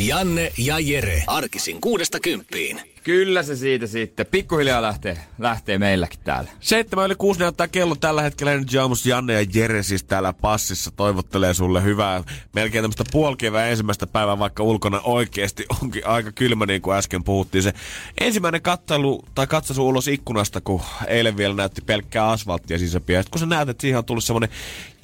[0.00, 1.22] Janne ja Jere.
[1.26, 2.80] Arkisin kuudesta kymppiin.
[3.04, 4.26] Kyllä se siitä sitten.
[4.26, 6.50] Pikkuhiljaa lähtee, lähtee meilläkin täällä.
[6.60, 8.56] Seitsemän yli kuusi näyttää kello tällä hetkellä.
[8.56, 14.06] Nyt Jaamus, Janne ja Jere siis täällä passissa toivottelee sulle hyvää, melkein tämmöistä puolkevää ensimmäistä
[14.06, 17.62] päivää, vaikka ulkona oikeasti onkin aika kylmä, niin kuin äsken puhuttiin.
[17.62, 17.72] Se
[18.20, 23.24] ensimmäinen kattelu tai katsasu ulos ikkunasta, kun eilen vielä näytti pelkkää asfalttia sisäpiä.
[23.30, 24.50] Kun sä näet, että siihen on tullut semmoinen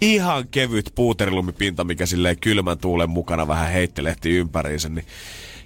[0.01, 5.07] ihan kevyt puuterilumipinta, mikä silleen kylmän tuulen mukana vähän heittelehti ympäriinsä, niin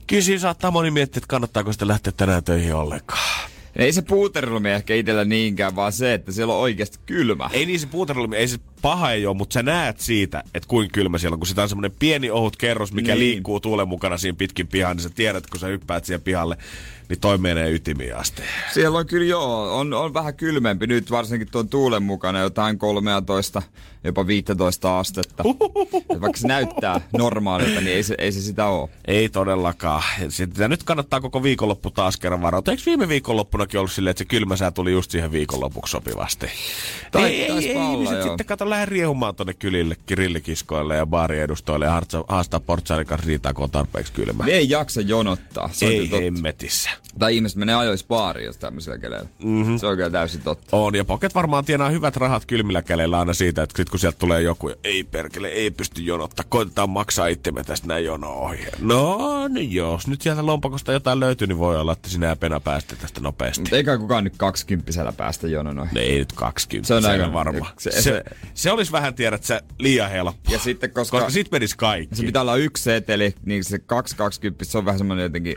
[0.06, 3.50] kyllä siinä saattaa moni miettiä, että kannattaako sitä lähteä tänään töihin ollenkaan.
[3.76, 7.50] Ei se puuterilumi ehkä itsellä niinkään, vaan se, että siellä on oikeasti kylmä.
[7.52, 10.92] Ei niin se puuterilumi, ei se paha ei ole, mutta sä näet siitä, että kuinka
[10.92, 11.40] kylmä siellä on.
[11.40, 13.18] Kun sitä on semmoinen pieni ohut kerros, mikä niin.
[13.18, 16.56] liikkuu tuulen mukana siinä pitkin pihaan, niin sä tiedät, kun sä hyppäät siihen pihalle,
[17.10, 18.42] niin toi menee ytimiin asti.
[18.72, 23.62] Siellä on kyllä joo, on, on vähän kylmempi nyt, varsinkin tuon tuulen mukana, jotain 13,
[24.04, 25.44] jopa 15 astetta.
[26.08, 28.88] Ja vaikka se näyttää normaalilta, niin ei se, ei se sitä ole.
[29.04, 30.02] Ei todellakaan.
[30.28, 32.72] Sitten nyt kannattaa koko viikonloppu taas kerran varautua.
[32.72, 36.46] Eikö viime viikonloppunakin ollut silleen, että se kylmä sää tuli just siihen viikonlopuksi sopivasti?
[37.10, 41.84] Tai, ei, ei, ei, olla, ei, sitten kato lähde riehumaan tonne kylille, kirillikiskoille ja baariedustoille
[41.84, 44.44] ja haastaa, portsaarin kanssa riitaa, kun on tarpeeksi kylmä.
[44.44, 45.70] Me ei jaksa jonottaa.
[45.72, 46.90] Se ei hemmetissä.
[47.18, 49.28] Tai ihmiset menee ajoissa baariin, jos tämmöisellä keleillä.
[49.42, 49.78] Mm-hmm.
[49.78, 50.76] Se on kyllä täysin totta.
[50.76, 54.18] On, ja Pocket varmaan tienaa hyvät rahat kylmillä keleillä aina siitä, että sit kun sieltä
[54.18, 58.66] tulee joku, ei perkele, ei pysty jonottaa, koitetaan maksaa itsemme tästä näin jono ohi.
[58.80, 62.60] No, niin jos nyt sieltä lompakosta jotain löytyy, niin voi olla, että sinä ja Pena
[62.60, 63.60] päästä tästä nopeasti.
[63.60, 65.94] Mutta eikä kukaan nyt kaksikymppisellä päästä jononoihin.
[65.94, 67.00] No ei nyt kaksikymppistä.
[67.00, 67.72] Se on aika varma.
[67.78, 68.24] Se, se, se,
[68.60, 70.52] se, olisi vähän, tiedät sä, liian helppo.
[70.52, 72.16] Ja sitten, koska, koska sit menisi kaikki.
[72.16, 75.56] Se pitää olla yksi seteli, niin se kaksi kaksikymppistä, se on vähän semmoinen jotenkin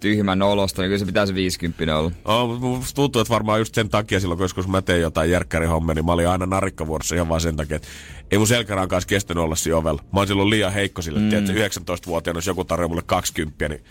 [0.00, 2.12] tyhmän olosta, niin kyllä se pitää se 50 olla.
[2.24, 5.94] Oh, musta tuntuu, että varmaan just sen takia silloin, kun joskus mä tein jotain järkkärihommia,
[5.94, 7.88] niin mä olin aina narikkavuorossa ihan vaan sen takia, että
[8.30, 10.02] ei mun selkäraan kanssa kestänyt olla siinä ovella.
[10.12, 11.32] Mä oon silloin liian heikko sille, mm.
[11.32, 13.84] että 19-vuotiaana, jos joku tarjoaa mulle 20, niin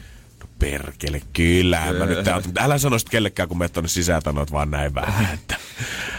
[0.59, 4.21] perkele, kyllähän mä nyt täällä, älä sano sitten kellekään, kun menet tonne sisään,
[4.51, 5.29] vaan näin vähän.
[5.33, 5.55] Että.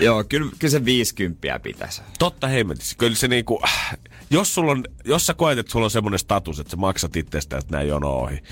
[0.00, 2.02] Joo, kyllä, kyllä se 50 pitäisi.
[2.18, 2.96] Totta hemmetissä.
[2.98, 3.62] Kyllä se niinku,
[4.30, 7.58] jos, sulla on, jos sä koet, että sulla on semmoinen status, että sä maksat itsestä,
[7.58, 8.42] että näin jono ohi,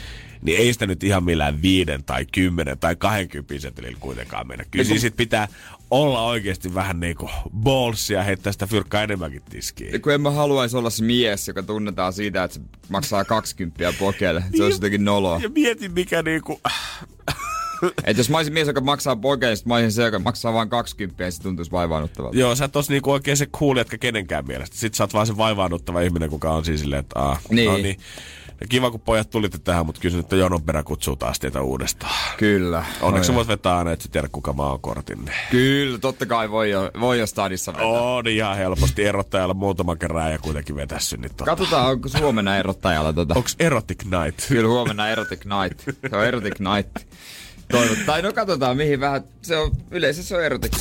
[0.42, 4.64] niin ei sitä nyt ihan millään viiden tai kymmenen tai 20 setelillä kuitenkaan mennä.
[4.70, 5.48] Kyllä siis sit pitää
[5.90, 10.02] olla oikeasti vähän niinku ballsia heittää sitä fyrkkaa enemmänkin tiskiin.
[10.02, 14.44] Kun en mä haluaisi olla se mies, joka tunnetaan siitä, että se maksaa 20 pokelle.
[14.56, 15.40] Se olisi jotenkin noloa.
[15.42, 16.60] Ja mietin mikä niinku...
[18.04, 20.68] Et jos mä olisin mies, joka maksaa poikeen, niin mä olisin se, joka maksaa vain
[20.68, 22.38] 20, niin se tuntuisi vaivaannuttavalta.
[22.38, 24.76] Joo, sä et ois niinku oikein se cool jätkä kenenkään mielestä.
[24.76, 27.70] Sitten sä oot vaan se vaivaannuttava ihminen, kuka on siis silleen, että aah, niin.
[27.70, 27.98] no niin.
[28.60, 31.62] Ja kiva, kun pojat tulitte tähän, mutta kyllä se nyt jonon perä kutsuu taas teitä
[31.62, 32.36] uudestaan.
[32.36, 32.84] Kyllä.
[33.00, 35.30] Onneksi voit vetää aina, että sä tiedät, kuka mä oon kortin.
[35.50, 37.88] Kyllä, totta kai voi jo, voi jo stadissa vetää.
[37.88, 39.04] On ihan helposti.
[39.04, 41.16] Erottajalla muutama kerran ja kuitenkin vetässy.
[41.16, 41.44] Niin tota.
[41.44, 43.34] Katsotaan, onko huomenna erottajalla tota.
[43.34, 44.48] Onko Erotic Night?
[44.48, 45.80] Kyllä huomenna Erotic Night.
[46.10, 46.96] Se on Erotic Night.
[47.70, 47.98] Toivot.
[48.06, 49.22] Tai no katsotaan mihin vähän.
[49.42, 50.72] Se on, yleensä se on erotic.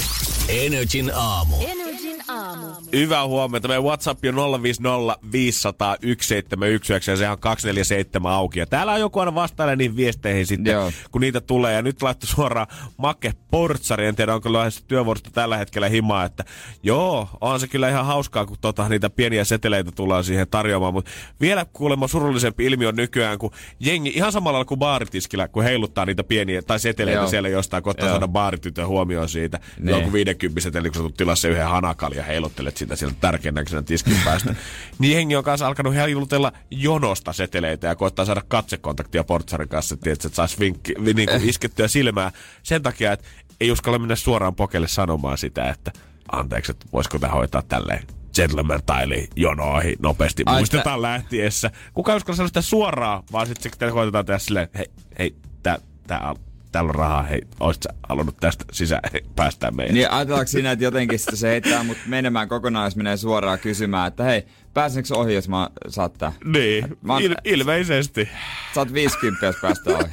[0.50, 1.56] Energin aamu.
[1.62, 1.87] Energin
[2.30, 2.66] aamu.
[2.94, 3.68] Hyvää huomenta.
[3.68, 8.60] Meidän WhatsApp on 050 500 1719 ja sehän on 247 auki.
[8.60, 10.92] Ja täällä on joku aina vastailla niihin viesteihin sitten, Joo.
[11.12, 11.74] kun niitä tulee.
[11.74, 12.68] Ja nyt laittu suoraan
[12.98, 14.06] Make Portsari.
[14.06, 16.44] En tiedä, onko lähes työvuorosta tällä hetkellä himaa, että
[16.84, 20.94] joo, on se kyllä ihan hauskaa, kun tota, niitä pieniä seteleitä tullaan siihen tarjoamaan.
[20.94, 21.12] Mutta
[21.42, 26.24] vielä kuulemma surullisempi ilmiö on nykyään, kun jengi ihan samalla kuin baaritiskillä, kun heiluttaa niitä
[26.24, 27.30] pieniä tai seteleitä Joo.
[27.30, 29.60] siellä jostain, kohtaa saada baaritytön huomioon siitä.
[29.80, 29.92] Ne.
[29.92, 33.82] Joku 50 seteli, kun sä tulet se yhden hanakal ja heiluttelet sitä sieltä tärkeän näköisenä
[33.82, 34.56] tiskin päästä.
[35.00, 40.12] niin jengi on kanssa alkanut heilutella jonosta seteleitä ja koittaa saada katsekontaktia portsarin kanssa, että
[40.12, 42.32] että saisi vinkki, vi- niin kuin iskettyä silmää
[42.64, 43.28] sen takia, että
[43.62, 45.92] ei uskalla mennä suoraan pokelle sanomaan sitä, että
[46.32, 48.04] anteeksi, että voisiko tämä hoitaa tälleen
[48.36, 50.44] gentleman taili jonoihin nopeasti.
[50.46, 51.72] Ai, Muistetaan lähtiessä.
[51.94, 55.78] Kuka ei uskalla sanoa sitä suoraan, vaan sitten sitten koitetaan tehdä silleen, hei, hei, tää,
[56.08, 56.36] tää,
[56.78, 59.94] täällä on rahaa, hei, oisit sä halunnut tästä sisään, hei, päästään meidän.
[59.96, 64.08] Niin ajatellaanko siinä, että jotenkin sitten se heittää mut menemään kokonaan, jos menee suoraan kysymään,
[64.08, 66.32] että hei, pääsenkö ohi, jos mä saat tää?
[66.46, 68.30] Niin, Mä oon- il- ilmeisesti.
[68.76, 70.04] Saat 50, jos päästä ohi.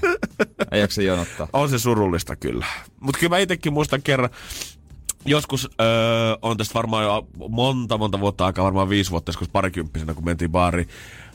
[0.73, 1.49] Ei jaksa jonottaa.
[1.53, 2.67] On se surullista kyllä.
[3.01, 4.31] Mutta kyllä mä itsekin muistan kerran,
[5.25, 5.87] joskus öö,
[6.43, 10.51] on tästä varmaan jo monta, monta vuotta aikaa, varmaan viisi vuotta, joskus parikymppisenä, kun mentiin
[10.51, 10.89] baariin.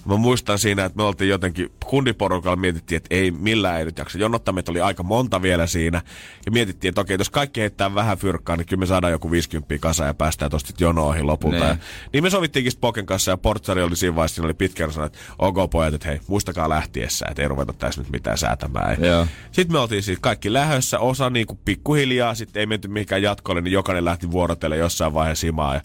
[0.10, 4.18] Mä muistan siinä, että me oltiin jotenkin kundiporukalla mietittiin, että ei millään ei nyt jaksa
[4.18, 4.54] jonottaa.
[4.54, 6.02] Meitä oli aika monta vielä siinä.
[6.46, 9.78] Ja mietittiin, että okei, jos kaikki heittää vähän fyrkkaa, niin kyllä me saadaan joku 50
[9.80, 11.58] kasa ja päästään tosta jono ohi lopulta.
[11.58, 11.78] Ja,
[12.14, 15.34] niin me sovittiinkin Spoken kanssa ja Portsari oli siinä vaiheessa, siinä oli pitkään sanonut, että
[15.40, 18.98] ok pojat, että hei, muistakaa lähtiessä, että ei ruveta tässä nyt mitään säätämään.
[19.04, 19.28] Joo.
[19.52, 23.62] Sitten me oltiin siis kaikki lähössä, osa niin kuin pikkuhiljaa, sitten ei menty mihinkään jatkolle,
[23.62, 25.76] niin jokainen lähti vuorotelle jossain vaiheessa himaan.
[25.76, 25.82] Ja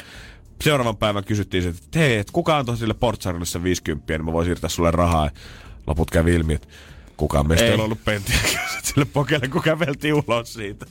[0.65, 4.45] seuraavan päivän kysyttiin, että hei, että kuka antoi sille Portsarille se 50, niin mä voin
[4.45, 5.25] siirtää sulle rahaa.
[5.25, 5.31] Ja
[5.87, 6.69] loput kävi ilmi, että
[7.17, 8.37] kukaan meistä ei, ei ollut pentiä
[8.85, 10.87] sille pokelle, kun käveltiin ulos siitä.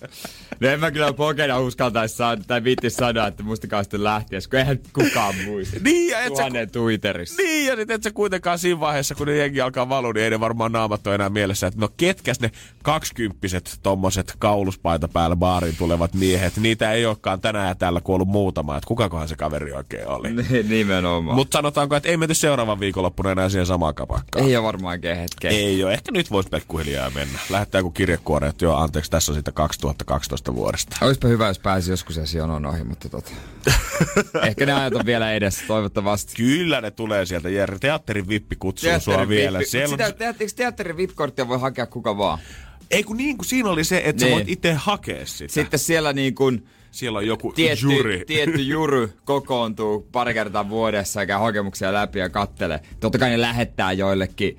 [0.60, 4.60] No en mä kyllä pokena uskaltaisi sanoa, tai viitti sanoa, että muistakaa sitten lähtiä, kun
[4.60, 5.78] eihän kukaan muista.
[5.84, 7.44] niin, ja et sä, Twitterissä.
[7.44, 10.30] Niin, ja sit et sä kuitenkaan siinä vaiheessa, kun ne jengi alkaa valua, niin ei
[10.30, 12.52] ne varmaan naamat ole enää mielessä, että no ketkäs ne
[12.84, 18.78] kaksikymppiset tommoset kauluspaita päällä baariin tulevat miehet, niitä ei olekaan tänään ja täällä kuollut muutama,
[18.78, 20.30] että kukakohan se kaveri oikein oli.
[20.70, 21.36] Nimenomaan.
[21.36, 24.46] Mutta sanotaanko, että ei menty seuraavan viikonloppuna enää siihen samaan kapakkaan.
[24.46, 25.52] Ei ole varmaan hetkeä.
[25.52, 25.94] Ei ole.
[25.94, 27.40] Ehkä nyt voisi pikkuhiljaa mennä.
[27.50, 30.98] Lähettää joku kirjekuore, että joo, anteeksi, tässä on siitä 2012 vuodesta.
[31.02, 33.32] Olisipa hyvä, jos pääsi joskus edes jonon ohi, mutta tota.
[34.48, 36.34] Ehkä ne ajat on vielä edessä, toivottavasti.
[36.36, 37.80] Kyllä ne tulee sieltä, Jerry.
[37.80, 39.60] Teatterin vippi kutsuu teatterin sua vielä.
[39.60, 39.72] Vippi.
[39.72, 40.36] Siellä Sitä, on...
[40.56, 42.40] teatterin vippikorttia voi hakea kuka vaan?
[42.92, 44.32] Ei kun niin kuin siinä oli se, että niin.
[44.32, 45.54] sä voit itse hakea sitä.
[45.54, 48.26] Sitten siellä niin kuin siellä on joku tietty, jury.
[48.26, 52.80] Tietty jury kokoontuu pari kertaa vuodessa ja käy hakemuksia läpi ja kattelee.
[53.00, 54.58] Totta kai ne lähettää joillekin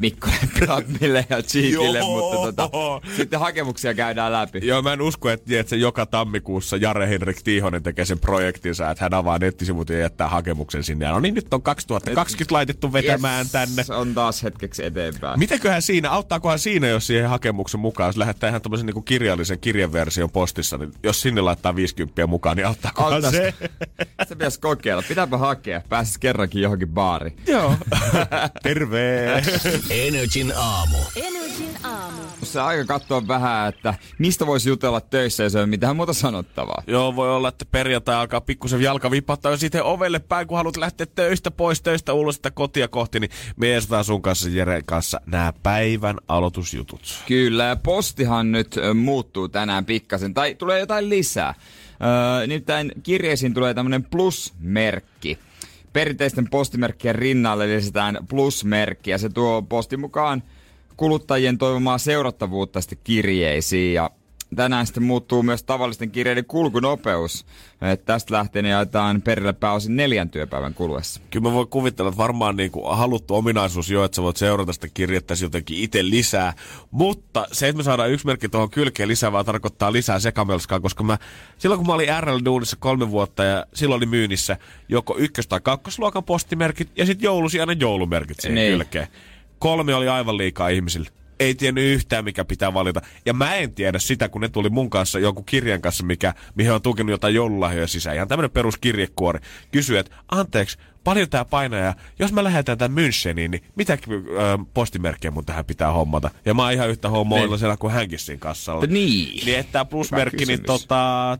[0.00, 2.70] Mikko Leppilammille ja Cheekille, mutta tota,
[3.16, 4.60] sitten hakemuksia käydään läpi.
[4.62, 8.90] Joo, mä en usko, että, että se joka tammikuussa Jare Henrik Tiihonen tekee sen projektinsa,
[8.90, 11.04] että hän avaa nettisivut ja jättää hakemuksen sinne.
[11.04, 13.84] Ja no niin, nyt on 2020 Et, laitettu vetämään yes, tänne.
[13.96, 15.38] on taas hetkeksi eteenpäin.
[15.38, 20.30] Mitäköhän siinä, auttaakohan siinä, jos siihen hakemuksen mukaan, jos lähettää ihan tämmöisen niin kirjallisen kirjeversion
[20.30, 23.34] postissa, niin jos sinne laittaa 50 mukaan, niin auttaakohan Auttais.
[23.34, 23.54] se?
[24.28, 25.02] se pitäisi kokeilla.
[25.08, 25.82] Pitääpä hakea.
[25.88, 27.36] Pääsis kerrankin johonkin baariin.
[27.46, 27.74] Joo.
[28.62, 29.42] Terve!
[29.90, 30.98] Energin aamu.
[31.16, 32.22] Energin aamu.
[32.42, 36.82] Se aika katsoa vähän, että mistä voisi jutella töissä, jos ei ole mitään muuta sanottavaa.
[36.86, 40.76] Joo, voi olla, että perjantai alkaa pikkusen jalka vipattaa jo sitten ovelle päin, kun haluat
[40.76, 43.68] lähteä töistä pois, töistä ulos sitä kotia kohti, niin me
[44.02, 47.22] sun kanssa Jere kanssa nämä päivän aloitusjutut.
[47.28, 51.54] Kyllä, ja postihan nyt muuttuu tänään pikkasen, tai tulee jotain lisää.
[52.02, 55.38] Öö, nimittäin kirjeisiin tulee tämmönen plusmerkki
[55.92, 60.42] perinteisten postimerkkien rinnalle lisätään plusmerkki ja se tuo postin mukaan
[60.96, 64.10] kuluttajien toivomaa seurattavuutta sitten kirjeisiin ja
[64.56, 67.46] tänään sitten muuttuu myös tavallisten kirjeiden kulkunopeus.
[67.80, 71.20] Et tästä lähtien jaetaan perille pääosin neljän työpäivän kuluessa.
[71.30, 74.72] Kyllä mä voin kuvitella, että varmaan niin kuin haluttu ominaisuus jo, että sä voit seurata
[74.72, 76.52] sitä kirjettä jotenkin itse lisää.
[76.90, 81.04] Mutta se, että me saadaan yksi merkki tuohon kylkeen lisää, vaan tarkoittaa lisää sekamelskaa, koska
[81.04, 81.18] mä,
[81.58, 84.56] silloin kun mä olin RL Duunissa kolme vuotta ja silloin oli myynnissä
[84.88, 88.72] joko ykkös- tai kakkosluokan postimerkit ja sitten joulusi aina joulumerkit siihen niin.
[88.72, 89.08] kylkeen.
[89.58, 91.10] Kolme oli aivan liikaa ihmisille
[91.40, 93.00] ei tiennyt yhtään, mikä pitää valita.
[93.26, 96.72] Ja mä en tiedä sitä, kun ne tuli mun kanssa jonkun kirjan kanssa, mikä, mihin
[96.72, 98.16] on tukenut jotain joululahjoja sisään.
[98.16, 99.40] Ihan tämmönen peruskirjekuori.
[99.72, 103.98] Kysyi, että anteeksi, paljon tää painaa ja jos mä lähetän tämän Müncheniin, niin mitä äh,
[104.74, 106.30] postimerkkejä mun tähän pitää hommata?
[106.44, 107.58] Ja mä oon ihan yhtä hommoilla niin.
[107.58, 108.86] siellä kuin hänkin siinä kassalla.
[108.86, 109.46] Niin.
[109.46, 111.38] Niin että plusmerkki, niin tota,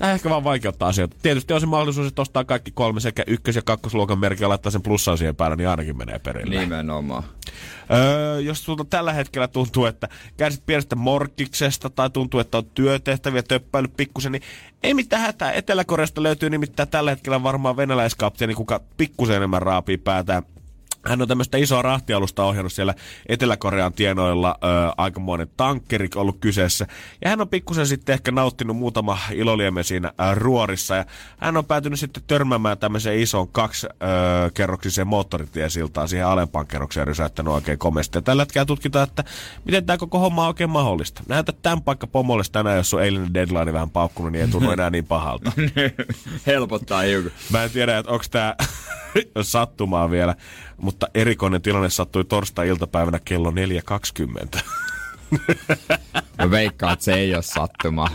[0.00, 1.16] Tämä ehkä vaan vaikeuttaa asioita.
[1.22, 4.72] Tietysti on se mahdollisuus, että ostaa kaikki kolme sekä ykkös- ja kakkosluokan merkki ja laittaa
[4.72, 6.60] sen plussan siihen päälle, niin ainakin menee perille.
[6.60, 7.22] Nimenomaan.
[7.92, 13.42] Öö, jos sulta tällä hetkellä tuntuu, että kärsit pienestä morkkiksesta tai tuntuu, että on työtehtäviä
[13.42, 14.42] töppäily pikkusen, niin
[14.82, 15.52] ei mitään hätää.
[15.52, 20.42] Etelä-Koreasta löytyy nimittäin tällä hetkellä varmaan venäläiskapteeni, kuka pikkusen enemmän raapii päätään
[21.06, 22.94] hän on tämmöistä isoa rahtialusta ohjannut siellä
[23.28, 24.66] Etelä-Korean tienoilla, ö,
[24.96, 26.86] aikamoinen tankkeri ollut kyseessä.
[27.24, 30.96] Ja hän on pikkusen sitten ehkä nauttinut muutama iloliemen siinä ö, ruorissa.
[30.96, 31.04] Ja
[31.38, 38.18] hän on päätynyt sitten törmäämään tämmöiseen isoon kaksikerroksiseen moottoritiesiltaan siihen alempaan kerrokseen rysäyttänyt oikein komesti.
[38.18, 39.24] Ja tällä hetkellä tutkitaan, että
[39.64, 41.22] miten tämä koko homma on oikein mahdollista.
[41.28, 44.90] Näytä tämän paikka pomolle tänään, jos on eilinen deadline vähän paukkunut, niin ei tunnu enää
[44.90, 45.52] niin pahalta.
[46.46, 47.32] Helpottaa hiukan.
[47.50, 48.56] Mä en tiedä, että onko tämä
[49.42, 50.34] sattumaa vielä.
[50.90, 53.50] Mutta erikoinen tilanne sattui torstai-iltapäivänä kello
[54.56, 54.60] 4.20.
[56.38, 58.08] Mä veikkaan, että se ei ole sattuma.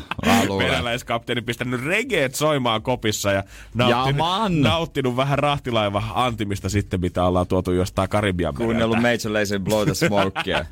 [0.57, 7.71] Venäläiskapteeni pistänyt regeet soimaan kopissa ja nauttinut, nauttinut vähän rahtilaiva antimista sitten, mitä ollaan tuotu
[7.71, 10.65] jostain Karibian Kuunnellut Major Lazer Blow the Smokea.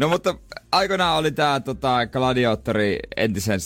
[0.00, 0.34] no mutta
[0.72, 3.60] aikoinaan oli tää tota, gladiaattori entisen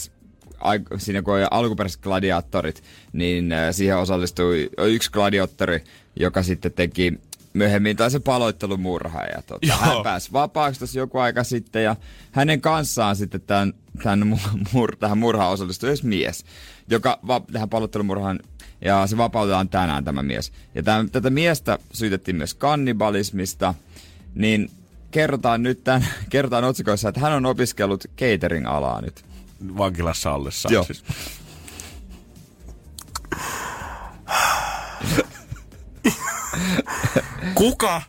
[0.98, 5.84] siinä kun oli alkuperäiset gladiaattorit, niin äh, siihen osallistui yksi gladiaattori,
[6.16, 7.20] joka sitten teki
[7.52, 9.24] myöhemmin taisi paloittelumurha.
[9.24, 9.76] Ja tota, Joo.
[9.76, 11.96] hän pääsi vapaaksi tässä joku aika sitten ja
[12.32, 14.40] hänen kanssaan sitten tämän, tämän
[14.72, 16.44] mur, tähän murhaan osallistui myös mies,
[16.90, 18.40] joka va, tähän paloittelumurhaan
[18.84, 20.52] ja se vapautetaan tänään tämä mies.
[20.74, 23.74] Ja tämän, tätä miestä syytettiin myös kannibalismista,
[24.34, 24.70] niin
[25.10, 29.24] kerrotaan nyt tämän, kerrotaan otsikoissa, että hän on opiskellut catering-alaa nyt.
[29.76, 30.68] Vankilassa ollessa.
[30.72, 30.84] Joo.
[30.84, 31.04] Siis.
[37.54, 38.02] Kuka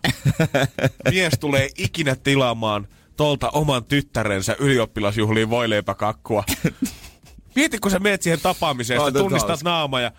[1.11, 6.43] mies tulee ikinä tilaamaan tolta oman tyttärensä ylioppilasjuhliin voileipäkakkua?
[7.55, 9.69] Mieti, kun sä meet siihen tapaamiseen, no, tunnistat hauska.
[9.69, 10.11] naama ja...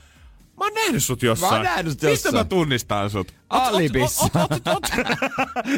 [0.58, 1.52] Mä oon nähnyt sut jossain.
[1.52, 2.12] Mä oon nähnyt jossain.
[2.12, 3.34] Mistä mä tunnistan sut?
[3.50, 4.28] Alibissa.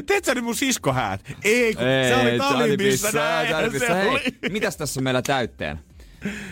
[0.06, 1.20] Teet sä nyt mun siskohäät?
[1.44, 3.10] Ei, kun Ei, sä olit Alibissa.
[3.94, 5.80] Hei, mitäs tässä meillä täytteen?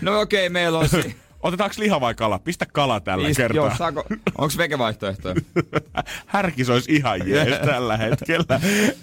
[0.00, 0.88] No okei, okay, meillä on...
[0.88, 2.38] Si- Otetaanko liha vai kala?
[2.38, 3.56] Pistä kala tällä Pist, kertaa.
[3.66, 4.04] Joo, saako,
[4.38, 5.34] onks vegevaihtoehtoja?
[6.26, 8.60] Härkis olisi ihan jees tällä hetkellä.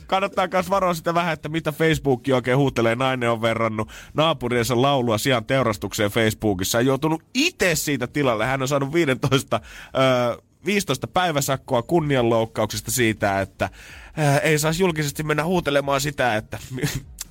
[0.08, 2.96] Kannattaa myös varoa sitä vähän, että mitä Facebook oikein huutelee.
[2.96, 6.78] Nainen on verrannut naapuriensa laulua sijaan teurastukseen Facebookissa.
[6.78, 8.46] Hän joutunut itse siitä tilalle.
[8.46, 9.60] Hän on saanut 15
[9.98, 13.70] öö, 15 päiväsakkoa kunnianloukkauksesta siitä, että
[14.18, 16.60] ää, ei saisi julkisesti mennä huutelemaan sitä, että,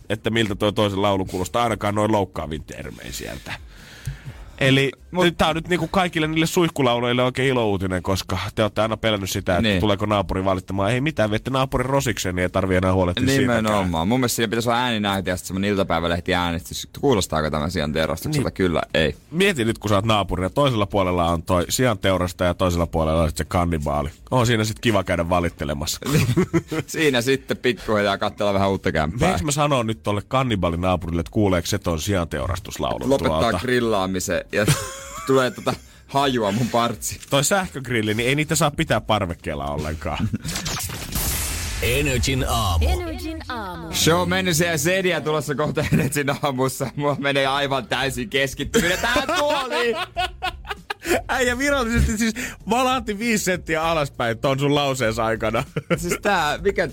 [0.09, 3.70] että miltä tuo toisen laulu kuulostaa ainakaan noin loukkaavin termein sieltä.
[4.61, 5.25] Eli Mut...
[5.25, 9.31] nyt tää on nyt niinku kaikille niille suihkulauloille oikein ilouutinen, koska te olette aina pelännyt
[9.31, 9.81] sitä, että niin.
[9.81, 10.91] tuleeko naapuri valittamaan.
[10.91, 13.85] Ei mitään, viette naapurin rosikseen, niin ei tarvi enää huolehtia Nimenomaan.
[13.85, 14.09] Siitäkään.
[14.09, 16.89] Mun mielestä siinä pitäisi olla ääninäytiä, että sitten semmonen iltapäivälehti äänestys.
[17.01, 18.49] Kuulostaako tämä sijan teurastukselta?
[18.49, 18.55] Niin.
[18.55, 19.17] Kyllä, ei.
[19.31, 22.87] Mieti nyt, kun sä oot naapuri ja toisella puolella on toi sijan teurasta ja toisella
[22.87, 24.11] puolella on se kannibaali.
[24.31, 26.01] On siinä sitten kiva käydä valittelemassa.
[26.11, 26.27] Niin.
[26.87, 29.29] siinä sitten pikkuhiljaa katsella vähän uutta kämpää.
[29.29, 33.11] Miksi mä sanon nyt tolle kannibaalinaapurille, että kuuleeko se ton sijan teurastuslaulu?
[33.11, 33.59] Lopettaa tuolta?
[33.59, 34.67] grillaamisen ja
[35.27, 35.75] tulee tota
[36.07, 37.21] hajua mun partsi.
[37.31, 40.29] Toi sähkögrilli, niin ei niitä saa pitää parvekkeella ollenkaan.
[41.83, 42.89] Energin aamu.
[42.89, 43.93] Energin aamu.
[43.93, 46.91] Show menisi ja sediä tulossa kohta Energin aamussa.
[46.97, 49.97] Mua menee aivan täysin keskittyminen tähän tuoliin.
[51.29, 52.35] Äijä virallisesti siis
[52.71, 55.65] valahti viisi senttiä alaspäin ton sun lauseensa aikana.
[55.97, 56.89] Siis tää, mikä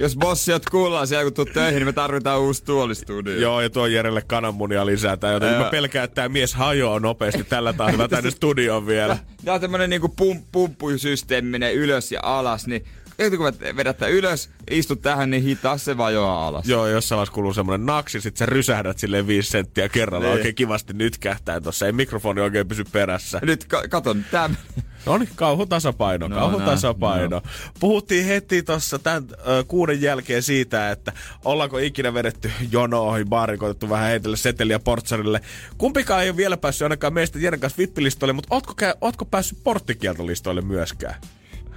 [0.00, 3.40] jos bossiat kuullaan siellä, kun tuut töihin, niin me tarvitaan uusi tuolistudio.
[3.40, 5.16] Joo, ja tuo Jerelle kananmunia lisää.
[5.16, 9.18] Tai joten mä pelkään, että tämä mies hajoaa nopeasti tällä tahdilla tänne studioon vielä.
[9.44, 12.84] Tämä on tämmöinen niinku pum, pumppusysteeminen ylös ja alas, niin
[13.18, 16.68] ja kun vedätte ylös, istut tähän, niin hitaasti se vajoaa alas.
[16.68, 20.26] Joo, jossain vaiheessa kuuluu semmonen naksi, sit sä rysähdät silleen viisi senttiä kerralla.
[20.26, 20.34] Niin.
[20.34, 23.40] Oikein kivasti nyt kähtää tossa, ei mikrofoni oikein pysy perässä.
[23.42, 24.58] Nyt ka- katon tämän.
[25.06, 27.28] No niin, kauhutasapaino, no, kauhutasapaino.
[27.36, 27.42] No.
[27.80, 31.12] Puhuttiin heti tuossa tämän ö, kuuden jälkeen siitä, että
[31.44, 35.40] ollaanko ikinä vedetty jonoihin, baariin koitettu vähän heitellä seteliä portsarille.
[35.78, 40.60] Kumpikaan ei ole vielä päässyt ainakaan meistä Jeren kanssa vippilistoille, mutta ootko, ootko päässyt porttikieltolistoille
[40.60, 41.14] myöskään?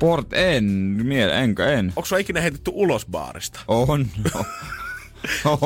[0.02, 0.64] Port en,
[1.04, 1.86] mie, enkä en.
[1.96, 3.60] Onko sua ikinä heitetty ulos baarista?
[3.68, 4.08] On.
[5.46, 5.60] No.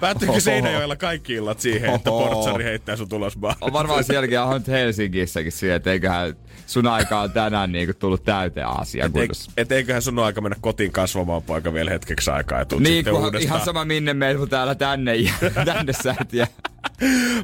[0.00, 3.66] Päättyykö Seinäjoella kaikki illat siihen, että portsari heittää sun tulos baarista?
[3.66, 6.34] On varmaan sielläkin on Helsingissäkin siihen, että eiköhän
[6.66, 9.04] sun aika on tänään niin kuin tullut täyteen asia.
[9.04, 9.12] Et,
[9.56, 12.58] et eiköhän sun aika mennä kotiin kasvamaan poika vielä hetkeksi aikaa.
[12.58, 13.42] Ja niin, kun, uudestaan.
[13.42, 15.12] ihan sama minne meet, täällä tänne,
[15.64, 16.46] tänne sä et jää.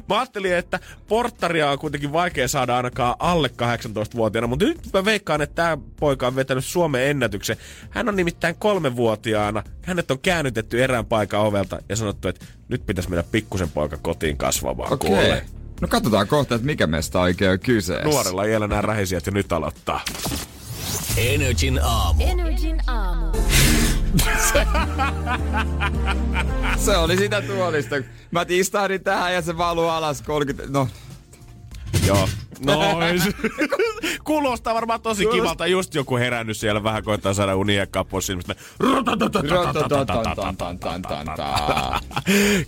[0.09, 5.41] Mä ajattelin, että porttaria on kuitenkin vaikea saada ainakaan alle 18-vuotiaana, mutta nyt mä veikkaan,
[5.41, 7.57] että tämä poika on vetänyt Suomen ennätyksen.
[7.89, 9.63] Hän on nimittäin kolmenvuotiaana.
[9.81, 14.37] Hänet on käännytetty erään paikan ovelta ja sanottu, että nyt pitäisi mennä pikkusen poika kotiin
[14.37, 15.41] kasvamaan okay.
[15.81, 18.09] No katsotaan kohta, että mikä meistä oikein on kyseessä.
[18.09, 20.01] Nuorella ei enää nämä rähisijät ja nyt aloittaa.
[21.17, 22.23] Energin aamu.
[22.23, 23.27] Energin aamu.
[26.85, 27.95] se oli sitä tuolista.
[28.31, 30.79] Mä tistahdin tähän ja se valuu alas 30...
[30.79, 30.87] No,
[32.07, 32.29] Joo.
[32.65, 32.79] No,
[34.23, 35.67] kuulostaa varmaan tosi kivalta.
[35.67, 38.55] Just joku herännyt siellä vähän koittaa saada uniekkaa pois silmistä.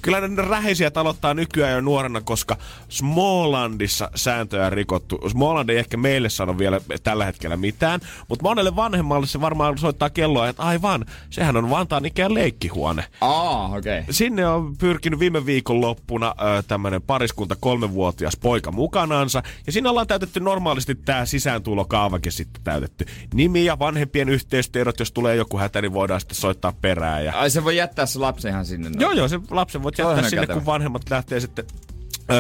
[0.02, 2.58] Kyllä ne räheisiä talottaa nykyään jo nuorena, koska
[2.90, 5.20] Smolandissa sääntöjä on rikottu.
[5.30, 10.10] Småland ei ehkä meille sano vielä tällä hetkellä mitään, mutta monelle vanhemmalle se varmaan soittaa
[10.10, 13.06] kelloa, että aivan, sehän on Vantaan ikään leikkihuone.
[13.22, 14.00] Ah, okei.
[14.00, 14.14] Okay.
[14.14, 16.36] Sinne on pyrkinyt viime viikon loppuna
[16.68, 19.44] tämmöinen pariskunta kolmenvuotias poika mukana mukanaansa.
[19.66, 23.06] Ja siinä ollaan täytetty normaalisti tämä sisääntulokaavake sitten täytetty.
[23.34, 27.26] Nimi ja vanhempien yhteystiedot, jos tulee joku hätä, niin voidaan sitten soittaa perään.
[27.26, 27.40] Ja...
[27.40, 28.90] Ai se voi jättää se lapsen ihan sinne.
[29.00, 30.54] Joo, joo, se lapsen voit jättää sinne, kätevä.
[30.54, 31.66] kun vanhemmat lähtee sitten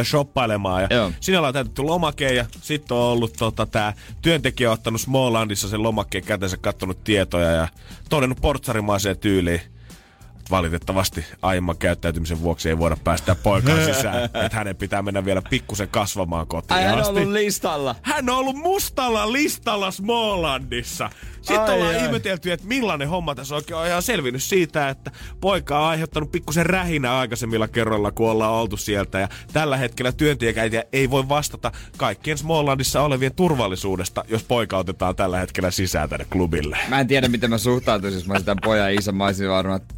[0.03, 0.81] shoppailemaan.
[0.81, 1.11] Ja Joo.
[1.19, 6.23] siinä ollaan täytetty lomake ja sitten on ollut tota, tämä työntekijä ottanut Smalllandissa sen lomakkeen
[6.23, 7.67] käteensä, kattonut tietoja ja
[8.09, 9.61] todennut portsarimaiseen tyyliin.
[10.51, 14.23] Valitettavasti aiemman käyttäytymisen vuoksi ei voida päästä poikaan sisään.
[14.23, 17.95] että hänen pitää mennä vielä pikkusen kasvamaan kotiin Ai hän on ollut listalla.
[18.01, 21.09] Hän on ollut mustalla listalla Smålandissa.
[21.41, 22.05] Sitten Ai, ollaan ai.
[22.05, 25.11] ihmetelty, että millainen homma tässä oikein on ihan selvinnyt siitä, että
[25.41, 29.19] poika on aiheuttanut pikkusen rähinä aikaisemmilla kerroilla, kun ollaan oltu sieltä.
[29.19, 35.37] Ja tällä hetkellä työntekijä ei voi vastata kaikkien Smålandissa olevien turvallisuudesta, jos poika otetaan tällä
[35.37, 36.77] hetkellä sisään tänne klubille.
[36.89, 39.11] Mä en tiedä, miten mä suhtautuisin, jos mä olisin tämän pojan isä.
[39.11, 39.95] Mä olisin varmaan, että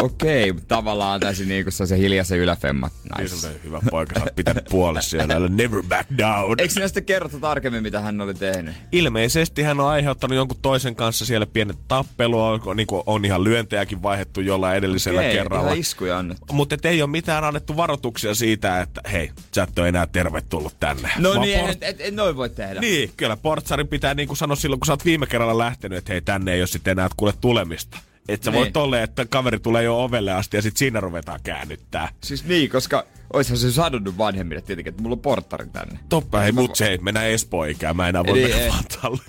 [0.00, 2.92] okei, okay, tavallaan täysin niinku se hiljaisen yläfemmat.
[3.18, 3.34] Nice.
[3.34, 3.60] Nice.
[3.64, 5.48] Hyvä poika, sä pitänyt puolessa siellä.
[5.48, 6.54] Never back down.
[6.58, 8.74] Eikö sinä sitten kerrottu tarkemmin, mitä hän oli tehnyt?
[8.92, 13.44] Ilmeisesti hän on aiheuttanut jonkun toisen kanssa siellä pienet tappelua, on, niin kuin on ihan
[13.44, 15.66] lyöntejäkin vaihdettu jollain edellisellä Okei, kerralla.
[15.66, 16.52] ihan iskuja annettu.
[16.52, 21.10] Mutta ei ole mitään annettu varoituksia siitä, että hei, sä et ole enää tervetullut tänne.
[21.18, 22.80] No Vaan niin, port- et, et, et noin voi tehdä.
[22.80, 26.12] Niin, kyllä portsarin pitää niin kuin sanoa silloin, kun sä oot viime kerralla lähtenyt, että
[26.12, 27.98] hei, tänne ei ole sitten enää kuule tulemista.
[28.28, 28.58] Että sä Niin.
[28.58, 32.08] voit tolleen, että kaveri tulee jo ovelle asti ja sitten siinä ruvetaan käännyttää.
[32.24, 35.98] Siis niin, koska oishan se sanonut vanhemmille tietenkin, että mulla on porttari tänne.
[36.08, 38.70] Toppa, hei, mut se ei, mennään Espoon ikään, mä enää voi Eli mennä ei.
[38.70, 39.22] Vantaalle.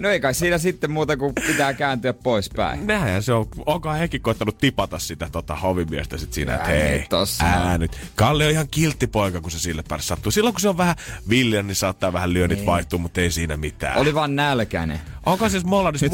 [0.00, 2.86] No ei kai siinä sitten muuta kuin pitää kääntyä poispäin.
[2.86, 3.46] Näinhän se on.
[3.66, 7.06] Onkohan hekin koittanut tipata sitä tota hovimiestä sit siinä, että hei,
[7.42, 8.00] ää nyt.
[8.14, 10.32] Kalle on ihan kiltti poika, kun se sille päälle sattuu.
[10.32, 10.96] Silloin kun se on vähän
[11.28, 13.98] villiä, niin saattaa vähän lyönnit vaihtua, mutta ei siinä mitään.
[13.98, 15.00] Oli vaan nälkäinen.
[15.26, 15.64] Onko siis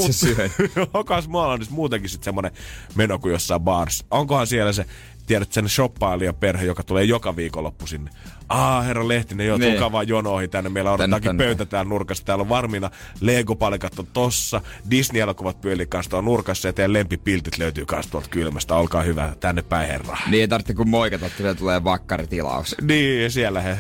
[0.06, 0.48] se syö.
[0.94, 2.52] onko Mollandissa muutenkin sitten semmonen
[2.94, 4.04] meno kuin jossain bars?
[4.10, 4.86] Onkohan siellä se,
[5.26, 8.10] tiedät sen shoppailijaperhe, joka tulee joka viikonloppu sinne?
[8.48, 9.72] Aa, herra Lehtinen, joo, Niin.
[9.72, 10.70] tulkaa vaan jonoihin tänne.
[10.70, 11.44] Meillä Tänne, odottaakin tänne.
[11.44, 12.24] pöytä täällä nurkassa.
[12.24, 14.60] Täällä on varmiina Lego-palikat on tossa.
[14.90, 18.74] Disney-elokuvat pyörii kanssa tuolla nurkassa ja teidän lempipiltit löytyy kanssa tuolta kylmästä.
[18.74, 20.16] Olkaa hyvä, tänne päin herra.
[20.30, 22.76] Niin ei tarvitse kun moikata, että tulee vakkaritilaus.
[22.82, 23.78] Niin, ja siellä he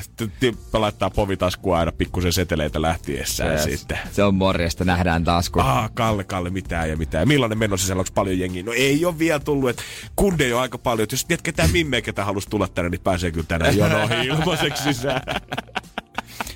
[0.72, 3.98] laittaa povitaskua aina pikkusen seteleitä lähtiessään sitten.
[4.12, 5.62] Se on morjesta, nähdään taas kun...
[5.62, 7.28] Ah, Kalle, Kalle, mitään ja mitään.
[7.28, 8.62] Millainen meno sisällä, onko paljon jengiä?
[8.62, 9.82] No ei ole vielä tullut, että
[10.16, 11.08] kundeja on aika paljon.
[11.10, 15.22] Jos tiedät ketään mimmeä, ketä halusi tulla tänne, niin pääsee kyllä tänään jonoihin ilmaiseksi sisään.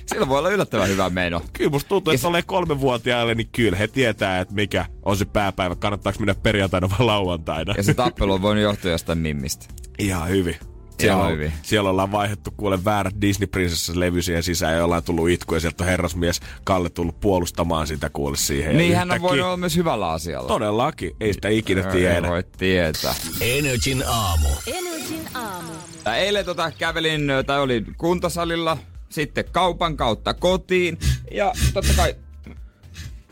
[0.05, 1.41] Sillä voi olla yllättävän hyvä meno.
[1.53, 5.75] Kyllä musta tuntuu, että ollee kolmevuotiaalle, niin kyllä he tietää, että mikä on se pääpäivä.
[5.75, 7.73] Kannattaako mennä perjantaina vai lauantaina?
[7.77, 9.65] Ja se tappelu on voinut johtua jostain mimmistä.
[9.99, 10.55] Ihan hyvin.
[10.99, 11.53] Siellä, on, hyvin.
[11.61, 15.83] siellä ollaan vaihdettu kuule väärät Disney Princess-levy siihen sisään ja ollaan tullut itku ja sieltä
[15.83, 18.77] on herrasmies Kalle tullut puolustamaan sitä kuule siihen.
[18.77, 20.47] Niin hän on voinut olla myös hyvällä asialla.
[20.47, 22.27] Todellakin, ei sitä ikinä Ei tiedä.
[22.27, 23.15] voi tietää.
[23.41, 24.47] Energin aamu.
[24.67, 25.71] Energin aamu.
[26.05, 28.77] Ja Eilen tota kävelin, tai olin kuntosalilla,
[29.09, 30.99] sitten kaupan kautta kotiin
[31.31, 32.15] ja totta kai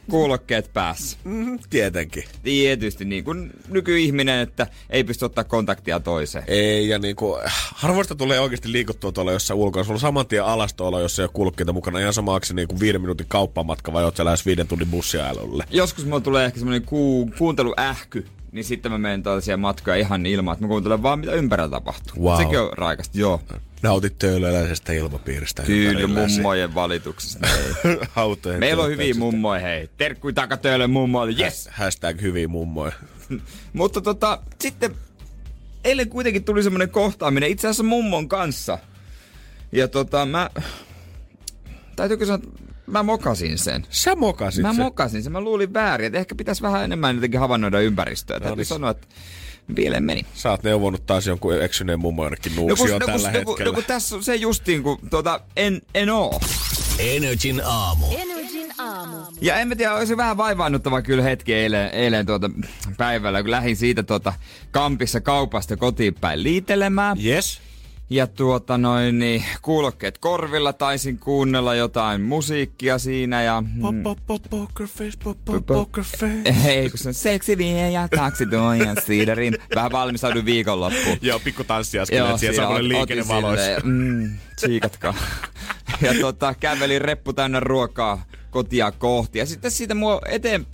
[0.09, 1.17] kuulokkeet päässä.
[1.23, 2.23] Mm, tietenkin.
[2.43, 6.43] Tietysti niin kuin nykyihminen, että ei pysty ottaa kontaktia toiseen.
[6.47, 7.37] Ei, ja niinku,
[7.75, 9.83] harvoista tulee oikeasti liikuttua tuolla jossain ulkona.
[9.83, 11.99] Sulla on saman tien alastoolo, jos ei ole kulkeita mukana.
[11.99, 15.63] Ihan sama, onko se niinku viiden minuutin kauppamatka vai oot sä lähes viiden tunnin bussiailulle.
[15.71, 20.53] Joskus mulla tulee ehkä semmoinen ku, kuunteluähky, niin sitten mä menen tällaisia matkoja ihan ilman,
[20.53, 22.23] että mä kuuntelen vaan mitä ympärillä tapahtuu.
[22.23, 22.37] Wow.
[22.37, 23.41] Sekin on raikasta, joo.
[23.81, 27.47] Nautit töölöläisestä ilmapiiristä Kyllä mummojen valituksesta.
[28.59, 29.89] Meillä on hyviä mummoja, hei.
[29.97, 31.69] Terkkui takatöille mummoille, yes!
[31.71, 32.91] Hashtag hyviä mummoja.
[33.73, 34.95] Mutta tota, sitten
[35.83, 38.77] eilen kuitenkin tuli semmoinen kohtaaminen itse asiassa mummon kanssa.
[39.71, 40.49] Ja tota, mä...
[41.95, 43.85] Täytyykö sanoa, että mä mokasin sen.
[43.89, 44.83] Sä mokasit Mä sen.
[44.83, 48.39] mokasin sen, mä luulin väärin, että ehkä pitäisi vähän enemmän jotenkin havainnoida ympäristöä.
[48.39, 48.65] Täytyy niin.
[48.65, 49.07] sanoa, että
[49.75, 50.25] pieleen meni.
[50.33, 53.71] Sä oot neuvonut taas jonkun eksyneen mummo jonnekin nuuksioon tällä no, kun, hetkellä.
[53.71, 56.39] no, kun tässä on se justiin, kun tota, en, en oo.
[56.99, 58.05] Energin aamu.
[58.17, 59.17] Energin aamu.
[59.41, 62.49] Ja en mä tiedä, olisi vähän vaivaannuttava kyllä hetki eilen, eilen tuota
[62.97, 64.33] päivällä, kun lähdin siitä tuota
[64.71, 67.17] kampissa kaupasta kotiin päin liitelemään.
[67.25, 67.61] Yes.
[68.09, 73.61] Ja tuota noin, niin kuulokkeet korvilla, taisin kuunnella jotain musiikkia siinä ja...
[73.61, 76.63] Mm, pop, pop, poker face, pop, pop, poker face.
[76.63, 78.43] Hei, kun se on seksi vie ja taksi
[78.85, 79.57] ja siiderin.
[79.75, 81.17] Vähän valmistauduin viikonloppuun.
[81.21, 83.71] Joo, pikku tanssiaskeleet siellä ot- otin liikennevaloissa.
[83.83, 85.13] Mm, siikatkaa.
[86.01, 89.39] ja tota, kävelin reppu täynnä ruokaa kotia kohti.
[89.39, 90.65] Ja sitten siitä mua eteen,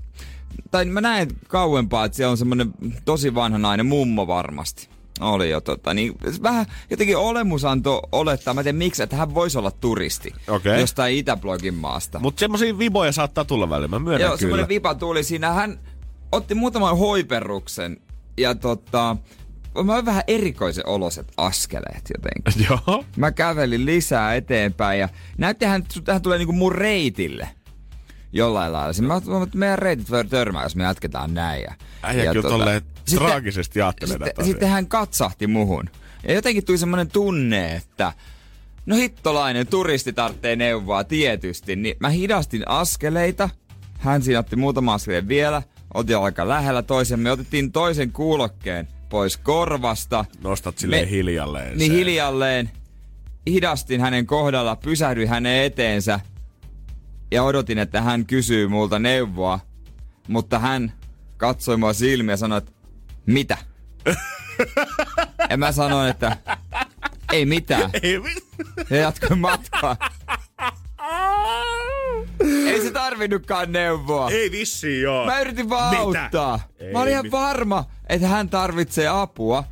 [0.72, 2.74] tai mä näen kauempaa, että siellä on semmonen
[3.06, 4.93] tosi vanha nainen, mummo varmasti.
[5.20, 9.34] Oli jo tota, niin vähän jotenkin olemus antoi olettaa, mä en tiedä miksi, että hän
[9.34, 10.34] voisi olla turisti.
[10.48, 10.80] Okei.
[10.80, 12.20] Jostain Itäblogin maasta.
[12.20, 15.54] Mutta semmosia viboja saattaa tulla välillä, mä myönnän Joo, semmoinen vipa tuli siinä.
[15.54, 15.80] Hän
[16.32, 17.98] otti muutaman hoiperuksen
[18.38, 19.18] ja tota,
[19.84, 22.66] mä vähän erikoisen oloset askeleet jotenkin.
[22.70, 23.06] Joo.
[23.16, 27.50] Mä kävelin lisää eteenpäin ja näytti hän, hän tulee niinku mun reitille.
[28.34, 28.94] Jollain lailla.
[28.94, 31.64] Siis Mä ajattelin, että meidän reitit voi törmää, jos me jatketaan näin.
[31.64, 32.82] Ja, Äijä kyllä tolleen
[33.16, 35.90] traagisesti ajattelee sitten, näitä sitten hän katsahti muhun.
[36.28, 38.14] Ja jotenkin tuli semmoinen tunne, että
[38.86, 41.76] no hittolainen turisti tarvitsee neuvoa tietysti.
[41.76, 43.50] Niin mä hidastin askeleita.
[44.00, 45.62] Hän siinä otti muutama askeleen vielä.
[45.94, 47.32] Otin aika lähellä toisemme.
[47.32, 50.26] Otettiin toisen kuulokkeen pois korvasta.
[50.44, 51.98] Nostat silleen Me- hiljalleen Niin sen.
[52.00, 52.70] hiljalleen
[53.48, 56.20] hidastin hänen kohdalla, pysähdyin hänen eteensä
[57.34, 59.60] ja odotin, että hän kysyy multa neuvoa.
[60.28, 60.94] Mutta hän
[61.38, 62.72] katsoi mua silmiä ja sanoi, että
[63.26, 63.58] mitä?
[65.50, 66.38] ja mä sanoin, että
[67.32, 67.90] ei mitään.
[68.04, 68.44] Ei mit-
[68.90, 69.98] Ja jatkoin matkaa.
[72.68, 74.30] Ei se tarvinnutkaan neuvoa.
[74.30, 75.26] Ei vissiin joo.
[75.26, 76.02] Mä yritin vaan Mitä?
[76.02, 76.60] auttaa.
[76.80, 79.64] Ei mä olin ihan mit- varma, että hän tarvitsee apua.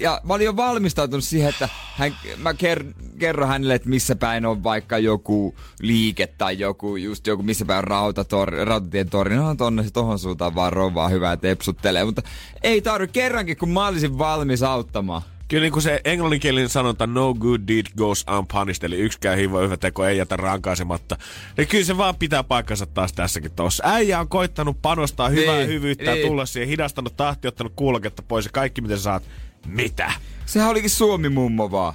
[0.00, 2.84] Ja mä olin jo valmistautunut siihen, että hän, mä ker,
[3.18, 7.78] kerron hänelle, että missä päin on vaikka joku liike tai joku, just joku, missä päin
[7.78, 9.36] on rautatori, rautatien tori.
[9.36, 12.04] No tonne se tohon suuntaan vaan rovaa hyvää, että epsuttelee.
[12.04, 12.22] Mutta
[12.62, 15.22] ei tarvi kerrankin, kun mä olisin valmis auttamaan.
[15.48, 19.76] Kyllä niin kuin se englanninkielinen sanonta no good deed goes unpunished, eli yksikään hivo hyvä
[19.76, 21.16] teko ei jätä rankaisematta.
[21.56, 23.84] Niin kyllä se vaan pitää paikkansa taas tässäkin tossa.
[23.86, 26.26] Äijä on koittanut panostaa hyvää Niin, hyvyyttä ja niin.
[26.26, 29.22] tulla siihen, hidastanut tahti, ottanut kuuloketta pois ja kaikki mitä sä saat.
[29.66, 30.12] Mitä?
[30.46, 31.94] Sehän olikin Suomi mummo vaan.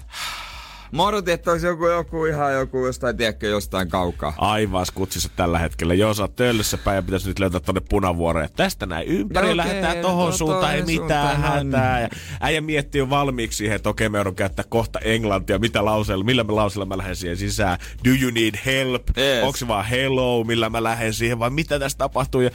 [0.92, 4.34] Mä odotin, että olisi joku, joku ihan joku jostain, tiedätkö, jostain kaukaa.
[4.38, 5.94] Aivan skutsissa tällä hetkellä.
[5.94, 6.36] Jos sä oot
[6.84, 8.50] päin ja pitäisi nyt löytää tonne punavuoreen.
[8.56, 12.02] Tästä näin ympäri Okei, lähdetään no tohon to- suuntaan, ei mitään suuntaan, hätää.
[12.02, 12.10] Ja
[12.42, 15.60] äijä miettii jo valmiiksi siihen, että okei, me joudun käyttää kohta englantia.
[15.60, 17.80] Mitä lauseella, millä me lauseella mä lähden siihen sisään?
[18.06, 19.18] Do you need help?
[19.18, 19.44] Yes.
[19.44, 21.40] Onko se vaan hello, millä mä lähden siihen?
[21.40, 22.42] Vai mitä tässä tapahtuu?
[22.42, 22.50] Ja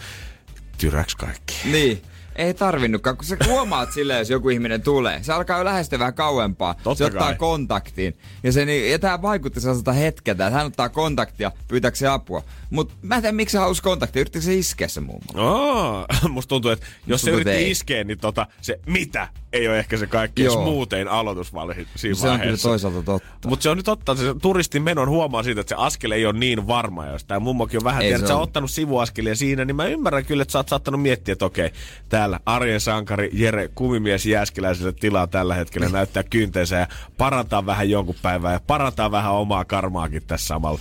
[0.79, 1.55] tyräks kaikki.
[1.64, 2.02] Niin.
[2.38, 5.22] Ei tarvinnutkaan, kun sä huomaat silleen, jos joku ihminen tulee.
[5.22, 6.75] Se alkaa jo lähestyä vähän kauempaa.
[6.75, 7.35] Totta se ottaa kai.
[7.35, 8.16] kontaktiin.
[8.42, 12.42] Ja, se, niin, ja tää vaikutti sellaiselta hetkeltä, että hän ottaa kontaktia pyytääkseen apua.
[12.70, 14.20] Mutta mä en tiedä, miksi se halusi kontaktia.
[14.20, 15.53] Yrittikö se iskeä se muun muassa?
[15.53, 19.68] Oh, musta tuntuu, että jos se tuntuu, että yritti iskeä, niin tota, se mitä ei
[19.68, 20.54] ole ehkä se kaikkein Joo.
[20.62, 22.68] smoothein aloitusvaihe siinä Se on kyllä vaiheessa.
[22.68, 23.48] toisaalta totta.
[23.48, 26.38] Mutta se on nyt ottaa, se turistin menon huomaa siitä, että se askel ei ole
[26.38, 27.06] niin varma.
[27.06, 30.24] Jos tämä mummokin on vähän, tiedät, se että sä ottanut sivuaskelia siinä, niin mä ymmärrän
[30.24, 31.70] kyllä, että sä oot saattanut miettiä, että okei,
[32.08, 36.86] täällä arjen sankari Jere Kumimies Jääskeläiselle tilaa tällä hetkellä näyttää kynteensä ja
[37.18, 40.80] parantaa vähän jonkun päivää ja parantaa vähän omaa karmaakin tässä samalla.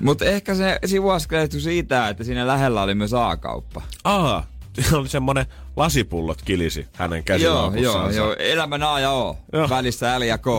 [0.00, 3.82] Mutta ehkä se sivuaskel siitä, että siinä lähellä oli myös A-kauppa.
[4.04, 4.44] Aha,
[4.92, 5.46] oli semmonen
[5.78, 8.14] lasipullot kilisi hänen Joo, käsilaukussaan.
[8.14, 8.36] joo, joo.
[8.38, 9.36] Elämän A ja O.
[9.52, 9.68] Joo.
[9.68, 10.46] Välissä L ja K.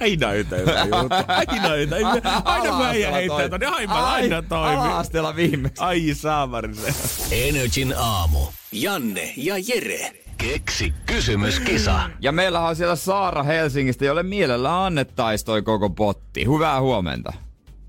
[0.00, 0.72] Aina yhtä juttu.
[1.28, 1.96] Aina yhtä.
[2.44, 4.76] Aina kun äijä heittää tonne, aivan aina toimii.
[4.76, 5.82] Ala-asteella viimeksi.
[5.84, 6.94] Ai saamari se.
[7.48, 8.38] Energin aamu.
[8.72, 10.12] Janne ja Jere.
[10.38, 12.10] Keksi kysymyskisa.
[12.20, 16.46] Ja meillähän on siellä Saara Helsingistä, jolle mielellä annettaisi toi koko potti.
[16.54, 17.32] Hyvää huomenta.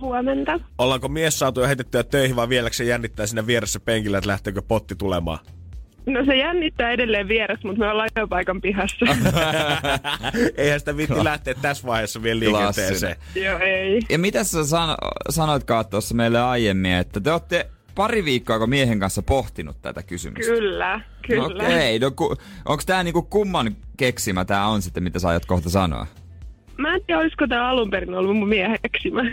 [0.02, 0.60] Huomenta.
[0.78, 4.62] Ollaanko mies saatu jo heitettyä töihin vai vieläkö se jännittää siinä vieressä penkillä, että lähteekö
[4.62, 5.40] potti tulemaan?
[6.06, 9.06] No se jännittää edelleen vieressä, mutta me ollaan jo paikan pihassa.
[10.58, 13.16] Eihän sitä viitti lähteä tässä vaiheessa vielä liikenteeseen.
[13.36, 14.00] Joo, ei.
[14.10, 14.98] Ja mitä sä san-
[15.30, 20.54] sanoitkaan tuossa meille aiemmin, että te olette pari viikkoa miehen kanssa pohtinut tätä kysymystä?
[20.54, 21.64] Kyllä, kyllä.
[21.64, 22.36] Okei, no ku,
[22.66, 26.08] onko tää niinku kumman keksimä tää on sitten, mitä sä aiot kohta sanoa?
[26.78, 29.24] Mä en tiedä, olisiko tämä alun perin ollut mun miehen keksimä.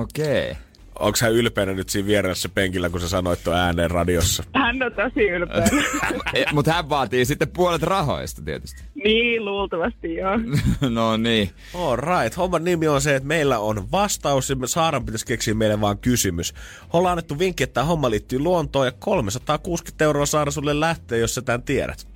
[0.00, 0.56] Okei.
[0.98, 4.44] Onko hän ylpeänä nyt siinä vieressä penkillä, kun sä sanoit tuon ääneen radiossa?
[4.54, 5.68] Hän on tosi ylpeä.
[6.52, 8.82] Mutta hän vaatii sitten puolet rahoista tietysti.
[9.04, 10.38] niin, luultavasti joo.
[10.90, 11.50] no niin.
[11.74, 12.36] All right.
[12.36, 16.54] Homman nimi on se, että meillä on vastaus ja Saaran pitäisi keksiä meille vaan kysymys.
[16.92, 21.34] Ollaan annettu vinkki, että tämä homma liittyy luontoon ja 360 euroa Saara sulle lähtee, jos
[21.34, 22.08] sä tämän tiedät.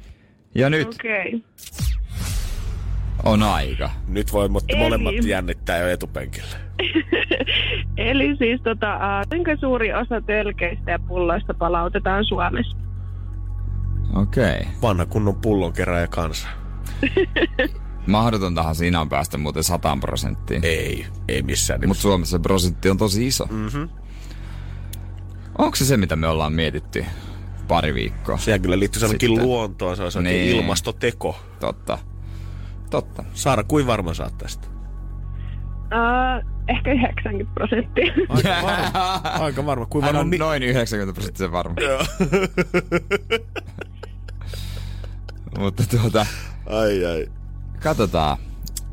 [0.54, 1.34] Ja nyt Okei.
[1.34, 1.40] Okay.
[3.24, 3.90] On aika.
[4.08, 6.56] Nyt voi mutta Eli- molemmat jännittää jo etupenkillä.
[7.96, 12.76] Eli siis tota, kuinka suuri osa tölkeistä ja pulloista palautetaan Suomessa?
[14.14, 14.44] Okei.
[14.60, 14.72] Okay.
[14.82, 15.36] Vanha kunnon
[16.00, 16.48] ja kansa.
[18.06, 20.64] Mahdotontahan siinä on päästä muuten 100 prosenttiin.
[20.64, 22.02] Ei, ei missään Mutta.
[22.02, 23.46] Suomessa se prosentti on tosi iso.
[23.50, 23.88] Mm-hmm.
[25.58, 27.04] Onko se se, mitä me ollaan mietitty
[27.68, 28.38] pari viikkoa?
[28.38, 30.56] Sehän kyllä liittyy ainakin luontoon, se on Niin.
[30.56, 31.36] ilmastoteko.
[31.60, 31.98] Totta.
[32.90, 33.24] Totta.
[33.34, 34.68] Saara, kuin varma saat tästä?
[35.90, 38.12] Uh, ehkä 90 prosenttia.
[38.28, 39.20] Aika varma.
[39.44, 39.86] Aika varma.
[39.86, 41.74] Kuin Hän varma on mi- noin 90 prosenttia varma.
[45.58, 46.26] Mutta tuota,
[46.66, 47.26] ai ai.
[47.82, 48.38] katsotaan,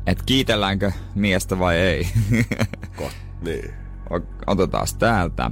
[0.06, 2.08] että kiitelläänkö miestä vai ei.
[3.00, 3.10] Ko-
[3.42, 3.70] niin.
[4.46, 5.50] Otetaan täältä.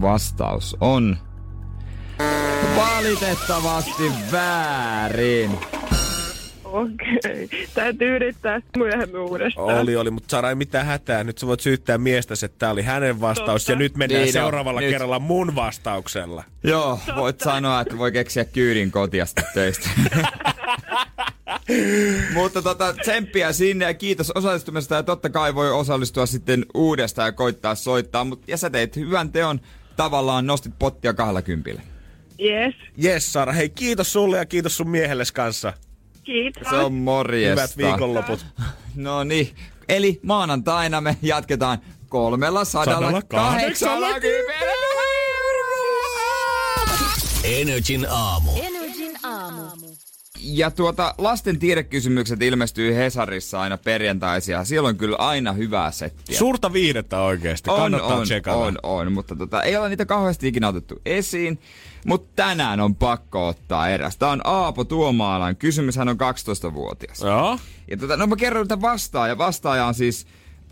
[0.00, 1.16] Vastaus on
[2.76, 5.50] valitettavasti väärin.
[6.76, 7.44] Okei.
[7.44, 7.66] Okay.
[7.74, 9.78] Täytyy yrittää myöhemmin uudestaan.
[9.78, 11.24] Oli, oli, mutta Sara ei mitään hätää.
[11.24, 13.62] Nyt sä voit syyttää miestä, että tää oli hänen vastaus.
[13.62, 13.72] Totta.
[13.72, 14.90] Ja nyt mennään Niin, no, seuraavalla nyt.
[14.90, 16.44] kerralla mun vastauksella.
[16.64, 19.88] Joo, voit sanoa, että voi keksiä kyydin kotiasta töistä.
[22.34, 27.32] Mutta tota, tsemppiä sinne ja kiitos osallistumisesta ja totta kai voi osallistua sitten uudestaan ja
[27.32, 28.24] koittaa soittaa.
[28.24, 29.60] Mut, ja sä teit hyvän teon
[29.96, 31.82] tavallaan nostit pottia kahdella kympillä.
[32.40, 33.52] Yes, Jes, Sara.
[33.52, 35.72] Hei, kiitos sulle ja kiitos sun miehelles kanssa.
[36.26, 36.68] Kiitos.
[36.70, 37.50] Se on morjesta.
[37.62, 38.46] Hyvät viikonloput.
[38.94, 39.48] No niin.
[39.88, 44.86] Eli maanantaina me jatketaan kolmella sadalla Sadalla kahdeksallakymmenellä.
[47.44, 48.50] Energin aamu.
[48.62, 49.86] Energin aamu.
[50.40, 54.64] Ja tuota, lasten tiedekysymykset ilmestyy Hesarissa aina perjantaisia.
[54.64, 56.38] Siellä on kyllä aina hyvää settiä.
[56.38, 57.70] Suurta viihdettä oikeesti.
[57.70, 58.56] on, Kannattaa on, tsekata.
[58.56, 61.58] on, on, mutta tota, ei ole niitä kauheasti ikinä otettu esiin.
[62.06, 64.16] Mutta tänään on pakko ottaa eräs.
[64.16, 65.56] Tämä on Aapo Tuomaalan.
[65.56, 67.20] Kysymys, hän on 12-vuotias.
[67.20, 67.58] Joo.
[67.90, 69.38] Ja tota, no mä kerron tätä vastaaja.
[69.38, 70.26] Vastaaja on siis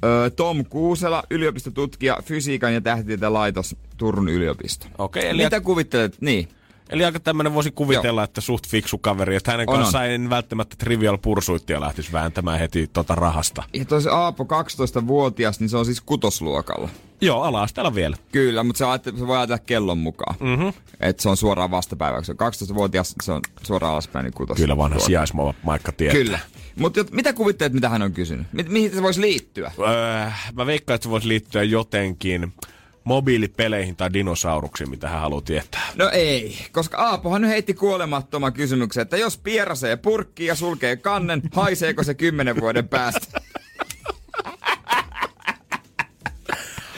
[0.05, 4.87] ö, Tom Kuusela, yliopistotutkija, fysiikan ja tähtitieteen laitos Turun yliopisto.
[4.99, 6.17] Okei, eli, Mitä kuvittelet?
[6.21, 6.49] Niin.
[6.91, 9.37] Eli aika tämmönen voisi kuvitella, että suht fiksu kaveri.
[9.37, 13.63] Että hänen On, kanssaan en välttämättä trivial pursuittia lähtisi vääntämään heti tota rahasta.
[13.75, 16.89] Ja tosi Aapo 12-vuotias, niin se on siis kutosluokalla.
[17.21, 18.17] Joo, ala-asteella vielä.
[18.33, 20.37] Kyllä, mutta se, ajatte- se voi ajatella kellon mukaan.
[20.41, 20.73] Mm-hmm.
[21.01, 22.33] Että se on suoraan vastapäiväksi.
[22.33, 24.57] 12-vuotias, se on suoraan alaspäin, niin kutos.
[24.57, 25.07] Kyllä vanha luokka.
[25.07, 26.19] sijaismaikka tietää.
[26.19, 26.39] Kyllä.
[26.77, 28.47] Mutta mitä kuvittelet, mitä hän on kysynyt?
[28.53, 29.73] Mi- mihin se voisi liittyä?
[29.79, 32.53] Öö, mä veikkaan, että se voisi liittyä jotenkin
[33.05, 35.87] mobiilipeleihin tai dinosauruksiin, mitä hän haluaa tietää.
[35.95, 41.43] No ei, koska Aapohan nyt heitti kuolemattoman kysymyksen, että jos pierasee purkki ja sulkee kannen,
[41.53, 43.41] haiseeko se kymmenen vuoden päästä?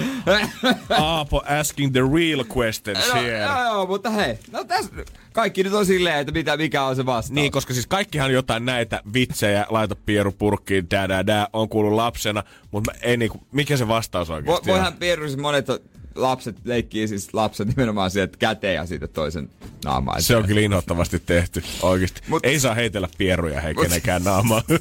[0.98, 3.38] Aapo asking the real questions No, here.
[3.38, 4.90] joo, joo, mutta hei, no tässä
[5.32, 7.30] kaikki nyt on silleen, että mitä, mikä on se vastaus.
[7.32, 11.92] Niin, koska siis kaikkihan jotain näitä vitsejä, laita pieru purkkiin, dää, dää, dää, on kuullut
[11.92, 14.74] lapsena, mutta ei niinku, mikä se vastaus Vo, oikeasti on?
[14.74, 15.66] voihan pieruissa monet
[16.14, 19.50] lapset leikkii siis lapset nimenomaan sieltä käteen ja siitä toisen
[19.84, 20.22] naamaan.
[20.22, 22.20] Se on kyllä inhottavasti tehty, oikeasti.
[22.28, 24.62] Mut- ei saa heitellä pieruja hei Mut- kenenkään naamaa.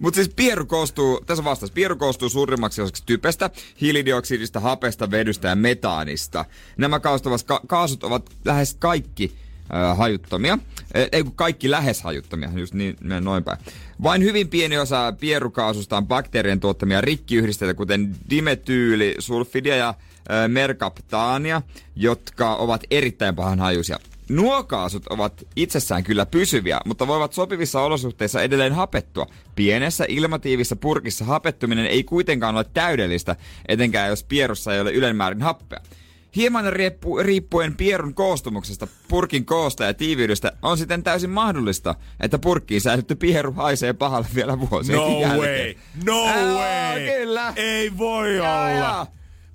[0.00, 5.56] Mutta siis pieru koostuu, tässä vastaus, pieru koostuu suurimmaksi osaksi typestä, hiilidioksidista, hapesta, vedystä ja
[5.56, 6.44] metaanista.
[6.76, 9.32] Nämä kaasut ovat, ka- kaasut ovat lähes kaikki
[9.74, 10.58] äh, hajuttomia.
[10.94, 13.58] Eh, Ei kun kaikki lähes hajuttomia, just niin noin päin.
[14.02, 21.62] Vain hyvin pieni osa pierukaasusta on bakteerien tuottamia rikkiyhdisteitä, kuten dimetyyli, sulfidia ja äh, merkaptaania,
[21.96, 23.98] jotka ovat erittäin pahan hajuisia.
[24.28, 29.26] Nuo kaasut ovat itsessään kyllä pysyviä, mutta voivat sopivissa olosuhteissa edelleen hapettua.
[29.54, 33.36] Pienessä ilmatiivissä purkissa hapettuminen ei kuitenkaan ole täydellistä,
[33.68, 35.80] etenkään jos pierussa ei ole ylenmäärin happea.
[36.36, 42.80] Hieman riippu, riippuen pierun koostumuksesta, purkin koosta ja tiiviydestä on sitten täysin mahdollista, että purkkiin
[42.80, 45.40] säilytty pieru haisee pahalle vielä vuosien No jälkeen.
[45.40, 45.74] way!
[46.06, 47.06] No Joo, way!
[47.18, 47.52] Kyllä.
[47.56, 48.70] Ei voi Joo, olla!
[48.96, 49.06] joo.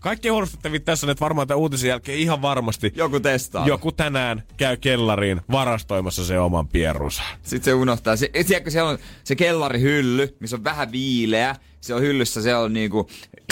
[0.04, 3.68] Kaikki huolestuttavit tässä että varmaan tämän uutisen jälkeen ihan varmasti Joku testaa.
[3.68, 7.24] joku tänään käy kellariin varastoimassa se oman pierunsa.
[7.44, 8.16] Sitten se unohtaa.
[8.16, 11.56] Se, tiedätkö, siellä on se kellarihylly, missä on vähän viileä.
[11.82, 13.10] Se on hyllyssä, se on niinku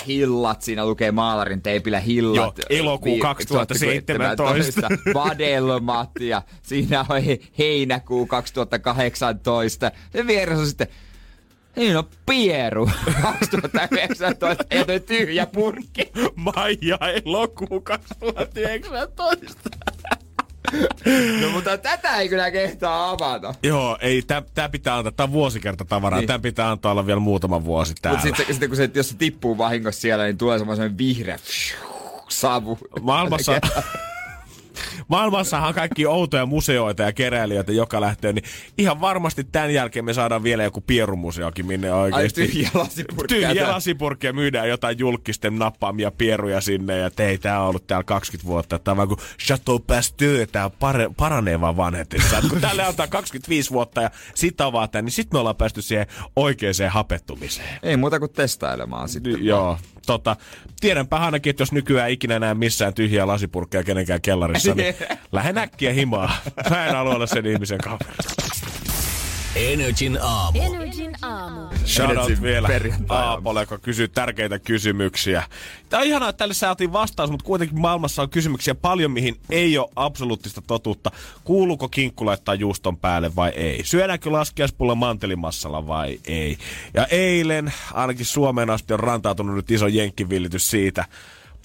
[0.07, 2.57] hillat, siinä lukee maalarin teipillä hillat.
[2.57, 4.87] Joo, elokuu Vi- 2017.
[5.13, 9.91] Vadelmat ja siinä on he, heinäkuu 2018.
[10.13, 10.87] Sen vieressä on sitten
[11.75, 12.89] Niin on pieru
[13.21, 16.11] 2019 ja toi tyhjä purkki.
[16.35, 19.69] Maija elokuu 2019.
[21.41, 23.53] No mutta tätä ei kyllä kehtaa avata.
[23.63, 26.27] Joo, ei, tää, tää pitää antaa, tää on vuosikerta tavaraa, Niin.
[26.27, 28.17] tää pitää antaa olla vielä muutama vuosi täällä.
[28.19, 31.39] Mutta sitten sitten kun se, jos se tippuu vahingossa siellä, niin tulee semmoinen vihreä
[32.29, 32.77] savu.
[33.01, 33.61] Maailmassa,
[35.07, 38.45] maailmassahan on kaikki outoja museoita ja keräilijöitä joka lähtöön, niin
[38.77, 42.41] ihan varmasti tämän jälkeen me saadaan vielä joku pierumuseokin, minne oikeasti...
[42.41, 42.47] Ai.
[43.27, 48.03] Tyhjiä tää- lasipurkkeja myydään jotain julkisten nappaamia pieruja sinne ja ei tää on ollut täällä
[48.03, 48.79] 20 vuotta.
[48.79, 52.37] Tää on vaan kuin Chateau Pasteur, tää pare, paranee vaan vanhetessa.
[52.37, 56.07] Et kun tälle antaa 25 vuotta ja sit avataan, niin sit me ollaan päästy siihen
[56.35, 57.79] oikeaan hapettumiseen.
[57.83, 59.45] Ei muuta kuin testailemaan sitten.
[59.45, 60.35] Joo, tota,
[60.81, 64.95] tiedänpä ainakin, että jos nykyään ikinä näe missään tyhjiä lasipurkkeja kenenkään kellarissa, niin
[65.31, 66.31] lähden äkkiä himaa.
[66.69, 68.15] Mä en halua olla sen ihmisen kaveri.
[69.55, 70.61] Energin aamu.
[70.61, 71.61] Energin aamu.
[71.85, 72.69] Shoutout vielä.
[73.09, 75.43] Aapolle, joka kysyy tärkeitä kysymyksiä.
[75.89, 79.77] Tämä on ihanaa, että tälle saatiin vastaus, mutta kuitenkin maailmassa on kysymyksiä paljon, mihin ei
[79.77, 81.11] ole absoluuttista totuutta.
[81.43, 83.83] Kuuluuko kinkku laittaa juuston päälle vai ei?
[83.83, 86.57] Syödäänkö laskiaispulla mantelimassalla vai ei?
[86.93, 91.05] Ja eilen ainakin Suomeen asti on rantautunut nyt iso jenkkivillitys siitä,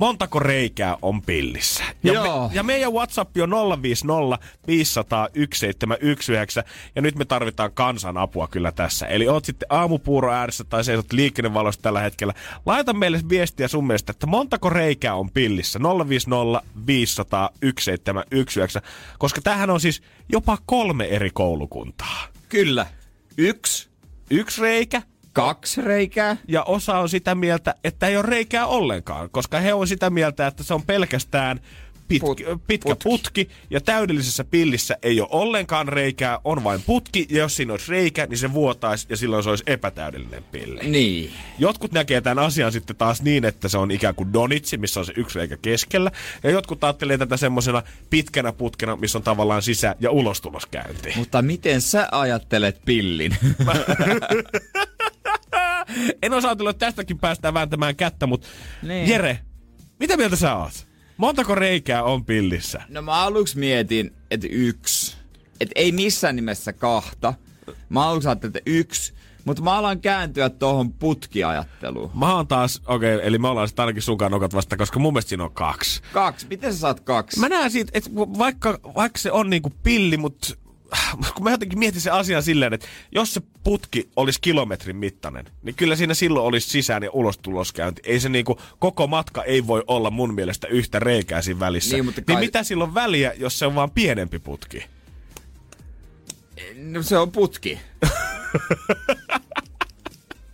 [0.01, 1.85] Montako reikää on pillissä?
[2.03, 2.49] Ja, Joo.
[2.49, 6.65] me, ja meidän WhatsApp on 050 500 1719
[6.97, 9.07] ja nyt me tarvitaan kansan apua kyllä tässä.
[9.07, 12.35] Eli oot sitten aamupuuro ääressä tai seisot liikennevalossa tällä hetkellä.
[12.67, 15.79] Laita meille viestiä sun mielestä, että montako reikää on pillissä.
[16.09, 18.83] 050 500 1719,
[19.19, 22.29] koska tähän on siis jopa kolme eri koulukuntaa.
[22.49, 22.87] Kyllä.
[23.39, 23.89] Yksi,
[24.31, 25.03] Yksi reikä,
[25.37, 26.37] Kaksi reikää?
[26.49, 30.47] ja osa on sitä mieltä, että ei ole reikää ollenkaan, koska he on sitä mieltä,
[30.47, 31.61] että se on pelkästään
[32.09, 33.09] pit, Put- pitkä putki.
[33.09, 33.49] putki.
[33.71, 38.27] ja täydellisessä pillissä ei ole ollenkaan reikää, on vain putki, ja jos siinä olisi reikä,
[38.27, 40.81] niin se vuotaisi, ja silloin se olisi epätäydellinen pilli.
[40.91, 41.33] Niin.
[41.59, 45.07] Jotkut näkee tämän asian sitten taas niin, että se on ikään kuin donitsi, missä on
[45.07, 46.11] se yksi reikä keskellä,
[46.43, 51.13] ja jotkut ajattelee tätä semmoisena pitkänä putkena, missä on tavallaan sisä- ja ulostuloskäynti.
[51.17, 53.37] Mutta miten sä ajattelet pillin?
[56.23, 58.47] En osaa että tästäkin päästään vääntämään kättä, mutta
[58.83, 59.09] Niin.
[59.09, 59.39] Jere,
[60.01, 60.87] mitä mieltä sä oot?
[61.17, 62.83] Montako reikää on pillissä?
[62.89, 65.17] no mä aluksi mietin, että yksi.
[65.61, 67.35] Että ei missään nimessä kahta.
[67.89, 69.15] Mä aluksi ajattelin, että yksi.
[69.45, 72.11] Mutta mä alan kääntyä tuohon putkiajatteluun.
[72.15, 75.13] Mä oon taas, okei, okay, eli me ollaan sitten ainakin sunkaan nokat vasta, koska mun
[75.13, 76.03] mielestä siinä on kaksi.
[76.13, 76.47] Kaksi.
[76.51, 77.41] Miten sä saat kaksi?
[77.41, 80.55] Mä näen siitä, että vaikka, vaikka se on niinku pilli, mutta
[81.35, 85.75] kun mä jotenkin mietin sen asian silleen, että jos se putki olisi kilometrin mittainen, niin
[85.75, 88.03] kyllä siinä silloin olisi sisään- ja ulostuloskäynti.
[88.05, 91.97] Ei se niinku, koko matka ei voi olla mun mielestä yhtä reikää siinä välissä.
[91.97, 94.85] Niin, mutta niin kai- mitä silloin väliä, jos se on vaan pienempi putki?
[96.77, 97.79] No se on putki.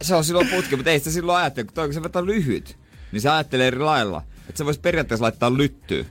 [0.03, 2.77] se on silloin putki, mutta ei sitä silloin ajattele, kun toi, kun se vetää lyhyt.
[3.13, 4.23] Niin se ajattelee eri lailla.
[4.49, 6.07] Että se voisi periaatteessa laittaa lyttyyn.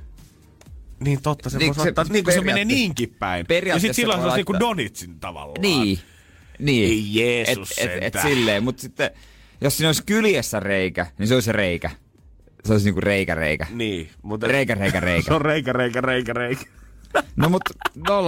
[1.03, 3.39] Niin totta, se, Niin, niin, se- ottaa, niin kun se menee niinkin päin.
[3.39, 5.61] Ja periaatteessa sit silloin se voi on niinku laittaa- donitsin tavallaan.
[5.61, 5.99] Niin.
[6.59, 6.89] Niin.
[6.89, 8.27] Ei Jeesus et, et, et sentään.
[8.27, 9.11] silleen, mutta sitten
[9.61, 11.89] jos siinä olisi kyljessä reikä, niin se olisi se reikä.
[12.65, 13.67] Se olisi niinku reikä reikä.
[13.69, 14.47] Niin, mutta...
[14.47, 15.25] Reikä, reikä, reikä.
[15.27, 16.61] Se on reikä, reikä, reikä, reikä.
[17.35, 17.61] No mut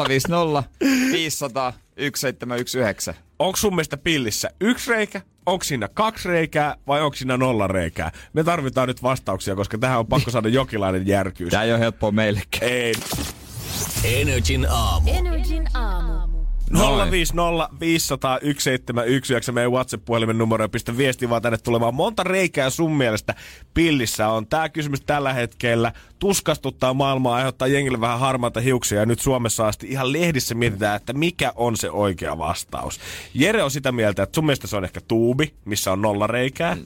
[0.08, 0.64] 050
[1.12, 3.14] 500 1719.
[3.40, 8.12] Onko sun mielestä pillissä yksi reikä, onko siinä kaksi reikää vai onko siinä nolla reikää?
[8.34, 11.50] Me tarvitaan nyt vastauksia, koska tähän on pakko saada jokinlainen järkyys.
[11.52, 12.72] Tää ei ole helppoa meillekään.
[12.72, 12.94] Ei.
[14.04, 15.12] Energin aamu.
[15.14, 16.33] Energin aamu.
[16.70, 17.12] Noin.
[17.12, 21.96] 050 500 1719 meidän WhatsApp-puhelimen numero ja pistä viesti vaan tänne tulemaan.
[21.96, 23.36] Monta reikää sun mielestä
[23.74, 24.48] pillissä on?
[24.48, 29.88] Tämä kysymys tällä hetkellä tuskastuttaa maailmaa, aiheuttaa jengille vähän harmaata hiuksia ja nyt Suomessa asti
[29.90, 33.00] ihan lehdissä mietitään, että mikä on se oikea vastaus.
[33.34, 36.78] Jere on sitä mieltä, että sun mielestä se on ehkä tuubi, missä on nolla reikää.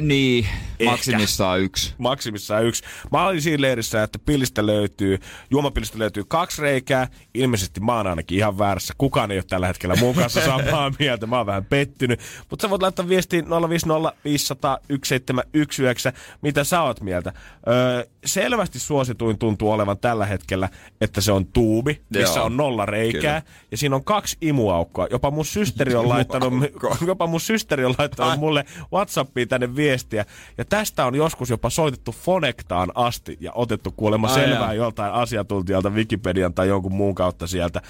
[0.00, 0.46] Niin,
[0.78, 0.90] Ehkä.
[0.90, 1.94] maksimissaan yksi.
[1.98, 2.84] maksimissaan yksi.
[3.12, 5.18] Mä olin siinä leirissä, että pillistä löytyy,
[5.50, 7.08] juomapillistä löytyy kaksi reikää.
[7.34, 8.94] Ilmeisesti mä oon ainakin ihan väärässä.
[8.98, 11.26] Kukaan ei ole tällä hetkellä mun kanssa samaa mieltä.
[11.26, 12.20] Mä oon vähän pettynyt.
[12.50, 17.32] Mutta sä voit laittaa viestiin 050 500 1719, mitä sä oot mieltä.
[17.68, 20.68] Öö, selvästi suosituin tuntuu olevan tällä hetkellä,
[21.00, 22.46] että se on tuubi, missä Joo.
[22.46, 23.40] on nolla reikää.
[23.40, 23.54] Kyllä.
[23.70, 25.06] Ja siinä on kaksi imuaukkoa.
[25.10, 26.52] Jopa mun systeri on laittanut,
[27.06, 30.24] jopa mun systeri on laittanut mulle Whatsappiin tänne viestiä.
[30.58, 34.74] Ja tästä on joskus jopa soitettu Fonectaan asti ja otettu kuulemma Ai selvää jaa.
[34.74, 37.82] joltain asiantuntijalta Wikipedian tai jonkun muun kautta sieltä.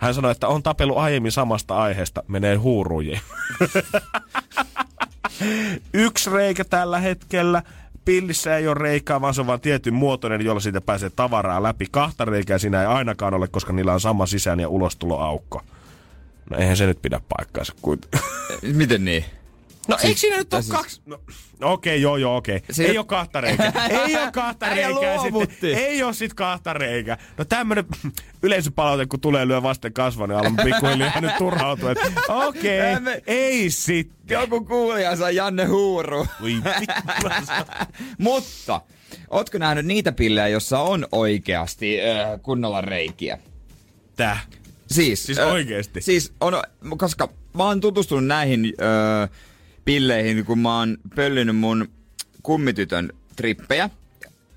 [0.00, 3.20] Hän sanoi, että on tapellut aiemmin samasta aiheesta, menee huurujiin.
[5.92, 7.62] Yksi reikä tällä hetkellä.
[8.04, 11.86] Pillissä ei ole reikää, vaan se on vain tietyn muotoinen, jolla siitä pääsee tavaraa läpi.
[11.90, 15.62] Kahta reikää siinä ei ainakaan ole, koska niillä on sama sisään- ja ulostuloaukko.
[16.50, 17.72] No eihän se nyt pidä paikkaansa.
[17.82, 18.00] Kuin...
[18.62, 19.24] Miten niin?
[19.90, 21.00] No Siis- eikö siinä nyt ole siis- kaksi?
[21.06, 21.14] No,
[21.60, 22.56] okei, okay, joo joo okei.
[22.56, 22.74] Okay.
[22.74, 23.72] Siinä- Ei ole kahta reikää.
[24.08, 25.74] ei ole kahta reikää sitten.
[25.74, 27.18] Ei ole sit kahta reikää.
[27.38, 27.84] No tämmönen
[28.42, 31.90] yleisöpalaute, kun tulee lyö vasten kasvaa, niin alan pikkuhiljaa nyt turhautua.
[32.28, 34.34] Okei, okay, Emme- ei sitten.
[34.40, 36.26] Joku kuulija saa Janne huuru.
[38.18, 38.80] Mutta,
[39.30, 43.38] ootko nähnyt niitä pillejä, jossa on oikeasti äh, kunnolla reikiä?
[44.16, 44.46] Täh.
[44.90, 46.00] Siis, Siis ö, oikeesti?
[46.00, 46.62] Siis on,
[46.96, 49.28] koska mä oon tutustunut näihin ö,
[49.90, 51.88] pilleihin, kun mä oon pöllinyt mun
[52.42, 53.90] kummitytön trippejä.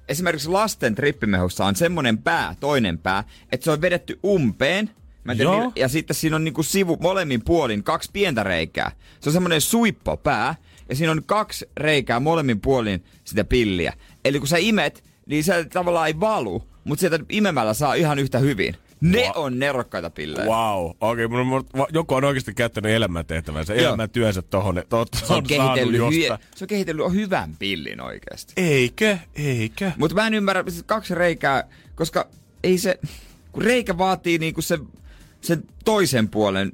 [0.10, 4.89] Esimerkiksi lasten trippimehussa on semmonen pää, toinen pää, että se on vedetty umpeen.
[5.24, 8.91] Mä millä- ja sitten siinä on niinku sivu molemmin puolin kaksi pientä reikää.
[9.19, 10.56] Se on semmonen suippo pää,
[10.89, 13.93] ja siinä on kaksi reikää molemmin puolin sitä pilliä.
[14.26, 18.39] Eli kun sä imet, niin se tavallaan ei valu, mutta sieltä imemällä saa ihan yhtä
[18.39, 18.76] hyvin.
[19.04, 19.32] Ne Wow.
[19.46, 20.46] on nerokkaita pillejä.
[20.48, 20.92] Wow.
[21.02, 23.88] Okei, okay, mun, joku on oikeasti käyttänyt elämäntehtävänsä, Joo.
[23.88, 24.76] elämäntyönsä tohon.
[24.89, 28.54] To, to, Se on, kehitellyt hy- se on kehitellyt hyvän pillin oikeasti.
[28.58, 29.18] Eikö?
[29.36, 29.92] Eikö?
[29.98, 31.63] Mutta mä en ymmärrä siis kaksi reikää,
[31.96, 32.28] koska
[32.63, 33.00] ei se,
[33.52, 34.80] kun reikä vaatii niinku se,
[35.42, 36.72] sen toisen puolen,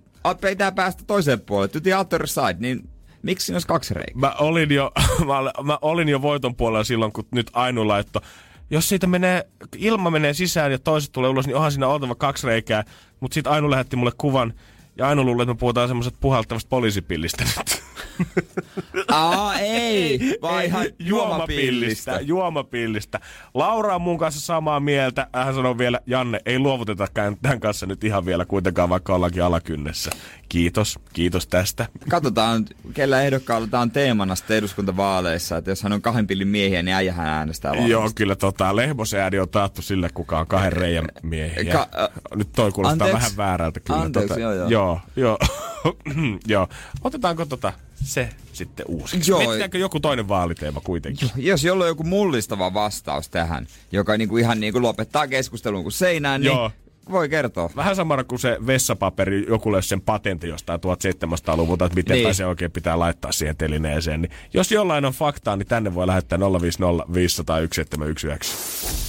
[0.49, 2.89] pitää päästä toiseen puolelle, to the other side, niin
[3.21, 4.15] miksi siinä olisi kaksi reikää?
[4.19, 4.91] Mä olin jo,
[5.27, 8.21] mä, mä olin jo voiton puolella silloin, kun nyt Ainu laitto.
[8.69, 12.47] Jos siitä menee, ilma menee sisään ja toiset tulee ulos, niin onhan siinä oltava kaksi
[12.47, 12.83] reikää.
[13.19, 14.53] Mutta sitten Ainu lähetti mulle kuvan
[14.99, 17.83] Ja aina luulee, että me puhutaan semmoisesta puhaltavasta poliisipillistä nyt.
[19.07, 22.11] Aa, ei, vaan ihan juomapillistä.
[22.11, 22.19] juomapillistä.
[22.21, 23.19] Juomapillistä.
[23.53, 25.27] Laura on mun kanssa samaa mieltä.
[25.33, 30.11] Hän sanoo vielä, Janne, ei luovutetakaan tämän kanssa nyt ihan vielä kuitenkaan, vaikka ollaankin alakynnessä.
[30.49, 31.85] Kiitos, kiitos tästä.
[32.09, 36.83] Katsotaan, kellä ehdokkaalla tämä on teemana sitten eduskuntavaaleissa, että jos hän on kahden pillin miehiä,
[36.83, 37.91] niin äijähän äänestää varmasti.
[37.91, 41.73] Joo, kyllä tota, Lehmosen ääni on taattu sille, kuka on kahden reijän miehiä.
[41.73, 43.13] Ka- äh, Nyt toi kuulostaa anteeksi.
[43.37, 43.99] vähän väärältä kyllä.
[44.01, 44.69] Anteeksi, tota, joo, joo.
[44.69, 45.37] Joo, joo.
[46.47, 46.67] joo.
[47.03, 47.73] Otetaanko tota
[48.03, 49.31] se sitten uusiksi?
[49.31, 49.39] Joo.
[49.39, 51.29] Mietitäänkö joku toinen vaaliteema kuitenkin?
[51.35, 56.41] Jos jolla on joku mullistava vastaus tähän, joka niinku ihan niinku lopettaa keskustelun kuin seinään,
[56.41, 56.71] niin Joo.
[57.11, 57.69] Voi kertoa.
[57.75, 62.35] Vähän samana kuin se vessapaperi, joku löysi sen patentin jostain 1700-luvulta, että miten Niin.
[62.35, 64.21] se oikein pitää laittaa siihen telineeseen.
[64.21, 68.55] Niin jos jollain on faktaa, niin tänne voi lähettää 050 500 1719.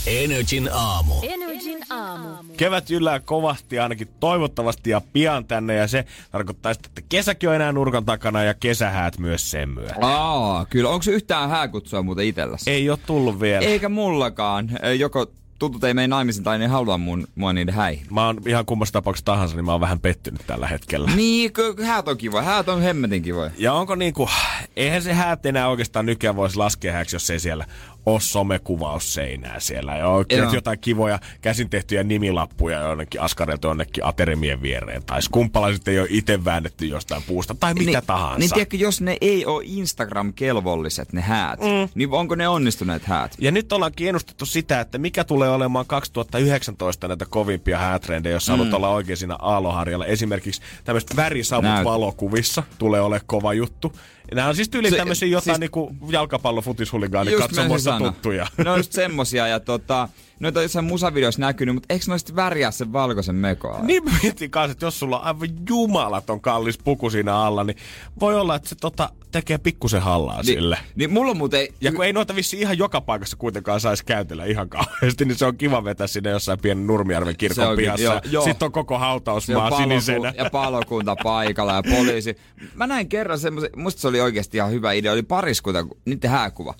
[0.07, 1.15] Energin aamu.
[1.23, 2.29] Energin aamu.
[2.57, 7.55] Kevät yllää kovasti ainakin toivottavasti ja pian tänne ja se tarkoittaa sitä, että kesäkin on
[7.55, 9.95] enää nurkan takana ja kesähäät myös sen myötä.
[10.01, 10.91] Aa, kyllä.
[10.91, 12.71] Onko se yhtään hääkutsua muuten itselläsi?
[12.71, 13.67] Ei ole tullut vielä.
[13.67, 14.71] Eikä mullakaan.
[14.99, 15.27] Joko
[15.61, 18.07] tutut ei mene naimisiin tai ne halua mun, mua niiden häihin.
[18.11, 21.11] Mä oon ihan kummassa tapauksessa tahansa, niin mä oon vähän pettynyt tällä hetkellä.
[21.17, 22.43] Niin, ky- häät on kiva.
[22.43, 23.51] Häät on hemmetin kivoja.
[23.59, 24.29] Ja onko niinku,
[24.77, 27.65] eihän se häät enää oikeastaan nykyään voisi laskea hääksi, jos ei siellä
[28.07, 29.97] ole somekuvausseinää siellä.
[29.97, 30.53] Ja oikein Joo.
[30.53, 35.03] jotain kivoja käsin tehtyjä nimilappuja jonnekin askareltu jonnekin aterimien viereen.
[35.03, 38.39] Tai skumpalaiset ei ole itse väännetty jostain puusta tai mitä niin, tahansa.
[38.39, 41.89] Niin tiedätkö, jos ne ei ole Instagram-kelvolliset ne häät, mm.
[41.95, 43.35] niin onko ne onnistuneet häät?
[43.39, 48.51] Ja nyt ollaankin ennustettu sitä, että mikä tulee olemaan 2019 näitä kovimpia häätrendejä, jos mm.
[48.51, 50.07] haluat olla oikein siinä aaloharjalla.
[50.07, 51.85] Esimerkiksi tämmöiset värisavut Näyt.
[51.85, 53.93] valokuvissa tulee ole kova juttu.
[54.35, 58.13] Nämä on siis tyyli tämmöisiä jotain siis- niinku jalkapallo futishuligaani Just katsomossa menisin sanoa.
[58.13, 58.47] tuttuja.
[58.65, 60.09] Ne on just semmosia ja tota,
[60.41, 63.79] noita on jossain musavideoissa näkynyt, mutta eikö noista väriä sen valkoisen mekoa?
[63.83, 67.77] Niin mä mietin kanssa, että jos sulla on aivan jumalaton kallis puku siinä alla, niin
[68.21, 70.79] voi olla, että se tota, tekee pikkusen hallaa niin, sille.
[70.95, 71.69] Niin mulla on muuten...
[71.81, 75.47] Ja kun ei noita vissi ihan joka paikassa kuitenkaan saisi käytellä ihan kauheasti, niin se
[75.47, 78.05] on kiva vetää sinne jossain pienen Nurmijärven kirkon onkin, pihassa.
[78.05, 78.45] joo, joo.
[78.45, 80.33] Sitten on koko on hautausmaa paloku- sinisenä.
[80.37, 82.37] ja palokunta paikalla ja poliisi.
[82.75, 86.31] Mä näin kerran semmoisen, musta se oli oikeasti ihan hyvä idea, oli pariskunta, kun- niiden
[86.31, 86.75] hääkuva.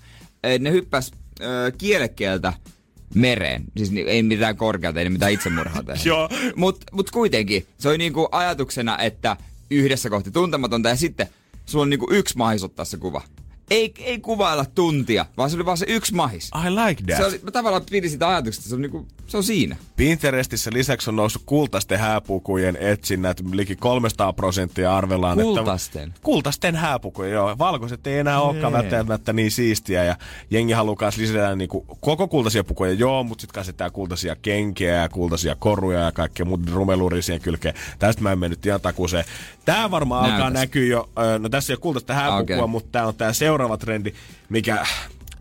[0.59, 2.53] Ne hyppäs ö, kielekeltä
[3.15, 3.63] mereen.
[3.77, 6.01] Siis ei mitään korkealta, ei mitään itsemurhaa tehdä.
[6.05, 6.29] Joo.
[6.55, 9.37] Mut, mut kuitenkin, se oli niinku ajatuksena, että
[9.71, 11.27] yhdessä kohti tuntematonta ja sitten
[11.65, 13.21] sulla on niinku yksi mahis ottaa se kuva.
[13.71, 16.51] Ei, ei kuvailla tuntia, vaan se oli vaan se yksi mahis.
[16.67, 17.17] I like that.
[17.17, 19.75] Se oli, mä tavallaan pidin sitä ajatuksesta, se on, niinku, se on siinä.
[19.95, 25.37] Pinterestissä lisäksi on noussut kultaisten hääpukujen etsinnät liki 300 prosenttia arvellaan.
[25.37, 26.07] Kultasten?
[26.07, 27.57] Että, kultasten hääpukuja, joo.
[27.57, 30.15] Valkoiset ei enää olekaan välttämättä niin siistiä ja
[30.49, 35.55] jengi haluaa lisätä niinku koko kultaisia pukuja, joo, mutta sitten käsittää kultaisia kenkiä ja kultaisia
[35.55, 37.75] koruja ja kaikkea muuta rumeluria siihen kylkeen.
[37.99, 39.25] Tästä mä en mennyt ihan takuuseen.
[39.65, 40.61] Tää varmaan alkaa Näytäs.
[40.61, 41.09] näkyä jo,
[41.39, 42.67] no tässä ei ole kultaista hääpukua, okay.
[42.67, 44.13] mutta tää on tää seuraava trendi,
[44.49, 44.85] mikä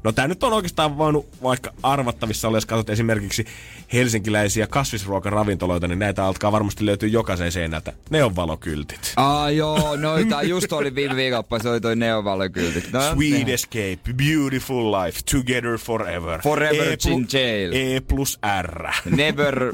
[0.05, 3.45] No tää nyt on oikeastaan voinut vaikka arvattavissa olla, jos katsot esimerkiksi
[3.93, 7.93] helsinkiläisiä kasvisruokaravintoloita, niin näitä alkaa varmasti löytyä jokaisen seinältä.
[8.11, 9.13] Ne on valokyltit.
[9.17, 12.93] Aa joo, noita just oli viime viikonloppuna, se oli toi neovalokyltit.
[12.93, 16.41] No, Sweet ne- Escape, Beautiful Life, Together Forever.
[16.43, 17.73] Forever e in jail.
[17.73, 18.87] E plus R.
[19.17, 19.71] Never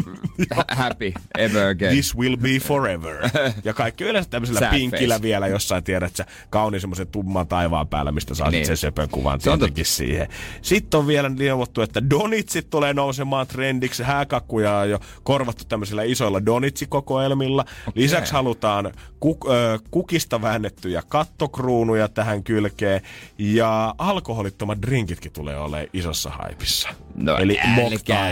[0.57, 1.93] ha- happy ever again.
[1.93, 3.16] This will be forever.
[3.64, 5.22] Ja kaikki yleensä tämmöisellä Sad pinkillä face.
[5.22, 8.66] vielä jossain, tiedät sä, kauniin semmoisen tumman taivaan päällä, mistä saa Niin.
[8.66, 10.16] sen söpön kuvan tietenkin siihen.
[10.62, 14.03] Sitten on vielä neuvottu, että donitsit tulee nousemaan trendiksi.
[14.03, 17.64] Hääkakkuja on jo korvattu tämmöisillä isoilla donitsikokoelmilla.
[17.95, 18.93] Lisäksi halutaan
[19.25, 23.01] kuk- ö, kukista väännettyjä kattokruunuja tähän kylkeen.
[23.39, 26.89] Ja alkoholittomat drinkitkin tulee olemaan isossa haipissa.
[27.17, 27.59] No Eli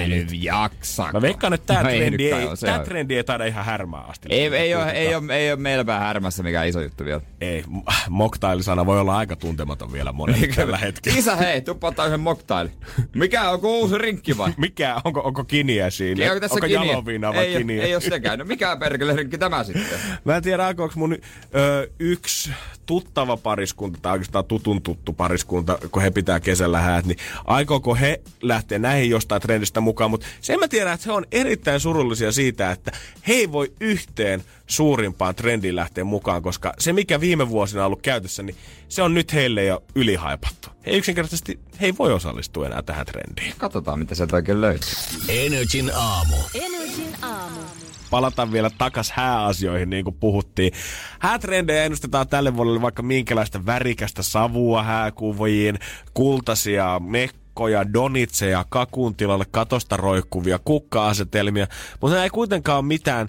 [0.09, 1.09] nyt jaksa.
[1.13, 4.29] Mä veikkaan, että tämä No trendi, ei, se tää trendi ei taida ihan härmää asti.
[4.31, 4.97] Ei, ei, ole, Kuitenkaan.
[4.97, 7.21] ei, ole, ei ole meillä päin härmässä mikään iso juttu vielä.
[7.41, 7.65] Ei,
[8.09, 11.19] moktailisana voi olla aika tuntematon vielä monelle tällä hetkellä.
[11.19, 12.71] Isä, hei, tuppa ottaa yhden moktaili.
[13.15, 14.53] Mikä on, onko uusi rinkki vai?
[14.57, 16.27] Mikä, onko, onko kiniä siinä?
[16.27, 16.85] Onko tässä onko kiniä?
[16.85, 17.83] jaloviinaa vai ei, kiniä?
[17.83, 18.39] Ei ole sekään.
[18.39, 19.99] No mikä perkele rinkki tämä sitten?
[20.25, 21.13] Mä en tiedä, aikooko mun
[21.55, 22.51] ö, yksi
[22.87, 28.21] tuttava pariskunta, tai oikeastaan tutun tuttu pariskunta, kun he pitää kesällä häät, niin aikooko he
[28.43, 32.71] lähteä näihin jostain trendistä mukaan, mutta sen mä tiedän, että he on erittäin surullisia siitä,
[32.71, 32.93] että
[33.29, 38.03] he ei voi yhteen suurimpaan trendiin lähteä mukaan, koska se mikä viime vuosina on ollut
[38.03, 38.57] käytössä, niin
[38.89, 40.69] se on nyt heille jo ylihaipattu.
[40.87, 43.55] He yksinkertaisesti, he ei voi osallistua enää tähän trendiin.
[43.59, 44.91] Katsotaan, mitä sieltä oikein löytyy.
[45.29, 46.37] Energin aamu.
[46.55, 47.61] Energin aamu.
[48.11, 50.73] palata vielä takas hääasioihin, niin kuin puhuttiin.
[51.19, 55.79] Häätrendejä ennustetaan tälle vuodelle vaikka minkälaista värikästä savua hääkuviin,
[56.15, 57.44] kultaisia mekkoja,
[57.93, 61.67] donitseja, kakun tilalle katosta roikkuvia kukka-asetelmia,
[62.01, 63.29] mutta ei kuitenkaan ole mitään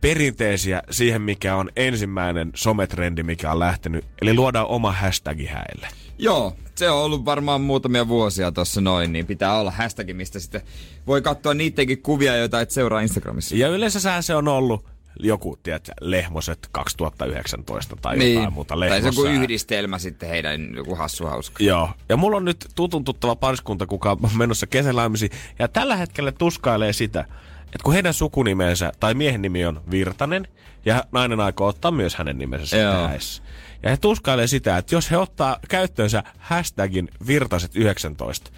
[0.00, 4.04] perinteisiä siihen, mikä on ensimmäinen sometrendi, mikä on lähtenyt.
[4.22, 5.88] Eli luodaan oma hashtagi häille.
[6.18, 10.62] Joo, se on ollut varmaan muutamia vuosia tuossa noin, niin pitää olla hashtag, mistä sitten
[11.06, 13.56] voi katsoa niidenkin kuvia, joita et seuraa Instagramissa.
[13.56, 18.34] Ja yleensä se on ollut joku, tiedätkö, Lehmoset 2019 tai niin.
[18.34, 18.74] jotain muuta.
[18.88, 21.64] Tai se on yhdistelmä sitten heidän joku hassu hauska.
[21.64, 21.90] Joo.
[22.08, 25.30] Ja mulla on nyt tutun tuttava pariskunta, kuka on menossa kesälämmisi.
[25.58, 27.20] Ja tällä hetkellä tuskailee sitä,
[27.64, 30.48] että kun heidän sukunimensä, tai miehen nimi on Virtanen,
[30.84, 33.08] ja nainen aikoo ottaa myös hänen nimensä Joo.
[33.08, 33.42] häissä.
[33.82, 38.56] Ja he tuskailee sitä, että jos he ottaa käyttöönsä hashtagin Virtaset19, niin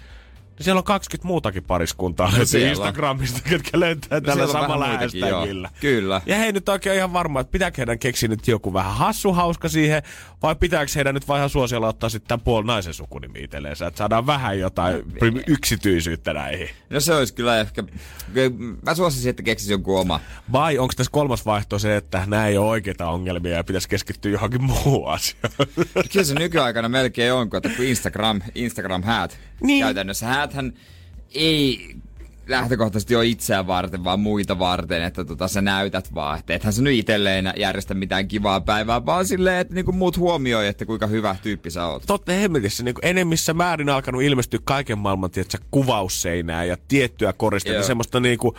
[0.63, 2.69] siellä on 20 muutakin pariskuntaa löytyy siellä.
[2.69, 5.69] Instagramista, jotka löytää tällä on vähän samalla hashtagilla.
[5.81, 6.21] Kyllä.
[6.25, 9.33] Ja he ei nyt oikein ihan varma, että pitääkö heidän keksiä nyt joku vähän hassu
[9.33, 10.03] hauska siihen,
[10.43, 14.27] vai pitääkö heidän nyt ihan suosiolla ottaa sitten tämän puolen naisen sukunimi itselleensä, että saadaan
[14.27, 15.03] vähän jotain
[15.47, 16.69] yksityisyyttä näihin.
[16.89, 17.83] No se olisi kyllä ehkä...
[18.81, 20.19] Mä suosisin, että keksisi jonkun oma.
[20.51, 24.31] Vai onko tässä kolmas vaihtoehto se, että nämä ei ole oikeita ongelmia ja pitäisi keskittyä
[24.31, 25.53] johonkin muuhun asiaan?
[26.11, 29.39] Kyllä se nykyaikana melkein on, kun, Instagram, Instagram häät.
[29.61, 29.83] Niin.
[29.83, 30.73] Käytännössä hääthän
[31.33, 31.95] ei
[32.47, 36.39] lähtökohtaisesti ole itseään varten, vaan muita varten, että tota, sä näytät vaan.
[36.39, 40.67] Että ethän sä nyt itselleen järjestä mitään kivaa päivää, vaan silleen, että niinku muut huomioi,
[40.67, 42.03] että kuinka hyvä tyyppi sä oot.
[42.07, 47.75] Totta hemmetissä niin enemmissä määrin alkanut ilmestyä kaiken maailman tiedätkö, kuvausseinää ja tiettyä koristetta.
[47.75, 47.87] Joo.
[47.87, 48.55] Semmoista niinku,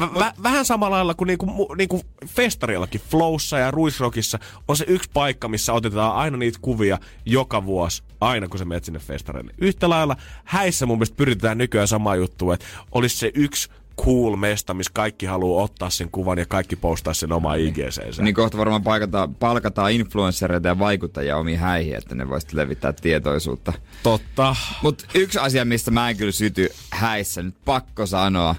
[0.00, 5.10] vä- vä- vähän samalla lailla kuin niinku, niinku festarillakin, Flowssa ja Ruisrockissa on se yksi
[5.12, 9.52] paikka, missä otetaan aina niitä kuvia joka vuosi, aina kun sä menet sinne festarille.
[9.58, 13.68] Yhtä lailla häissä mun mielestä pyritään nykyään samaa juttua, että olisi se yksi
[14.04, 18.22] cool mesta, missä kaikki haluaa ottaa sen kuvan ja kaikki postaa sen oma IGC-sä.
[18.22, 23.72] Niin kohta varmaan palkataan, palkataan influenssereita ja vaikuttajia omiin häihin, että ne voisit levittää tietoisuutta.
[24.02, 24.56] Totta.
[24.82, 28.54] Mutta yksi asia, mistä mä en kyllä syty häissä, nyt pakko sanoa,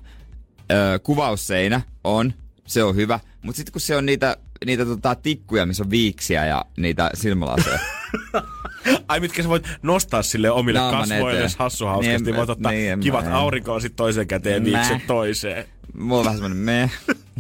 [0.72, 2.34] öö, kuvausseinä on,
[2.66, 6.46] se on hyvä, mutta sitten kun se on niitä, niitä tota, tikkuja, missä on viiksiä
[6.46, 7.80] ja niitä silmälaseja.
[9.08, 11.52] Ai mitkä sä voit nostaa sille omille Naaman kasvoille eteen.
[11.60, 12.24] hassu hauskasti.
[12.24, 13.36] Niin, voit ottaa niin, kivat mä- en.
[13.36, 15.66] aurinkoa sit toiseen käteen ja viikset toiseen.
[15.98, 16.92] Mulla on vähän semmonen me.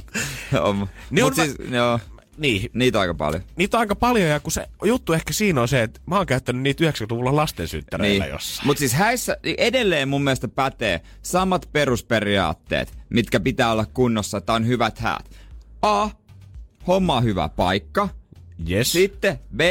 [0.62, 0.88] on.
[1.12, 2.00] Ne on siis, joo,
[2.38, 3.44] Niin, niitä on aika paljon.
[3.56, 6.26] niitä on aika paljon ja kun se juttu ehkä siinä on se, että mä oon
[6.26, 8.34] käyttänyt niitä 90-luvulla lastensynttäreillä niin.
[8.34, 8.68] jossain.
[8.68, 14.68] Mutta siis häissä edelleen mun mielestä pätee samat perusperiaatteet, mitkä pitää olla kunnossa, että on
[14.68, 15.26] hyvät häät.
[15.82, 16.10] A.
[16.88, 18.10] Homma hyvä paikka.
[18.70, 18.92] Yes.
[18.92, 19.62] Sitten B.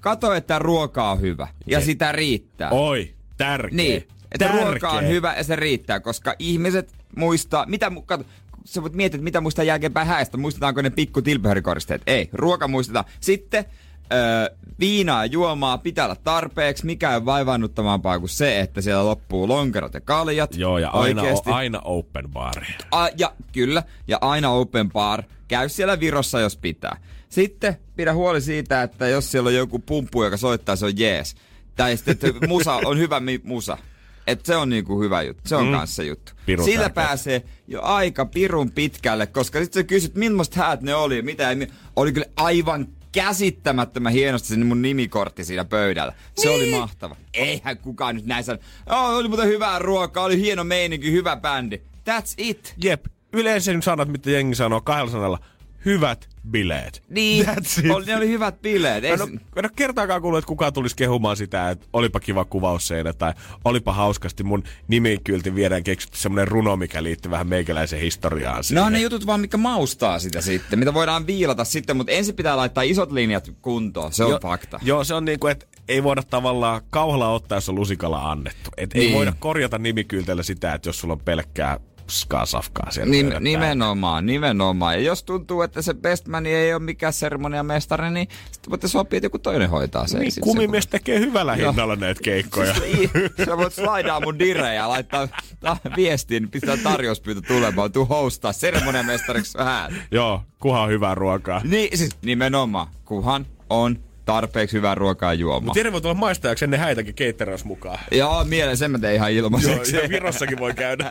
[0.00, 1.48] Kato, että ruoka on hyvä.
[1.66, 2.70] Ja sitä riittää.
[2.70, 3.76] Oi, tärkeä.
[3.76, 4.64] Niin, että tärkeä.
[4.64, 8.24] ruoka on hyvä ja se riittää, koska ihmiset muistaa, mitä, kato,
[8.64, 10.36] sä voit miettiä, että mitä muistaa jälkeenpäin häistä.
[10.36, 12.02] Muistetaanko ne pikku tilpehörikoristeet?
[12.06, 13.04] Ei, ruoka muistetaan.
[13.20, 13.64] Sitten
[14.12, 16.86] öö, viinaa juomaa pitää olla tarpeeksi.
[16.86, 20.56] Mikä on vaivaannuttavampaa kuin se, että siellä loppuu lonkerot ja kaljat.
[20.56, 22.64] Joo, ja aina, o, aina open bar.
[22.90, 25.22] A, ja kyllä, ja aina open bar.
[25.48, 26.96] Käy siellä Virossa, jos pitää.
[27.28, 31.34] Sitten pidä huoli siitä, että jos siellä on joku pumppu, joka soittaa, se on jees.
[31.76, 33.78] Tai sitten, että musa on hyvä mi- musa.
[34.26, 35.42] Että se on niinku hyvä juttu.
[35.46, 35.72] Se on mm.
[35.72, 36.32] kanssa se juttu.
[36.46, 37.04] Pirun Sillä tärkeä.
[37.04, 41.22] pääsee jo aika pirun pitkälle, koska sitten sä kysyt, millaista häät ne oli.
[41.22, 41.66] Mitä ei,
[41.96, 46.12] oli kyllä aivan käsittämättömän hienosti se mun nimikortti siinä pöydällä.
[46.36, 46.56] Se niin.
[46.56, 47.16] oli mahtava.
[47.34, 51.76] Eihän kukaan nyt näin sano, oh, oli muuten hyvää ruokaa, oli hieno meininki, hyvä bändi.
[51.78, 52.74] That's it.
[52.82, 55.38] Jep, yleensä sanat, mitä jengi sanoo kahdella sanalla.
[55.84, 57.02] Hyvät bileet.
[57.08, 57.90] Niin, That's it.
[57.90, 59.04] oli, ne oli hyvät bileet.
[59.04, 62.20] Ei, Mä en, ole, en ole kertaakaan kuullut, että kukaan tulisi kehumaan sitä, että olipa
[62.20, 63.32] kiva kuvausseinä tai
[63.64, 68.56] olipa hauskasti mun nimikyltin viedään keksitty semmonen runo, mikä liittyy vähän meikäläisen historiaan.
[68.56, 68.84] No siihen.
[68.84, 72.56] on ne jutut vaan, mikä maustaa sitä sitten, mitä voidaan viilata sitten, mutta ensin pitää
[72.56, 74.78] laittaa isot linjat kuntoon, se on Jo- fakta.
[74.82, 78.70] Joo, se on niinku, että ei voida tavallaan kauhalla ottaa, jos on lusikalla annettu.
[78.76, 79.14] Et ei Niin.
[79.14, 81.80] voida korjata nimikyltellä sitä, että jos sulla on pelkkää
[82.10, 83.10] skaasafkaa siellä.
[83.10, 84.94] Nim, nimenomaan, nimenomaan.
[84.94, 89.26] Ja jos tuntuu, että se bestman ei ole mikään seremoniamestari, niin sitten voitte sopia, että
[89.26, 90.20] joku toinen hoitaa sen.
[90.20, 91.70] Niin, kumimies tekee hyvällä Joo.
[91.72, 92.74] hinnalla näitä keikkoja.
[92.74, 93.10] Siis,
[93.46, 95.28] sä voit slaidaa mun direen ja laittaa
[95.60, 100.02] ta- viestin, pistää tarjouspyyntö tulemaan, tuu hostaa seremoniamestariksi vähän.
[100.10, 101.60] Joo, kuhan hyvää ruokaa.
[101.64, 103.98] Niin, siis nimenomaan, kunhan on
[104.34, 105.60] tarpeeksi hyvää ruokaa ja juomaa.
[105.60, 107.98] Mutta Jere voi tulla maistajaksi ennen häitäkin keitteräys mukaan.
[108.10, 109.96] Joo, mielen sen mä tein ihan Joo, ilmaiseksi.
[109.96, 111.10] ja Virossakin voi käydä.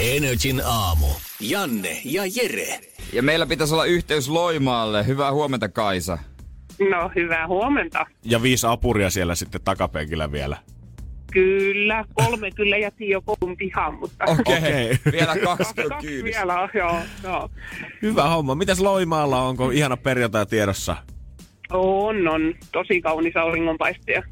[0.00, 1.06] Energin aamu.
[1.40, 2.80] Janne ja Jere.
[3.12, 5.06] Ja meillä pitäisi olla yhteys Loimaalle.
[5.06, 6.18] Hyvää huomenta, Kaisa.
[6.90, 8.06] No, hyvää huomenta.
[8.24, 10.56] ja viisi apuria siellä sitten takapenkillä vielä.
[11.32, 14.24] Kyllä, kolme kyllä jätin jo koulun pihaan, mutta...
[14.24, 14.98] Okei, Okei.
[15.12, 16.38] vielä kaksi Kaksi kyydissä.
[16.40, 17.50] vielä joo, joo.
[18.02, 18.54] Hyvä homma.
[18.54, 19.48] Mitäs Loimaalla on?
[19.48, 20.96] Onko ihana perjantai tiedossa?
[21.70, 22.54] On, on.
[22.72, 24.22] Tosi kaunis auringonpaiste ja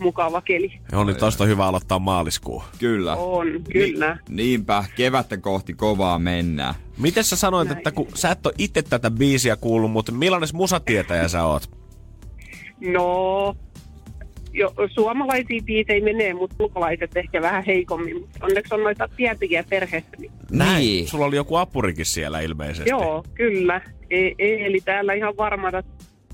[0.00, 0.72] mukava keli.
[0.92, 2.62] On niin tosta hyvä aloittaa maaliskuu.
[2.78, 3.14] Kyllä.
[3.16, 4.18] On, kyllä.
[4.28, 6.74] Niinpä, kevättä kohti kovaa mennään.
[6.98, 7.78] Miten sä sanoit, Näin.
[7.78, 11.70] että kun sä et ole itse tätä biisiä kuullut, mutta millainen musatietäjä sä oot?
[12.80, 13.56] No,
[14.52, 18.20] jo, suomalaisia biisejä menee, mutta ulkolaiset ehkä vähän heikommin.
[18.20, 20.10] Mutta onneksi on noita tietäjiä perheessä.
[20.18, 20.32] Niin.
[20.50, 21.08] Niin.
[21.08, 22.90] Sulla oli joku apurikin siellä ilmeisesti.
[22.90, 23.80] Joo, kyllä.
[24.10, 25.82] E- e- eli täällä ihan varmata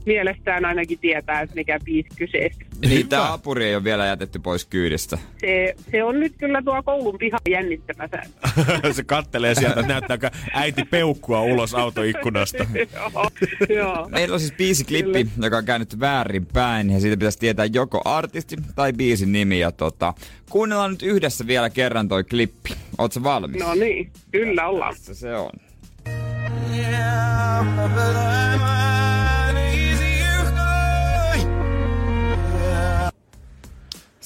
[0.09, 2.65] mielestään ainakin tietää, että mikä biisi kyseessä.
[2.81, 5.19] Niin, tää apuri ei ole vielä jätetty pois kyydistä.
[5.41, 8.23] Se, se on nyt kyllä tuo koulun piha jännittämässä.
[8.93, 12.67] se kattelee sieltä, että näyttääkö äiti peukkua ulos autoikkunasta.
[12.95, 13.31] joo,
[13.69, 14.09] joo.
[14.09, 18.57] Meillä on siis biisiklippi, joka on käynyt väärin päin, ja siitä pitäisi tietää joko artisti
[18.75, 19.61] tai biisin nimi.
[19.61, 20.15] Ja tota,
[20.51, 22.71] kuunnellaan nyt yhdessä vielä kerran toi klippi.
[22.99, 23.61] Ootko valmis?
[23.61, 24.95] No niin, kyllä ollaan.
[24.97, 25.51] Se se on.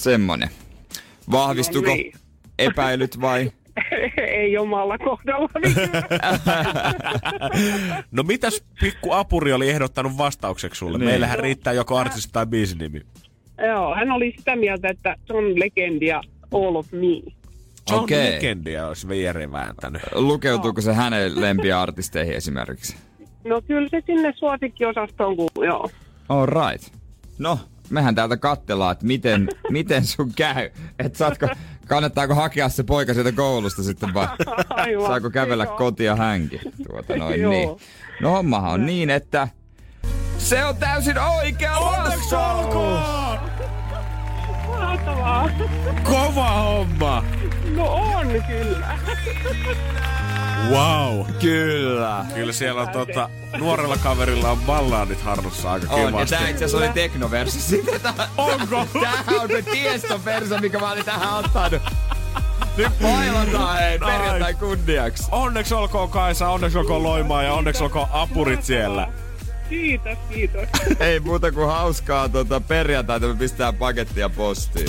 [0.02, 0.48] Semmonen.
[1.30, 2.12] Vahvistuko No niin.
[2.58, 3.52] epäilyt vai?
[4.40, 5.48] Ei omalla kohdalla.
[8.10, 10.98] No mitäs pikku apuri oli ehdottanut vastaukseksi sulle?
[10.98, 11.08] Niin.
[11.08, 13.00] Meillähän riittää joko artisti tai biisin nimi.
[13.66, 16.20] Joo, hän oli sitä mieltä, että John Legend ja
[16.54, 17.32] All of Me.
[17.90, 18.32] John Okei.
[18.34, 20.02] Legendia olisi Veijari vääntänyt.
[20.14, 22.96] Lukeutuuko se hänen lempiartisteihin esimerkiksi?
[23.44, 25.90] No kyllä se sinne suosikkiosastoon kuuluu, joo.
[26.28, 26.94] All right.
[27.38, 27.58] No,
[27.90, 30.70] mehän täältä kattellaan, että miten, miten sun käy.
[30.98, 31.48] Et saatko,
[31.86, 34.28] kannattaako hakea se poika sieltä koulusta sitten vai
[34.70, 35.76] Aivan, saako kävellä joo.
[35.76, 36.60] kotia hänkin?
[36.90, 37.68] Tuota noin niin.
[38.20, 39.48] No hommahan on niin, että
[40.38, 42.74] se on täysin oikea vastaus!
[44.68, 45.50] Mahtavaa.
[46.02, 47.24] Kova homma!
[47.76, 48.98] No on kyllä.
[50.70, 51.26] Wow!
[51.40, 52.26] Kyllä.
[52.34, 56.36] Kyllä siellä on tota, nuorella kaverilla on balladit harnossa aika On, ja kivasti.
[56.36, 57.58] tää itse asiassa oli teknoverso.
[57.70, 58.86] Sitten tää, Onko?
[58.92, 61.82] Tämähän on se tieston verso, mikä mä olin tähän ottanut.
[62.76, 65.24] Nyt pailataan hei, perjantai kunniaksi.
[65.30, 69.08] Onneksi olkoon Kaisa, onneksi olkoon Loimaa ja onneksi olkoon apurit siellä.
[69.68, 70.68] Kiitos, kiitos.
[71.00, 74.88] Ei muuta kuin hauskaa tuota perjantaita, me pistää pakettia postiin.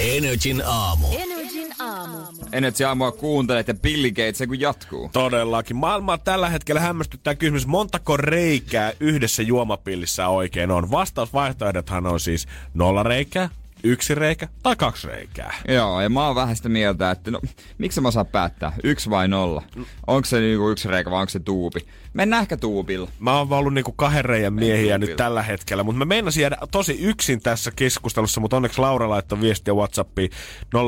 [0.00, 1.06] Energin aamu.
[1.12, 1.37] Energin
[1.80, 2.18] aamu.
[2.52, 5.10] Energy aamua kuuntelet ja Billy Gates se kun jatkuu.
[5.12, 5.76] Todellakin.
[5.76, 10.90] Maailmaa tällä hetkellä hämmästyttää kysymys, montako reikää yhdessä juomapillissä oikein on.
[10.90, 13.48] Vastausvaihtoehdothan on siis nolla reikää,
[13.84, 15.54] yksi reikä tai kaksi reikää.
[15.68, 17.40] Joo, ja mä oon vähän sitä mieltä, että no,
[17.78, 19.62] miksi mä saan päättää, yksi vai nolla?
[20.06, 21.80] Onko se niinku yksi reikä vai onko se tuubi?
[22.14, 23.08] Mennään ehkä tuubilla.
[23.18, 26.56] Mä oon ollut niinku kahden reijän miehiä Ei nyt tällä hetkellä, mutta mä meinasin jäädä
[26.70, 30.30] tosi yksin tässä keskustelussa, mutta onneksi Laura laittoi viestiä Whatsappiin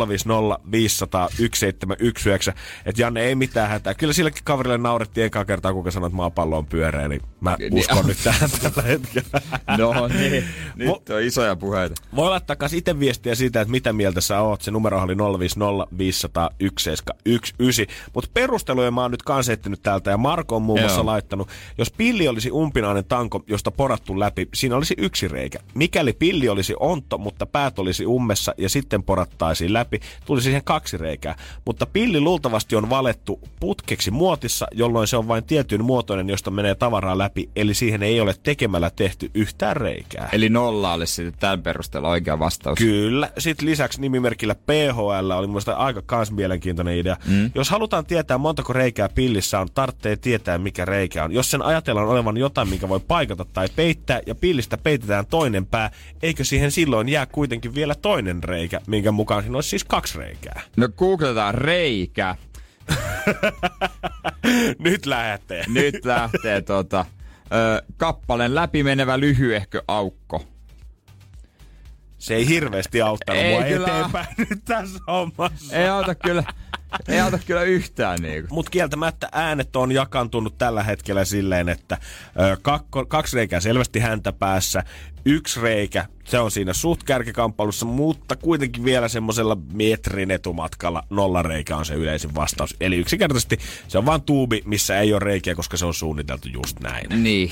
[0.08, 2.52] 050 500 1719,
[2.86, 3.94] että Janne ei mitään hätää.
[3.94, 7.74] Kyllä sillekin kaverille naurettiin ekaa kertaa, kuka sanoi, että maapallo on pyöreä, niin mä Niin,
[7.74, 8.06] uskon on.
[8.06, 9.40] nyt tähän tällä hetkellä.
[9.78, 10.44] No niin,
[10.76, 12.02] nyt on isoja puheita.
[12.16, 14.62] Voi laittaa myös itse viestiä siitä, että mitä mieltä sä oot.
[14.62, 17.94] Se numero oli 050 500 1719.
[18.14, 20.10] Mutta perusteluja mä oon nyt etsinyt täältä.
[20.10, 21.06] Ja Marko on muun muassa.
[21.10, 21.48] Laittanut,
[21.78, 25.58] jos pilli olisi umpinainen tanko, josta porattu läpi, siinä olisi yksi reikä.
[25.74, 30.96] Mikäli pilli olisi onto, mutta päät olisi ummessa ja sitten porattaisiin läpi, tulisi siihen kaksi
[30.96, 31.36] reikää.
[31.66, 36.74] Mutta pilli luultavasti on valettu putkeksi muotissa, jolloin se on vain tietyn muotoinen, josta menee
[36.74, 40.28] tavaraa läpi, eli siihen ei ole tekemällä tehty yhtään reikää.
[40.32, 42.78] Eli nolla olisi sitten tämän perusteella oikea vastaus.
[42.78, 43.30] Kyllä.
[43.38, 47.16] Sitten lisäksi nimimerkillä PHL oli mun aika kans mielenkiintoinen idea.
[47.26, 47.50] Mm.
[47.54, 51.32] Jos halutaan tietää montako reikää pillissä on, tarvitsee tietää mikä reikä on.
[51.32, 55.90] Jos sen ajatellaan olevan jotain, mikä voi paikata tai peittää ja pillistä peitetään toinen pää,
[56.22, 60.60] eikö siihen silloin jää kuitenkin vielä toinen reikä, minkä mukaan siinä olisi siis kaksi reikää?
[60.76, 62.36] No googletaan reikä.
[64.78, 65.64] Nyt lähtee.
[65.68, 67.04] Nyt lähtee tota,
[67.52, 70.44] ö, kappaleen läpimenevä lyhyehkö aukko.
[72.18, 73.86] Se ei hirveästi auttanut Ei mua kyllä.
[73.88, 75.76] eteenpäin nyt tässä hommassa.
[75.76, 76.44] Ei auta kyllä,
[77.08, 78.54] ei auta kyllä yhtään niinku.
[78.54, 81.98] Mutta kieltämättä äänet on jakantunut tällä hetkellä silleen, että
[82.40, 84.82] ö, kakko, kaksi reikää selvästi häntä päässä,
[85.24, 91.76] yksi reikä, se on siinä suht kärkikamppailussa, mutta kuitenkin vielä semmoisella metrin etumatkalla nolla reikä
[91.76, 92.76] on se yleisin vastaus.
[92.80, 96.80] Eli yksinkertaisesti se on vaan tuubi, missä ei ole reikiä, koska se on suunniteltu just
[96.80, 97.22] näin.
[97.22, 97.50] Niin.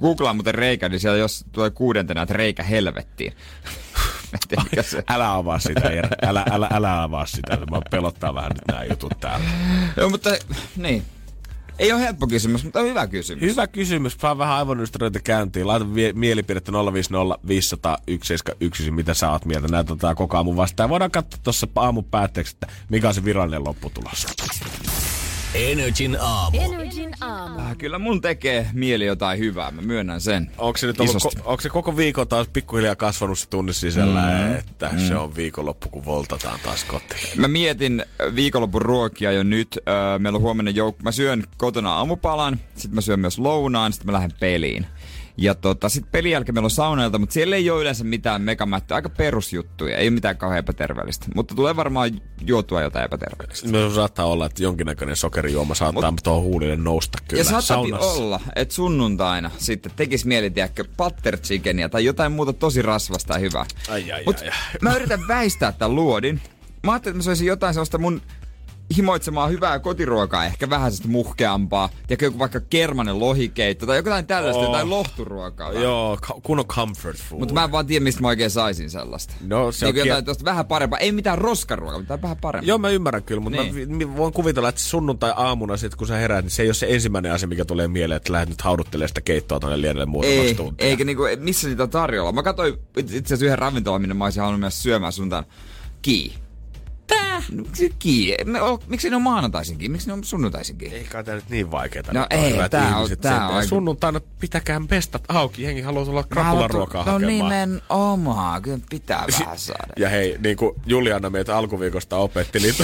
[0.00, 3.32] Googlaa muuten reikä, niin siellä jos tulee kuudentena, että reikä helvettiin.
[4.82, 5.04] Se.
[5.08, 6.08] Älä avaa sitä, Jere.
[6.22, 7.56] Älä, älä, älä avaa sitä.
[7.70, 9.46] Mä pelottaa vähän nyt nämä jutut täällä.
[9.96, 10.30] Joo, mutta
[10.76, 11.02] niin.
[11.78, 13.42] Ei ole helppo kysymys, mutta on hyvä kysymys.
[13.42, 14.16] Hyvä kysymys.
[14.20, 15.66] Saa vähän aivonystyröitä käyntiin.
[15.66, 19.68] Laita vie- mielipidettä 050 500 171, mitä sä oot mieltä.
[19.68, 20.90] Näitä otetaan koko aamun vastaan.
[20.90, 24.26] Voidaan katsoa tuossa aamun päätteeksi, että mikä on se virallinen lopputulos.
[25.54, 26.58] Energin aamu.
[26.60, 27.58] Energin aamu.
[27.58, 30.50] Äh, Kyllä mun tekee mieli jotain hyvää, mä myönnän sen.
[30.58, 34.20] Onko se nyt ollut, ko, onko se koko viikon taas pikkuhiljaa kasvanut se tunne sisällä,
[34.20, 34.54] mm.
[34.54, 34.98] että mm.
[34.98, 37.40] se on viikonloppu, kun voltataan taas kotiin?
[37.40, 39.78] Mä mietin viikonlopun ruokia jo nyt.
[39.88, 44.06] Öö, meillä on huomenna jouk- Mä syön kotona aamupalan, sitten mä syön myös lounaan, sitten
[44.06, 44.86] mä lähden peliin.
[45.40, 48.94] Ja tota, sit pelin jälkeen meillä on saunailta, mutta siellä ei ole yleensä mitään megamättöä,
[48.94, 51.26] aika perusjuttuja, ei mitään kauhean epäterveellistä.
[51.34, 53.68] Mutta tulee varmaan juotua jotain epäterveellistä.
[53.68, 58.40] No, saattaa olla, että jonkinnäköinen sokerijuoma saattaa Mut, tuohon huulille nousta kyllä ja saattaa olla,
[58.56, 63.64] että sunnuntaina sitten tekis mieli, tiedäkö, butter chickenia tai jotain muuta tosi rasvasta ja hyvää.
[63.88, 64.54] Ai, ai, Mut ai, ai.
[64.82, 66.40] mä yritän väistää tämän luodin.
[66.82, 68.22] Mä ajattelin, että mä söisin jotain sellaista mun
[68.96, 71.88] himoitsemaa hyvää kotiruokaa, ehkä vähän sellaista muhkeampaa.
[72.06, 74.64] Tiedätkö, joku vaikka kermanen lohikeitto tai jotain tällaista, Oh.
[74.66, 75.72] jotain lohturuokaa.
[75.72, 77.38] Joo, kunnon comfort food.
[77.38, 79.34] Mutta mä en vaan tiedä, mistä mä oikein saisin sellaista.
[79.46, 80.98] No, se niin on jotain tosta vähän parempaa.
[80.98, 82.68] Ei mitään roskaruokaa, mutta vähän parempaa.
[82.68, 84.08] Joo, mä ymmärrän kyllä, mutta Niin.
[84.08, 87.32] mä voin kuvitella, että sunnuntai-aamuna sit, kun sä heräät, niin se ei ole se ensimmäinen
[87.32, 90.86] asia, mikä tulee mieleen, että lähdet nyt hauduttelemaan sitä keittoa tonne lienelle muutamaksi Ei, tuntia.
[90.86, 92.32] eikä niinku, missä sitä tarjolla.
[92.32, 95.46] Mä katsoin itse asiassa yhden ravintolan, minne mä olisin halunnut myös syömään sunnuntaina.
[96.02, 96.34] Kii.
[97.10, 97.42] Tää?
[97.52, 98.36] No, Miksi kii?
[98.44, 99.90] Me, o, miksi ne on maanantaisinkin?
[99.92, 100.92] Miksi ne on sunnuntaisinkin?
[100.92, 102.12] Ei kai tää nyt niin vaikeeta.
[102.12, 106.46] No ei, tää on- tää on aika- Sunnuntaina pitäkää pestat auki, jengi haluaa tulla krapulan
[106.46, 107.32] haluan- ruokaa No hakemaan.
[107.36, 109.92] nimenomaan, kyllä pitää vähän saada.
[109.96, 112.74] Ja hei, niin kuin Juliana meitä alkuviikosta opetti, niin...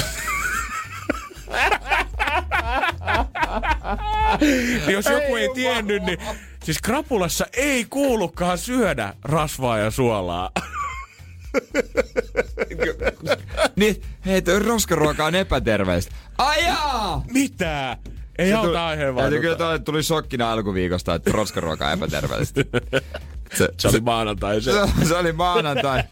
[4.41, 6.18] niin jos joku ei tiennyt, niin
[6.64, 10.51] siis krapulassa ei kuulukaan syödä rasvaa ja suolaa.
[13.77, 16.15] Niin, hei, toi roskaruoka on epäterveistä.
[16.39, 17.25] Ajaa!
[17.33, 17.97] Mitä?
[18.39, 19.23] Ei auta aiheen vaan.
[19.23, 22.65] Täytyy kyllä toi tuli shokkina alkuviikosta, että roskaruoka on epäterveellistä.
[23.55, 24.73] Se, Se oli maanantai se.
[24.73, 26.03] se, se oli maanantai.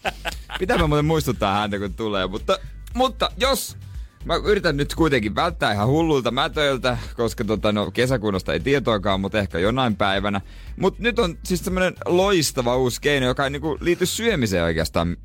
[0.59, 2.27] Pitää mä muuten muistuttaa häntä, kun tulee.
[2.27, 2.59] Mutta,
[2.95, 3.77] mutta jos...
[4.25, 9.39] Mä yritän nyt kuitenkin välttää ihan hullulta mätöiltä, koska tota, no, kesäkuunosta ei tietoakaan, mutta
[9.39, 10.41] ehkä jonain päivänä.
[10.77, 15.17] Mutta nyt on siis tämmönen loistava uusi keino, joka ei niinku liity syömiseen oikeastaan.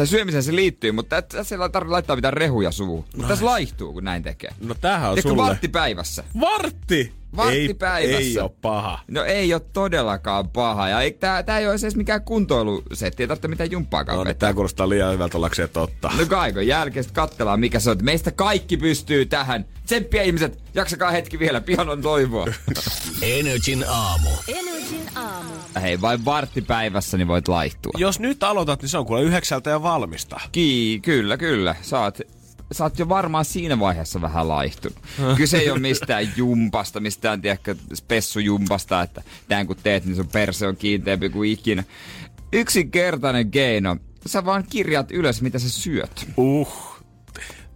[0.00, 3.04] Tai syömiseen se liittyy, mutta tä- tässä ei tarvitse laittaa mitään rehuja suuhun.
[3.16, 4.50] Mutta tässä laihtuu, kun näin tekee.
[4.60, 5.42] No tämähän on Tiedätkö, sulle.
[5.42, 6.24] vartti päivässä.
[6.40, 7.12] Vartti!
[7.36, 8.18] Vartti ei, päivässä.
[8.18, 8.98] Ei oo paha.
[9.08, 10.88] No ei ole todellakaan paha.
[10.88, 14.28] Ja ei, tää, tää ei ole edes mikään kuntoilusetti, ei tarvitse mitään jumppaakaan No, no,
[14.28, 16.10] niin tää kuulostaa liian hyvältä ollakseen totta.
[16.18, 17.96] No kaiken jälkeen katsellaan, mikä se on.
[18.02, 19.64] Meistä kaikki pystyy tähän.
[19.86, 22.46] Tsemppiä ihmiset, jaksakaa hetki vielä, pian on toivoa.
[23.22, 24.30] Energin aamu.
[24.48, 25.50] Energin aamu.
[25.82, 27.92] Hei, vain vartti päivässä, niin voit laihtua.
[27.96, 30.40] Jos nyt aloitat, niin se on kuule yhdeksältä ja valmista.
[30.52, 31.76] Kii, kyllä, kyllä.
[31.82, 32.20] Saat,
[32.72, 34.98] saat jo varmaan siinä vaiheessa vähän laihtunut.
[35.36, 40.66] Kyse ei ole mistään jumpasta, mistään tiedätkö, spessujumpasta, että tämän kun teet, niin sun perse
[40.66, 41.84] on kiinteämpi kuin ikinä.
[42.52, 43.96] Yksinkertainen keino.
[44.26, 46.26] Sä vaan kirjaat ylös, mitä sä syöt.
[46.36, 46.89] Uh.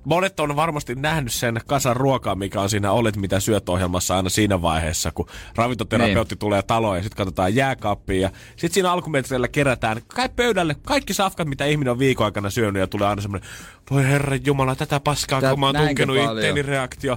[0.05, 4.29] Monet on varmasti nähnyt sen kasan ruokaa, mikä on siinä Olet mitä syöt ohjelmassa aina
[4.29, 5.27] siinä vaiheessa, kun
[5.57, 6.39] ravintoterapeutti Niin.
[6.39, 11.49] tulee taloon ja sitten katsotaan jääkaappia ja sitten siinä alkumetreillä kerätään kai pöydälle kaikki safkat,
[11.49, 13.49] mitä ihminen on viikon aikana syönyt ja tulee aina semmoinen,
[13.91, 17.17] voi herra jumala, tätä paskaa, Tät- kun mä oon tunkenut itteeni reaktio.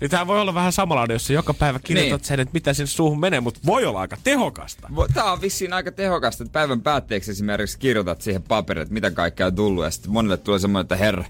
[0.00, 2.26] Niin tää voi olla vähän samanlainen, jos joka päivä kirjoitat Niin.
[2.26, 4.88] sen, että mitä sinne suuhun menee, mutta voi olla aika tehokasta.
[5.14, 9.46] Tää on vissiin aika tehokasta, että päivän päätteeksi esimerkiksi kirjoitat siihen paperille, että mitä kaikkea
[9.46, 11.24] on tullut, ja sitten monelle tulee semmoinen, että herra,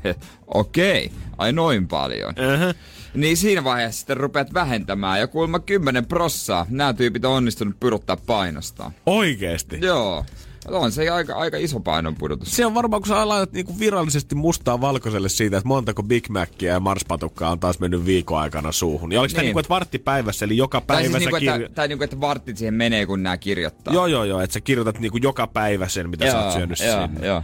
[0.46, 2.28] okei, ai noin paljon.
[2.30, 2.74] Uh-huh.
[3.14, 8.16] Niin siinä vaiheessa sitten rupeat vähentämään, ja kuulemma 10 prossaa nämä tyypit on onnistunut pudottaa
[8.16, 8.92] painostaan.
[9.06, 9.78] Oikeesti.
[9.82, 10.24] Joo,
[10.68, 12.56] on se aika, aika iso painon pudotus.
[12.56, 16.72] Se on varmaan, kun sä laitat niinku virallisesti mustaa valkoiselle siitä, että montako Big Mackia
[16.72, 19.12] ja marspatukkaa on taas mennyt viikon aikana suuhun.
[19.12, 19.36] Ja oliko niin.
[19.38, 19.44] Niin.
[19.46, 21.54] niinku, että vartti päivässä, eli joka Tai päivä siis sä niinku, kirjo...
[21.54, 23.94] että, tai niinku, että varttit siihen menee, kun nämä kirjoittaa.
[23.94, 27.06] Joo, joo, joo, että sä kirjoitat niinku joka päivä sen, mitä sä oot syönyt joo,
[27.06, 27.26] sinne.
[27.26, 27.42] joo.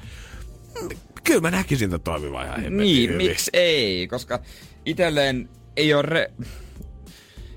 [1.24, 3.26] Kyllä mä näkisin tämän toimivan ihan hemmetin Niin, hyvin.
[3.26, 4.08] miksi ei?
[4.08, 4.40] Koska
[4.84, 6.30] itelleen ei ole re...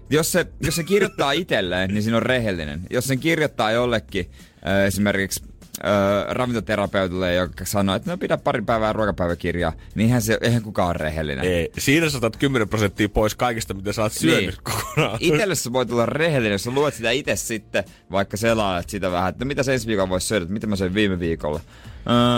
[0.09, 2.81] Jos se, jos se kirjoittaa itselleen, niin siinä on rehellinen.
[2.89, 4.31] Jos sen kirjoittaa jollekin,
[4.87, 5.43] esimerkiksi
[5.85, 5.91] äh,
[6.29, 10.97] ravintoterapeutille, joka sanoo, että no pidä pari päivää ruokapäiväkirjaa, niin eihän, se, eihän kukaan ole
[10.97, 11.45] rehellinen.
[11.45, 11.71] Ei.
[11.77, 14.57] Siinä sä otat 10 prosenttia pois kaikista, mitä sä oot syönyt niin.
[14.63, 15.17] kokonaan.
[15.19, 19.29] Itelle sä voit olla rehellinen, jos sä luet sitä itse sitten, vaikka selailet sitä vähän,
[19.29, 21.59] että no mitä se ensi viikolla voisi syödä, että mitä mä söin viime viikolla.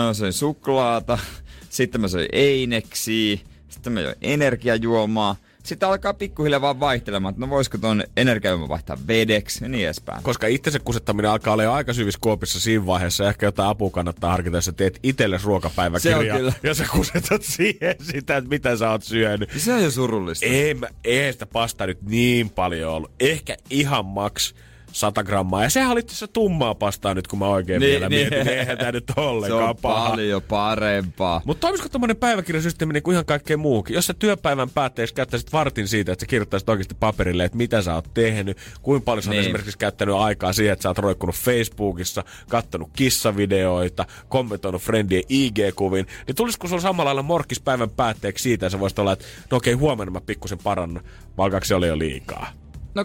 [0.06, 1.18] Öö, söin suklaata,
[1.68, 5.36] sitten mä söin eineksiä, sitten mä join energiajuomaa.
[5.66, 10.22] Sitten alkaa pikkuhiljaa vaan vaihtelemaan, että no voisiko ton energiajuoma vaihtaa vedeksi ja niin edespäin.
[10.22, 13.28] Koska itsensä kusettaminen alkaa olla jo aika syvissä kuopissa siinä vaiheessa.
[13.28, 16.50] Ehkä jotain apua kannattaa harkita, jos sä teet itsellesi ruokapäiväkirjaa.
[16.50, 16.56] Se.
[16.62, 19.50] Ja sä kusetat siihen sitä, että mitä sä oot syönyt.
[19.56, 20.46] Se on jo surullista.
[20.46, 23.10] Ei, mä, ei sitä pasta nyt niin paljon ollut.
[23.20, 24.54] Ehkä ihan maks
[24.96, 25.62] 100 grammaa.
[25.62, 28.28] Ja sehän oli asiassa tummaa pastaa nyt, kun mä oikein Niin, vielä niin.
[28.32, 28.52] mietin.
[28.52, 30.08] Eihän tää nyt Se ollenkaan on paha.
[30.10, 31.40] paljon parempaa.
[31.44, 33.84] Mutta toimisiko tommonen päiväkirjasysteemi niin kuin ihan kaikkeen muuhun?
[33.88, 37.94] Jos sä työpäivän päätteeksi käyttäisit vartin siitä, että sä kirjoittaisit oikeasti paperille, että mitä sä
[37.94, 39.40] oot tehnyt, kuinka paljon sä oot Niin.
[39.40, 46.34] esimerkiksi käyttänyt aikaa siihen, että sä oot roikkunut Facebookissa, kattonut kissavideoita, kommentoinut friendien IG-kuvin, niin
[46.36, 49.74] tulisiko sulla samalla lailla morkkis päivän päätteeksi siitä, ja sä voisit olla, että no okei,
[49.74, 51.02] huomenna mä pikkusen parannan,
[51.36, 52.52] vai alkaako se oli jo liikaa?
[52.96, 53.04] No,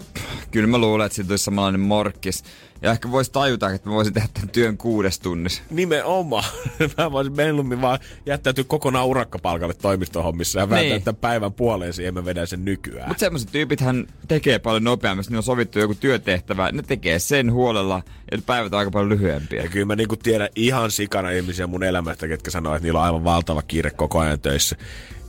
[0.50, 2.44] kyllä mä luulen, että siitä tulisi samanlainen morkkis.
[2.82, 5.62] Ja ehkä voisi tajuta, että mä voisin tehdä tämän työn kuudes tunnissa.
[5.70, 6.44] Nimenomaan.
[6.98, 11.02] Mä voisin mieluummin vaan jättäytyä kokonaan urakkapalkalle toimistohommissa ja vääntää Niin.
[11.02, 13.08] tämän päivän puoleen siihen, mä vedän sen nykyään.
[13.08, 16.72] Mutta semmoiset tyypithän tekee paljon nopeammin, niillä on sovittu joku työtehtävä.
[16.72, 19.62] Ne tekee sen huolella ja ne päivät on aika paljon lyhyempiä.
[19.62, 23.06] Ja kyllä mä niinku tiedän ihan sikana ihmisiä mun elämästä, ketkä sanoo, että niillä on
[23.06, 24.76] aivan valtava kiire koko ajan töissä.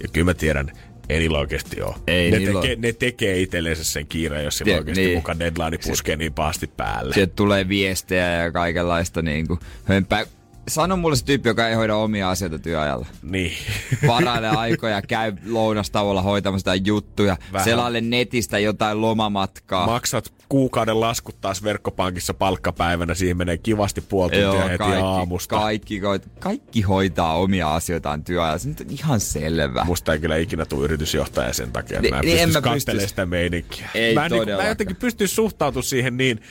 [0.04, 0.72] Ja kyllä mä tiedän,
[1.10, 1.96] ei niillä oikeasti ole.
[2.08, 5.18] Ei ne, niillä tekee, ne tekee itsellensä sen kiireen, jos sillä oikeasti niin.
[5.18, 7.14] mukaan deadline puskee niin pahasti päälle.
[7.14, 10.26] Sieltä tulee viestejä ja kaikenlaista niinku hömpää.
[10.68, 13.08] Sano mulle se tyyppi, joka ei hoida omia asioita työajalla.
[13.24, 13.54] Niin.
[14.08, 17.66] Varailee aikoja, käy lounastauolla hoitamassa jotain juttuja, Vähän.
[17.66, 19.86] selaile netistä jotain lomamatkaa.
[19.86, 25.56] Maksat kuukauden laskut taas verkkopankissa palkkapäivänä, siihen menee kivasti puoli tuntia heti aamusta.
[25.56, 28.58] Kaikki, kaikki, kaikki hoitaa omia asioitaan työajalla.
[28.58, 29.84] Se nyt on ihan selvä.
[29.84, 32.72] Musta ei kyllä ikinä tule yritysjohtaja sen takia, että mä en niin en pystyisi mä
[32.72, 33.10] katselemaan pystyis.
[33.10, 33.90] sitä meininkiä.
[33.94, 36.42] Ei mä, en, niin, mä jotenkin pystyisi suhtautumaan siihen niin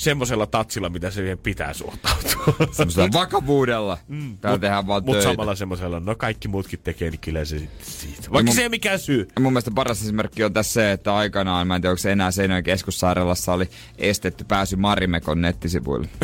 [0.00, 2.54] semmoisella tatsilla, mitä se siihen pitää suhtautua.
[2.72, 3.98] Semmoisella vakavuudella.
[4.08, 8.30] Mm, Täällä tehdään vaan Mutta samalla semmoisella, no kaikki muutkin tekee, niin kyllä se siitä.
[8.32, 9.28] Vaikka mun- se ei mikään syy.
[9.40, 12.30] Mun mielestä paras esimerkki on tässä se, että aikanaan, mä en tiedä onko se enää
[12.30, 16.08] Seinäjoen keskussairaalassa, oli estetty pääsy Marimekon nettisivuille.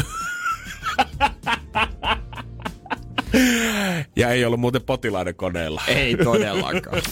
[4.16, 5.83] Ja ei ollut muuten potilaiden koneella.
[5.89, 7.03] Ei todellakaan.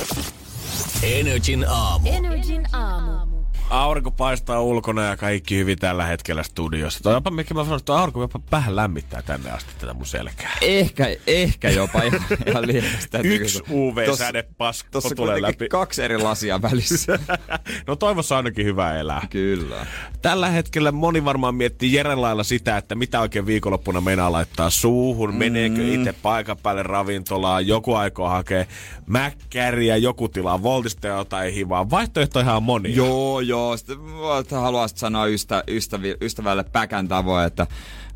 [1.02, 2.08] Energin aamu.
[2.12, 3.33] Energin aamu.
[3.70, 7.02] Aurinko paistaa ulkona ja kaikki hyvin tällä hetkellä studiossa.
[7.02, 10.50] Toi jopa, mikä mä sanoin, että aurinko jopa vähän lämmittää tänne asti tätä mun selkää.
[10.60, 12.64] ehkä, ehkä jopa ihan, ihan
[13.24, 15.68] Yksi UV-säde pasko tulee läpi.
[15.68, 17.18] kaksi eri lasia välissä.
[17.86, 19.26] no toivossa ainakin hyvä elää.
[19.30, 19.86] kyllä.
[20.22, 25.30] Tällä hetkellä moni varmaan miettii Jeren lailla sitä, että mitä oikein viikonloppuna meinaa laittaa suuhun.
[25.30, 25.36] Mm.
[25.36, 28.64] Meneekö itse paikan päälle ravintolaan, joku aikoo hakea
[29.06, 31.90] mäkkäriä, joku tilaa voltista jotain hivaa.
[31.90, 32.94] Vaihtoehto ihan moni.
[32.94, 33.63] Joo, joo.
[33.76, 37.66] Sitten mä haluaisin sanoa ystä, ystävi, ystävälle päkän tavoin, että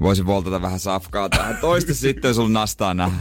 [0.01, 1.57] voisin voltata vähän safkaa tähän.
[1.61, 3.17] Toista sitten sun nastaa nähdä.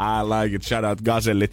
[0.00, 1.52] I like it, shout out gazellit.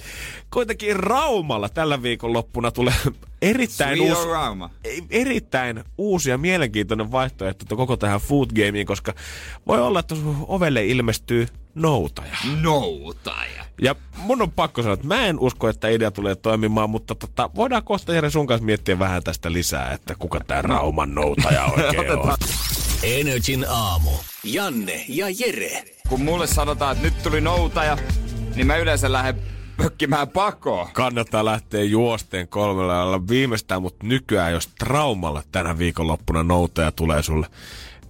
[0.53, 2.93] Kuitenkin Raumalla tällä viikonloppuna tulee
[3.41, 4.69] erittäin, Sweet uusi, on Rauma.
[4.83, 9.13] ei- erittäin uusi ja mielenkiintoinen vaihtoehto koko tähän food gameen, koska
[9.67, 12.37] voi olla, että sun ovelle ilmestyy noutaja.
[12.61, 13.65] Noutaja.
[13.81, 17.49] Ja mun on pakko sanoa, että mä en usko, että idea tulee toimimaan, mutta tota,
[17.55, 22.11] voidaan kohta Jere sun kanssa miettiä vähän tästä lisää, että kuka tää Rauman noutaja oikein
[22.11, 22.37] on.
[23.03, 24.11] Energin aamu.
[24.43, 25.83] Janne ja Jere.
[26.09, 27.97] Kun mulle sanotaan, että nyt tuli noutaja,
[28.55, 29.41] niin mä yleensä lähden
[29.77, 30.87] pökkimään pakoon.
[30.93, 37.47] Kannattaa lähteä juosteen kolmella ajalla viimeistään, mutta nykyään jos traumalla tänä viikonloppuna noutaja tulee sulle,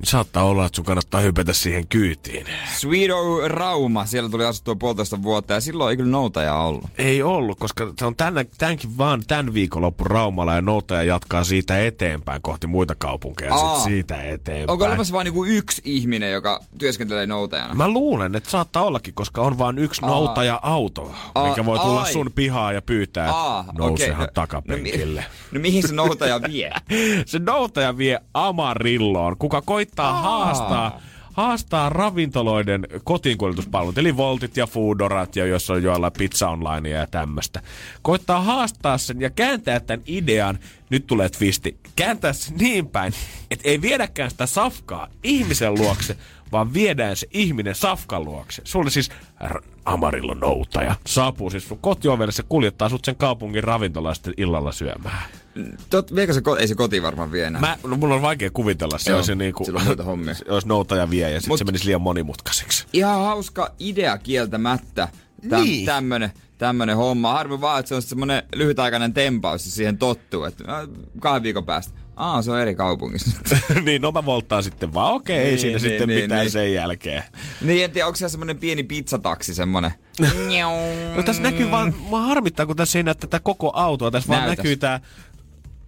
[0.03, 2.45] saattaa olla, että sun kannattaa hypätä siihen kyytiin.
[2.75, 6.83] Sweet O Rauma, siellä tuli asuttua puolitoista vuotta ja silloin ei kyllä noutaja ollut.
[6.97, 11.85] Ei ollut, koska se on tänä, tämänkin vaan tämän viikonloppu Raumalla ja noutaja jatkaa siitä
[11.85, 13.75] eteenpäin kohti muita kaupunkeja Aa.
[13.75, 14.69] sit siitä eteenpäin.
[14.71, 17.73] Onko olemassa vain niinku yksi ihminen, joka työskentelee noutajana?
[17.73, 20.09] Mä luulen, että saattaa ollakin, koska on vain yksi Aa.
[20.09, 22.13] noutaja-auto, Aa, mikä voi tulla ai.
[22.13, 24.33] sun pihaan ja pyytää, Aa, nousehan okei.
[24.33, 25.21] takapenkille.
[25.21, 26.71] No, mi- no mihin se noutaja vie?
[27.25, 29.61] Se noutaja vie Amarilloon, kuka
[29.95, 31.01] koittaa haastaa
[31.33, 37.61] haastaa ravintoloiden kotiinkuljetuspalvelut, eli Voltit ja Foodorat, ja jos on joilla pizza online ja tämmöistä.
[38.01, 43.13] Koittaa haastaa sen ja kääntää tämän idean, nyt tulee twisti, kääntää sen niin päin,
[43.51, 46.17] että ei viedäkään sitä safkaa ihmisen luokse,
[46.53, 48.61] vaan viedään se ihminen safkan luokse.
[48.65, 49.09] Sulle siis
[49.85, 50.95] Amarillo noutaja.
[51.07, 55.23] Saapuu siis sun kotiovelle, se kuljettaa sut sen kaupungin ravintolaan sitten illalla syömään.
[55.89, 57.61] Tot, viekö se, ko- ei se kotiin varmaan vie enää.
[57.61, 60.33] Mä, no, mulla on vaikea kuvitella, se Joo, olisi niinku, sillä on muita hommia.
[60.33, 62.85] se olisi noutaja vie ja sitten se menisi liian monimutkaiseksi.
[62.93, 65.07] Ihan hauska idea kieltämättä.
[65.49, 65.85] Täm, Niin.
[65.85, 67.33] tämmönen, tämmönen homma.
[67.33, 70.43] Harmi vaan, että se on semmonen lyhytaikainen tempaus ja siihen tottuu.
[70.43, 70.87] Että äh,
[71.19, 71.93] kahden viikon päästä.
[72.15, 73.37] Aa, se on eri kaupungissa.
[73.85, 75.13] niin, no mä volttaan sitten vaan.
[75.13, 76.51] Okei, ei Niin, siinä niin, sitten niin, mitään niin.
[76.51, 77.23] sen jälkeen.
[77.61, 79.91] niin, en tiedä, onko se semmonen pieni pizzataksi semmonen.
[81.15, 84.11] No tässä näkyy vaan, mua harmittaa, kun tässä ei näy tätä koko autoa.
[84.11, 84.57] Tässä vaan Näytäs.
[84.57, 84.99] näkyy tää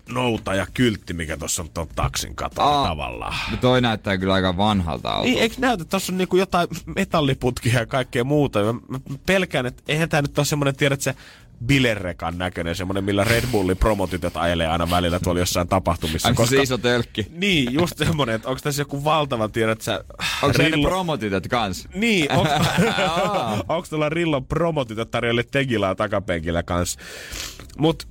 [0.09, 2.87] noutaja kyltti, mikä tuossa on tuon taksin katolla Aa.
[2.87, 3.35] tavallaan.
[3.51, 5.29] No toi näyttää kyllä aika vanhalta autolta.
[5.29, 8.59] Niin, eikö näytä, että tuossa on niinku jotain metalliputkia ja kaikkea muuta.
[8.63, 11.15] Mä, mä pelkään, että eihän tää nyt ole semmonen, tiedät se
[11.65, 16.29] bilerekan näköinen, semmonen, millä Red Bullin promotytöt ajelee aina välillä tuolla jossain tapahtumissa.
[16.29, 17.27] Onko se iso tölkki?
[17.29, 20.03] Niin, just semmonen, että onko tässä joku valtava, tiedät sä...
[20.41, 21.87] Onko se ne Rillo- promotytöt kans?
[21.95, 22.27] Niin,
[23.67, 26.99] onko tuolla Rillon promotytöt tarjolle Tegilaa takapenkillä kanssa.
[27.77, 28.07] Mut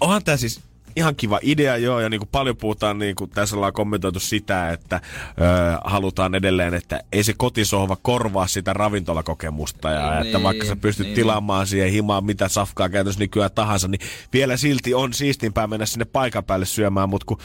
[0.00, 0.60] onhan tää siis
[0.96, 5.40] ihan kiva idea, joo, ja niinku paljon puhutaan, niinku tässä ollaan kommentoitu sitä, että ö,
[5.84, 11.06] halutaan edelleen, että ei se kotisohva korvaa sitä ravintolakokemusta, ja Niin, että vaikka sä pystyt
[11.06, 11.14] niin.
[11.14, 14.00] tilaamaan siihen himaan mitä safkaa käytössä nykyään tahansa, niin
[14.32, 17.38] vielä silti on siistimpää mennä sinne paikan päälle syömään, mutta kun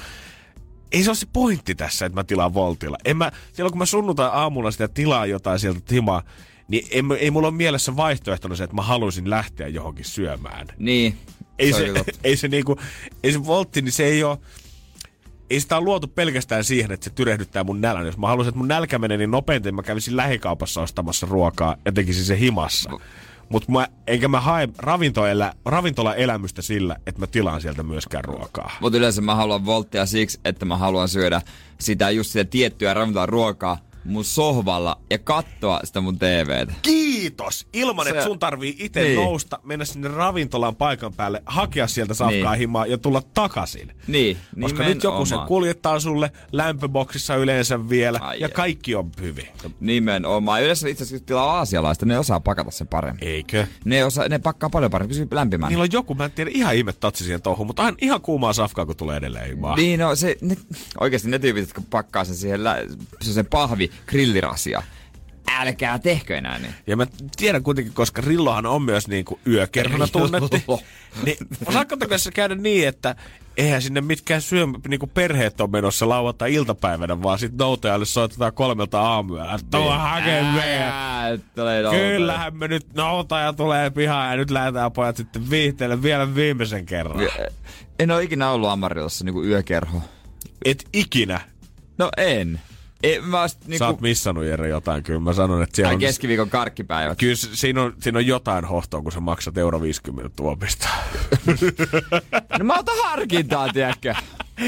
[0.92, 2.98] ei se ole se pointti tässä, että mä tilaan Voltilla.
[3.06, 6.24] En mä, silloin kun mä sunnuntai aamulla sitä tilaa jotain sieltä timaa,
[6.68, 10.68] niin ei, ei mulla ole mielessä vaihtoehtona se, että mä haluaisin lähteä johonkin syömään.
[10.78, 11.18] Niin.
[11.60, 12.12] Ei se, totta.
[12.24, 12.78] ei se niinku,
[13.24, 14.38] ei se voltti, niin se ei ole,
[15.50, 18.06] ei sitä ole luotu pelkästään siihen, että se tyrehdyttää mun nälän.
[18.06, 21.92] Jos mä haluaisin, että mun nälkä menee niin nopeasti, mä kävisin lähikaupassa ostamassa ruokaa ja
[21.92, 22.90] tekisin se himassa.
[23.50, 28.72] Mutta mä, enkä mä hae ravintoelä, ravintolaelämystä sillä, että mä tilaan sieltä myöskään ruokaa.
[28.80, 31.42] Mutta yleensä mä haluan volttia siksi, että mä haluan syödä
[31.80, 36.74] sitä just sitä tiettyä ravintolan ruokaa mun sohvalla ja katsoa sitä mun TVtä.
[36.82, 37.68] Kiitos!
[37.74, 39.16] Ilman, että sun tarvii itse Niin.
[39.16, 42.60] nousta, mennä sinne ravintolan paikan päälle, hakea sieltä safkaa Niin.
[42.60, 43.92] himaa ja tulla takaisin.
[44.08, 48.52] Niin, Koska nyt joku sen kuljettaa sulle lämpöboksissa yleensä vielä Ai ja ai.
[48.52, 49.48] kaikki on hyvin.
[49.80, 50.64] Nimenomaan.
[50.64, 53.28] Yleensä itse asiassa tilaa aasialaista, ne osaa pakata sen paremmin.
[53.28, 53.68] Eikö?
[53.86, 55.70] Ne, osaa, ne pakkaa paljon paremmin, pysyy lämpimänä.
[55.70, 58.54] Niillä on joku, mä en tiedä, ihan ihme tatsi siihen touhuun, mutta aina ihan kuumaa
[58.54, 59.76] safkaa, kun tulee edelleen himaa.
[59.76, 60.58] Niin, no se, ne,
[61.00, 62.78] oikeasti ne tyypit, jotka pakkaa sen siihen lä,
[63.22, 64.84] se sen pahvi grillirasia.
[65.52, 66.74] Älkää tehkö enää niin.
[66.88, 70.82] Ja mä tiedän kuitenkin, koska Rillohan on myös niinku yökerhona tunnettu.
[71.26, 73.16] niin osaatko tässä käydä niin, että
[73.58, 79.60] eihän sinne mitkään syö, niinku perheet on menossa lauantai-iltapäivänä, vaan sit noutajalle soitetaan kolmelta aamuyöllä.
[79.72, 79.92] Tuo.
[79.92, 82.10] Ää, tulee noutaja.
[82.10, 87.20] Kyllähän me nyt noutaja tulee pihaan ja nyt lähdetään pojat sitten viihteelle vielä viimeisen kerran.
[88.00, 90.02] En ole ikinä ollut Amarilassa niinku yökerho.
[90.66, 91.40] Et ikinä.
[91.98, 92.62] No en.
[93.04, 93.86] En mä oon sit Sä niinku...
[93.86, 96.00] oot missannut Jere jotain, kyllä mä sanon, että siellä Ai on...
[96.00, 97.18] keskiviikon karkkipäivät.
[97.18, 100.88] Kyllä siinä on, siinä on jotain hohtoa, kun sä maksat euro 50 tuopista.
[102.60, 104.14] No mä otan harkintaa, tiedätkö?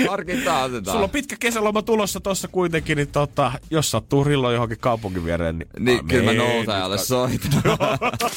[0.10, 0.94] Harkintaa otetaan.
[0.94, 5.60] Sulla on pitkä kesäloma tulossa tossa kuitenkin, niin tota, jos sattuu rillo johonkin kaupunkin viereen,
[5.60, 5.70] niin...
[5.80, 6.48] Niin, kyllä mä Amen.
[6.48, 7.64] noutajalle soitan.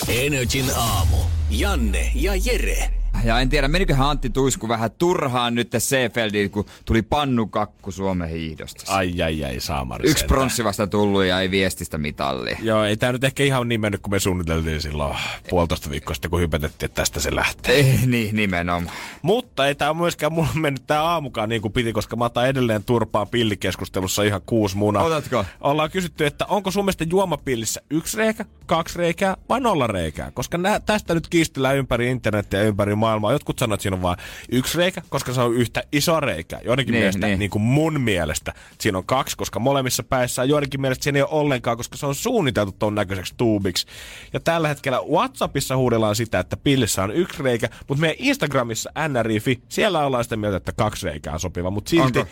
[0.08, 1.16] Energin aamu.
[1.50, 2.90] Janne ja Jere.
[3.24, 8.92] Ja en tiedä, meniköhän Antti Tuisku vähän turhaan nyt Seefeldiin, kun tuli pannukakku Suomen hiihdosta.
[8.92, 10.10] Ai, ai, ai, saamari.
[10.10, 12.56] Yksi pronssi vasta tullut ja ei viestistä mitallia.
[12.62, 15.16] Joo, ei tää nyt ehkä ihan niin mennyt, kun me suunniteltiin silloin
[15.50, 17.74] puolitoista viikkoa sitten, kun hypetettiin, että tästä se lähtee.
[17.74, 18.90] Ei, niin, nimenomaan.
[19.22, 22.84] Mutta ei ole myöskään mulla mennyt tää aamukaan niin kuin piti, koska mä otan edelleen
[22.84, 25.02] turpaa pillikeskustelussa ihan kuusi munaa.
[25.02, 25.44] Otatko?
[25.60, 30.30] Ollaan kysytty, että onko sun mielestä juomapillissä yksi reikä, kaksi reikää vai nolla reikää?
[30.30, 33.05] Koska nää, tästä nyt kiistellään ympäri internettiä ja ympäri maailmaa.
[33.32, 34.18] Jotkut sanoo, että siinä on vain
[34.52, 36.60] yksi reikä, koska se on yhtä iso reikä.
[36.64, 37.38] Joidenkin Niin, mielestä, niin.
[37.38, 37.50] niin.
[37.50, 41.30] kuin mun mielestä, siinä on kaksi, koska molemmissa päissä on joidenkin mielestä siinä ei ole
[41.30, 43.86] ollenkaan, koska se on suunniteltu ton näköiseksi tuubiksi.
[44.32, 49.60] Ja tällä hetkellä WhatsAppissa huudellaan sitä, että pillissä on yksi reikä, mutta meidän Instagramissa nrifi,
[49.68, 52.30] siellä ollaan sitä mieltä, että kaksi reikää on sopiva, mutta silti Onko?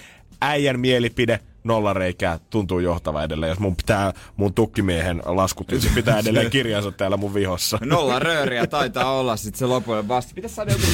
[0.49, 3.51] Äijän mielipide nolla reikää tuntuu johtava edelleen.
[3.51, 7.79] Jos mun pitää mun tukkimiehen laskut, niin pitää edelleen kirjansa täällä mun vihossa.
[7.85, 10.35] Nolla rööriä taitaa olla sit se lopullinen vasta.
[10.35, 10.85] Pitäis saada joku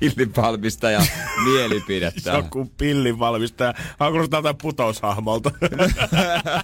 [0.00, 1.00] pillipalmista ja
[1.44, 2.30] mielipidettä.
[2.36, 3.74] Joku pillin valmistaja.
[4.00, 5.50] Onko tältä putoushahmolta?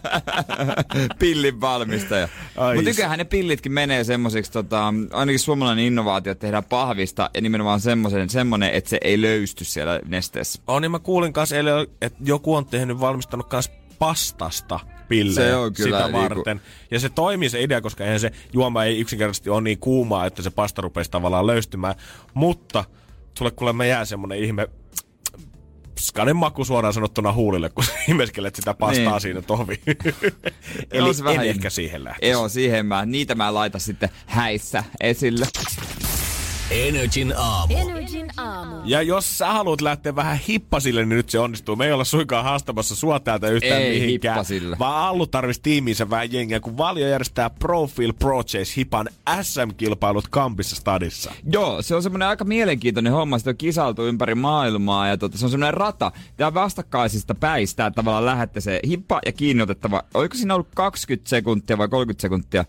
[1.19, 2.29] Pillin valmistaja.
[2.57, 7.41] Ai Mutta nykyään ne pillitkin menee semmosiksi, tota, ainakin suomalainen innovaatio, että tehdään pahvista ja
[7.41, 10.63] nimenomaan semmoisen, semmonen, että se ei löysty siellä nesteessä.
[10.67, 15.57] on, niin mä kuulin kanssa eilen, että joku on tehnyt, valmistanut kanssa pastasta pillejä Se
[15.57, 16.61] on kyllä sitä niinku- varten.
[16.91, 20.43] Ja se toimii se idea, koska eihän se juoma ei yksinkertaisesti ole niin kuumaa, että
[20.43, 21.95] se pasta rupeisi tavallaan löystymään.
[22.35, 22.85] Mutta
[23.39, 24.69] sulle kuulemma jää semmonen ihme
[26.01, 29.21] skanen maku suoraan sanottuna huulille, kun imeskelet sitä pastaa Niin.
[29.21, 29.81] siinä tohvi.
[30.93, 32.31] Eli en vähän- ehkä siihen lähtisi.
[32.33, 35.47] Joo, siihen mä, niitä mä laitan sitten häissä esille.
[36.73, 37.75] Energin aamu.
[37.77, 38.77] Energin aamu.
[38.85, 41.77] Ja jos sä haluat lähteä vähän hippasille, niin nyt se onnistuu.
[41.77, 44.35] Me ei olla suinkaan haastamassa sua täältä yhtään Ei mihinkään.
[44.35, 44.77] hippasille.
[44.79, 49.09] Vaan Allu tarvisi tiimiinsä vähän jengiä, kun Valio järjestää Profile Pro Chase Hipan
[49.43, 51.33] SM-kilpailut Kampissa stadissa.
[51.53, 53.39] Joo, se on semmoinen aika mielenkiintoinen homma.
[53.39, 56.13] Sitä on kisaltu ympäri maailmaa ja tota, se on semmoinen rata.
[56.37, 60.03] Tämä vastakkaisista päistä että tavallaan lähette se hippa ja kiinni otettava.
[60.15, 62.65] Oliko siinä ollut 20 sekuntia vai 30 sekuntia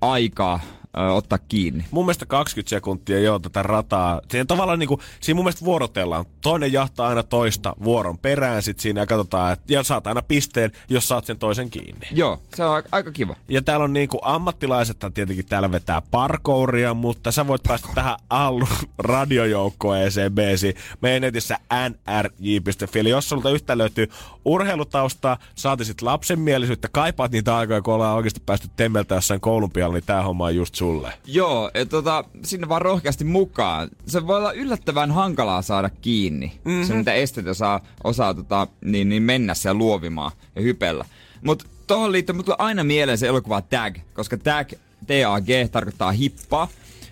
[0.00, 0.60] aikaa
[0.98, 1.84] ö, ottaa kiinni.
[1.90, 4.20] Mun mielestä 20 sekuntia joo tätä rataa.
[4.30, 6.24] Siinä tavallaan niinku, siinä mun mielestä vuorotellaan.
[6.40, 10.72] Toinen jahtaa aina toista vuoron perään sit siinä ja katsotaan, että ja saat aina pisteen,
[10.88, 12.06] jos saat sen toisen kiinni.
[12.10, 13.36] Joo, se on aika, aika kiva.
[13.48, 18.68] Ja täällä on niinku ammattilaiset tietenkin täällä vetää parkouria, mutta sä voit päästä tähän Allun
[18.98, 22.98] radiojoukkoeeseen beesi meidän netissä nrj.fi.
[22.98, 24.08] Eli jos sulta yhtä löytyy
[24.44, 30.06] urheilutaustaa, saatisit lapsenmielisyyttä, kaipaat niitä aikoja, kun ollaan oikeasti päästy temmeltä jossain koulun pialla, niin
[30.06, 31.12] tää homma on just sulle.
[31.26, 33.88] Joo, ja tota, sinne vaan rohkeasti mukaan.
[34.06, 36.52] Se voi olla yllättävän hankalaa saada kiinni.
[36.64, 36.84] Mm-hmm.
[36.84, 41.04] Se, mitä esteitä saa, osaa tota, niin, niin mennä siellä luovimaan ja hypellä.
[41.42, 44.68] Mutta tuohon liittyen, mutta aina mieleen se elokuva Tag, koska Tag,
[45.06, 46.68] T-A-G, tarkoittaa hippaa.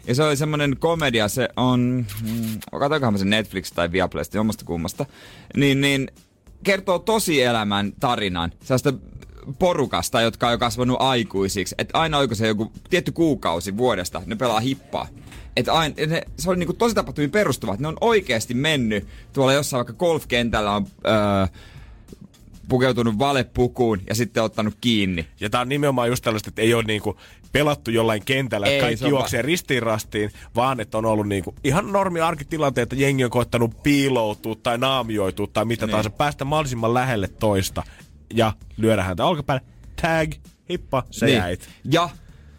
[0.07, 4.65] Ja se oli semmonen komedia, se on, mm, katsoinkohan mä sen Netflix tai Viaplaysta, jommasta
[4.65, 5.07] kummasta.
[5.57, 6.11] Niin, niin
[6.65, 8.93] kertoo tosielämän tarinan sellaista
[9.59, 11.75] porukasta, jotka on jo kasvanut aikuisiksi.
[11.79, 15.09] Että aina oiko se joku tietty kuukausi vuodesta, ne pelaa hippaa.
[15.57, 17.81] Että aina, ne, se oli niinku tosi tapahtumiin perustuvat.
[17.81, 21.47] Ne on oikeasti mennyt tuolla jossain vaikka golfkentällä on öö,
[22.69, 25.27] pukeutunut valepukuun ja sitten ottanut kiinni.
[25.41, 27.17] Ja tää on nimenomaan just tällaista, että ei ole niinku
[27.53, 31.93] pelattu jollain kentällä, Ei, että kaikki juoksee ristiin rastiin, vaan että on ollut niinku ihan
[31.93, 35.91] normi arkitilanteita, jengi on koittanut piiloutua tai naamioitua tai mitä Niin.
[35.91, 37.83] tahansa, päästä mahdollisimman lähelle toista
[38.35, 39.65] ja lyödä häntä olkapäälle.
[40.03, 40.33] Tag,
[40.71, 41.39] hippa, sä niin.
[41.39, 41.69] jäit.
[41.85, 42.09] Ja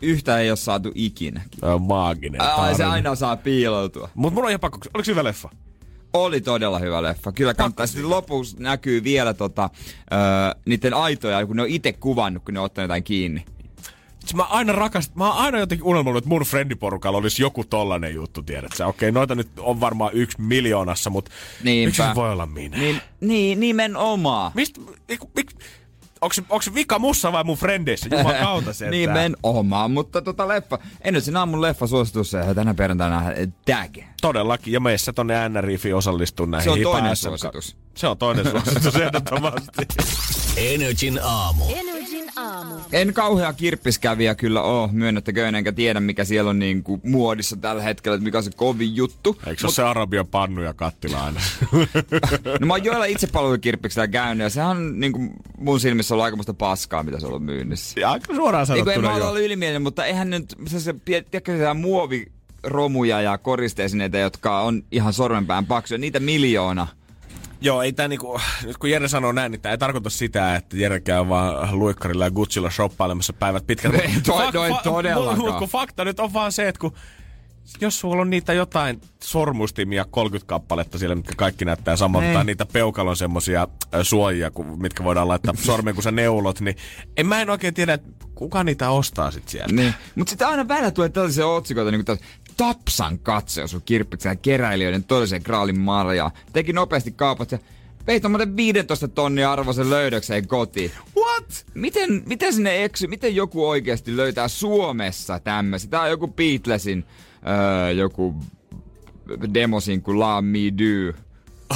[0.02, 1.42] yhtä ei ole saatu ikinä.
[1.60, 2.92] Tämä on maaginen Ai, se tarina.
[2.94, 4.10] aina saa piiloutua.
[4.16, 5.50] Mut mulla on ihan pakko, oliko se hyvä leffa?
[6.14, 7.32] Oli todella hyvä leffa.
[7.32, 7.88] Kyllä kannattaa.
[7.88, 9.70] Sitten lopussa näkyy vielä tota,
[10.14, 10.20] öö,
[10.66, 13.46] niiden aitoja, kun ne on itse kuvannut, kun ne on ottanut jotain kiinni.
[14.34, 18.44] Mä aina rakastan, mä oon aina jotenkin unelmoinut, että mun friendiporukalla olisi joku tollanen juttu,
[18.44, 18.88] tiedät sä.
[18.88, 21.32] Okei, noita nyt on varmaan yksi miljoonassa, mutta
[21.64, 21.88] Niinpä.
[21.88, 22.78] miksi se voi olla minä?
[22.78, 24.52] Niin, niin nimenomaan.
[24.56, 25.52] Mistä, eiku, mik,
[26.22, 28.10] onko se, onko se vika mussa vai mun frendeissä?
[28.12, 28.92] Juman kautta sentään.
[28.92, 33.24] Nimenomaan, mutta tota leffa, ennen sen aamun leffa suositus ja tänä perjantaina
[33.66, 33.98] Tag.
[34.22, 37.78] Todellakin, ja meissä tonne NRIFi osallistuu näihin Se on toinen suositus.
[37.96, 39.86] Se on toinen suositus, ehdottomasti.
[40.58, 41.64] Energin aamu.
[41.76, 42.76] Energin aamu.
[42.92, 48.16] En kauhea kirppiskävijä kyllä oo, myönnettäköön, enkä tiedä mikä siellä on niinku muodissa tällä hetkellä,
[48.16, 49.38] että mikä on se kovin juttu.
[49.48, 51.42] Eikö se ole se Arabian pannu ja kattila aina?
[52.60, 55.20] No mä oon joilla itsepalvelukirppiksellä käynyt ja sehän on niinku
[55.58, 58.00] mun silmissä ollut aikamoista paskaa, mitä se on ollut myynnissä.
[58.00, 61.58] Ja aika suoraan Eiku, en sanottuna mä ole ylimielinen, mutta eihän nyt se, se tiedätkö,
[61.58, 62.26] se muovi
[62.64, 66.88] romuja ja koristeesineitä, jotka on ihan sormenpään paksuja, niitä miljoona.
[67.66, 70.78] Joo, ei tää niinku, nyt kun Jere sanoo näin, niin tää ei tarkoita sitä, että
[70.78, 73.94] Jere käy vaan luikkarilla ja Gucciilla shoppailemassa päivät pitkät.
[73.96, 75.38] Ei toi- toi todellakaan.
[75.40, 76.94] Mut kun fakta nyt on vaan se, että kun
[77.82, 82.34] jos sulla on niitä jotain sormustimia 30 kappaletta siellä, mitkä kaikki näyttää samalta, Niin.
[82.36, 83.68] tai niitä peukalon semmosia
[84.04, 86.76] suojia, mitkä voidaan laittaa sormeen, kun sä neulot, niin
[87.18, 89.74] en mä en oikein tiedä, että kuka niitä ostaa sit sieltä.
[89.74, 89.94] Niin.
[90.16, 92.20] Mutta sitten aina välillä tulee tällaisia otsikoita, niin kuin
[92.58, 96.32] Tapsan katse sun kirppiksen keräilijöiden todellisen graalin marjaa.
[96.54, 97.60] Teki nopeasti kaupat ja
[98.08, 100.92] vei tommonen 15 tonnia arvoisen löydökseen kotiin.
[101.18, 101.66] What?
[101.74, 105.90] Miten, miten sinne eksy, miten joku oikeasti löytää Suomessa tämmöisen?
[105.90, 107.06] Tää on joku Beatlesin
[107.48, 108.36] öö, joku
[109.54, 111.14] demosin kuin La Me Do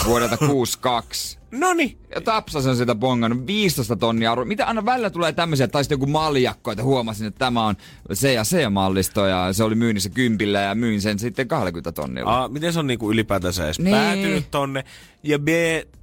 [0.06, 1.39] vuodelta 62.
[1.52, 1.98] Noni.
[2.16, 4.46] Ja Tapsas on sitä bongannut 15 tonnia arvo.
[4.46, 7.76] Mitä aina välillä tulee tämmöisiä, tai sitten joku maljakko, että huomasin, että tämä on
[8.14, 12.44] se ja se mallisto, ja se oli myynnissä kympillä, ja myin sen sitten 20 tonnilla.
[12.44, 13.96] A, miten se on niinku ylipäätänsä edes Niin.
[13.96, 14.84] päätynyt tonne?
[15.24, 15.48] Ja B,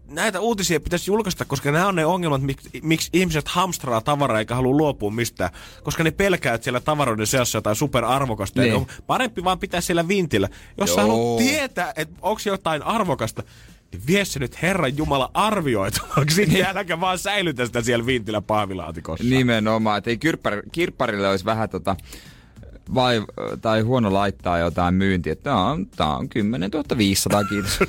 [0.09, 4.55] näitä uutisia pitäisi julkaista, koska nämä on ne ongelmat, miksi, miksi ihmiset hamstraa tavaraa eikä
[4.55, 5.51] halua luopua mistään.
[5.83, 8.61] Koska ne pelkää, että siellä tavaroiden seassa jotain superarvokasta.
[8.61, 8.73] Niin.
[8.73, 8.81] Niin.
[8.81, 10.49] On parempi vaan pitää siellä vintillä.
[10.79, 11.09] Jos sä Joo.
[11.11, 13.43] haluat tietää, että onko jotain arvokasta,
[13.93, 16.47] niin vie se nyt Herran Jumala arvioitavaksi.
[16.47, 19.25] Niin äläkä vaan säilytä sitä siellä vintillä pahvilaatikossa.
[19.25, 21.97] Nimenomaan, että ei kirppar, kirpparille olisi vähän tota,
[22.95, 23.23] vai,
[23.61, 27.79] tai huono laittaa jotain myyntiä, että tää on, tää on 10 500, kiitos.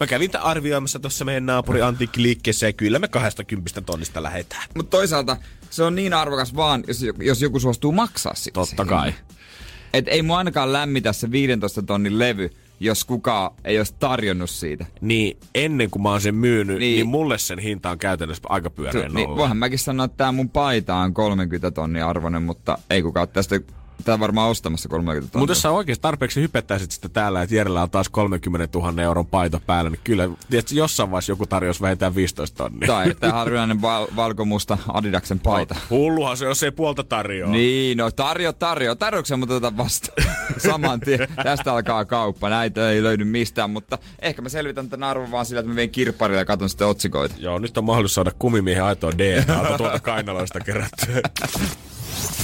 [0.00, 4.62] Mä kävin arvioimassa tuossa meidän naapuri antiikkiliikkeessä ja kyllä me 20 tonnista lähetään.
[4.74, 5.36] Mutta toisaalta
[5.70, 8.54] se on niin arvokas vaan, jos, jos joku suostuu maksaa sitä.
[8.54, 9.14] Totta sen kai.
[9.92, 12.50] Et ei mua ainakaan lämmitä se 15 tonnin levy,
[12.80, 14.86] jos kukaan ei olisi tarjonnut siitä.
[15.00, 16.96] niin ennen kuin mä oon sen myynyt, niin, Niin.
[16.96, 19.36] niin mulle sen hinta on käytännössä aika pyöreä Niin, nolla.
[19.36, 23.60] voihan mäkin sanoa, että tämä mun paita on 30 tonnia arvoinen, mutta ei kukaan tästä
[24.04, 25.40] tää varmaan ostamassa 30 tonnia.
[25.40, 29.26] Mutta jos sä oikeasti tarpeeksi hypettäisit sitä täällä, että Jerellä on taas 30 000 euron
[29.26, 32.86] paito päällä, niin kyllä tiedätkö, jossain vaiheessa joku tarjosi vähintään 15 tonnia.
[32.86, 35.76] Tai tämä harvinainen val- valkomusta Adidaksen paita.
[35.90, 37.50] Hulluhan se, jos ei puolta tarjoa.
[37.50, 38.94] Niin, no tarjo, tarjo.
[38.94, 40.28] Tarjouksia mutta tätä vastaan.
[40.68, 41.28] Saman tien.
[41.42, 42.48] Tästä alkaa kauppa.
[42.48, 45.90] Näitä ei löydy mistään, mutta ehkä mä selvitän tämän arvon vaan sillä, että mä vien
[45.90, 47.34] kirpparille ja katson sitten otsikoita.
[47.38, 51.20] Joo, nyt on mahdollisuus saada kumimiehen aitoa DNAta tuolta kainaloista kerättyä.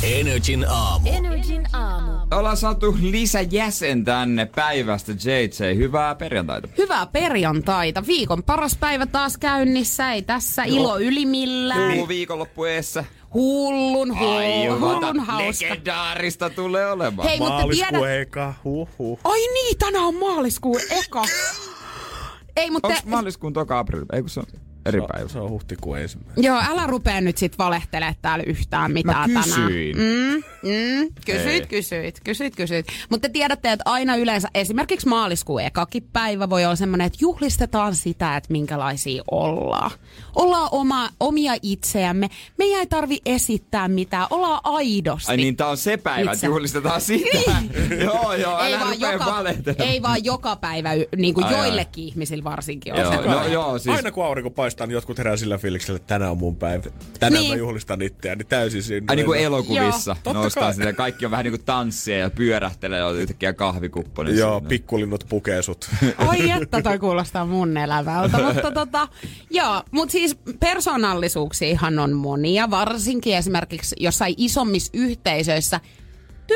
[0.03, 1.09] Energin aamu.
[1.13, 2.13] Energin aamu.
[2.31, 5.77] Ollaan saatu lisäjäsen tänne päivästä JJ.
[5.77, 6.69] Hyvää perjantaita.
[6.79, 8.07] Hyvää perjantaita.
[8.07, 10.13] Viikon paras päivä taas käynnissä.
[10.13, 11.93] Ei tässä ilo yli millään.
[11.93, 13.05] Hullu viikonloppu eessä.
[13.35, 15.67] Hullun, Aivan, hullun hauska.
[15.67, 17.29] legendaarista tulee olemaan.
[17.29, 18.03] Hei, mutta tiedät...
[18.21, 19.19] Eka, huh, huh.
[19.25, 21.23] Ai niin, tänään on maaliskuun eka.
[22.57, 22.89] Ei, mutta...
[22.89, 24.05] Onko maaliskuun toka aprili?
[24.13, 24.47] Ei kun se on
[24.87, 25.29] eri päivä.
[25.29, 26.45] Se on huhtikuun ensimmäinen.
[26.45, 29.67] Joo, älä rupea nyt sit valehtelemaan täällä yhtään mitään Mä tänään.
[29.69, 29.97] kysyin.
[29.97, 31.67] Mm, mm, kysyit, Ei.
[31.67, 32.87] kysyit, kysyit, kysyit.
[33.11, 37.95] Mutta te tiedätte, että aina yleensä esimerkiksi maaliskuun ekakin päivä voi olla semmoinen, että juhlistetaan
[37.95, 39.91] sitä, että minkälaisia ollaan.
[40.37, 42.29] Ollaan oma, omia itseämme.
[42.59, 44.27] Meidän ei tarvi esittää mitään.
[44.31, 45.31] Ollaan aidosti.
[45.31, 47.39] Ai niin, tää on se päivä, että juhlistetaan sitä.
[48.05, 49.45] joo, joo, ei, vaan joka,
[49.79, 51.59] ei vaan joka päivä, niin kuin Ai, ai.
[51.61, 53.29] joillekin ihmisille varsinkin on Joo, se.
[53.29, 56.39] no, joo, siis Aina kun aurinko paistaa, niin jotkut herää sillä fiiliksellä, että tänään on
[56.39, 56.85] mun päivä.
[57.21, 57.53] Tänään Niin.
[57.53, 59.07] mä juhlistan itseäni täysin siinä.
[59.09, 60.15] Ai niin kuin elokuvissa Joo.
[60.15, 60.75] Totta noustaan kai.
[60.75, 60.93] sitä.
[60.93, 64.23] Kaikki on vähän niin kuin tanssia ja pyörähtelee ja yhtäkkiä kahvikuppo.
[64.23, 64.69] niin Joo, siinä.
[64.69, 65.91] pikkulinnut pukee sut.
[66.29, 68.39] Oi että toi kuulostaa mun elävältä.
[68.55, 69.09] mutta tota,
[69.51, 75.81] joo, mut siis persoonallisuuksiahan on monia, varsinkin esimerkiksi jossain isommissa yhteisöissä,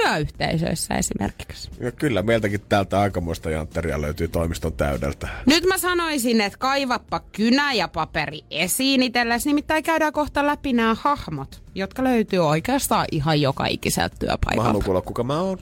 [0.02, 1.70] työyhteisöissä esimerkiksi.
[1.80, 5.28] ja kyllä, meiltäkin täältä aikamoista jantteria löytyy toimiston täydeltä.
[5.46, 10.96] Nyt mä sanoisin, että kaivappa kynä ja paperi esiin itsellesi, nimittäin käydään kohta läpi nämä
[11.00, 14.66] hahmot, jotka löytyy oikeastaan ihan joka ikiseltä Mä työpaikalta.
[14.68, 15.58] haluan kuulla, kuka mä oon.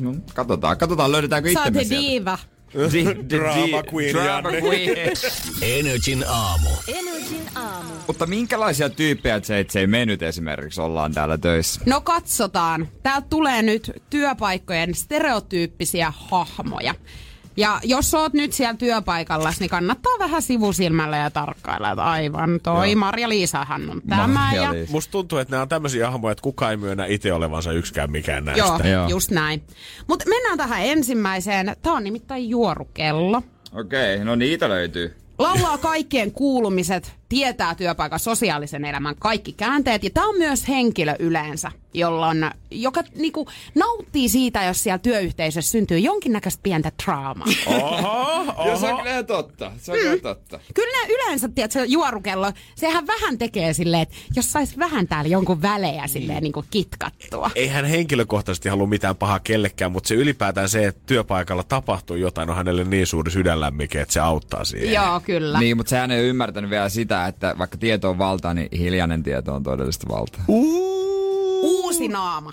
[0.00, 2.06] No, katsotaan, katsotaan löydetäänkö Sä itsemme se sieltä.
[2.06, 2.38] diiva.
[3.28, 5.12] Drama queen, Drama queen.
[5.62, 6.68] Energin aamu.
[6.88, 7.94] Energin aamu.
[8.06, 11.80] Mutta minkälaisia tyyppejä JJ me nyt esimerkiksi ollaan täällä töissä?
[11.86, 12.88] No katsotaan.
[13.02, 16.94] Täältä tulee nyt työpaikkojen stereotyyppisiä hahmoja.
[17.56, 22.90] Ja jos oot nyt siellä työpaikalla, niin kannattaa vähän sivusilmällä ja tarkkailla, että aivan toi
[22.92, 22.98] Joo.
[23.00, 24.22] Marja-Liisahan on tämä.
[24.22, 24.92] Ja, Marja-Liisa.
[24.92, 28.44] Musta tuntuu, että nämä on tämmöisiä hahmoja, että kukaan ei myönnä itse olevansa yksikään mikään
[28.44, 28.64] näistä.
[28.64, 29.08] joo, Joo.
[29.08, 29.62] just näin.
[30.06, 31.76] Mutta mennään tähän ensimmäiseen.
[31.82, 33.42] Tämä on nimittäin juorukello.
[33.80, 35.16] Okei, no niitä löytyy.
[35.38, 40.04] Laulaa kaikkien kuulumiset, tietää työpaikan sosiaalisen elämän kaikki käänteet.
[40.04, 45.70] Ja tämä on myös henkilö yleensä, jolla on, joka niinku, nauttii siitä, jos siellä työyhteisössä
[45.70, 47.46] syntyy jonkinnäköistä pientä draamaa.
[47.66, 49.02] Oho, Joo, se on oho.
[49.02, 49.72] kyllä totta.
[49.78, 50.60] Se on kyllä totta.
[50.74, 56.06] Kyllä yleensä, tiedätkö, juorukello, sehän vähän tekee silleen, että jos sais vähän täällä jonkun välejä
[56.06, 57.50] silleen niin kuin kitkattua.
[57.54, 62.50] Ei hän henkilökohtaisesti halua mitään pahaa kellekään, mutta se ylipäätään se, että työpaikalla tapahtuu jotain,
[62.50, 64.92] on hänelle niin suuri sydänlämmike, että se auttaa siihen.
[64.92, 65.58] Joo, kyllä.
[65.58, 69.54] Niin, mutta sehän ei ymmärtänyt vielä sitä, että vaikka tieto on valtaa, niin hiljainen tieto
[69.54, 70.44] on todellista valtaa.
[71.62, 72.52] Uusi naama.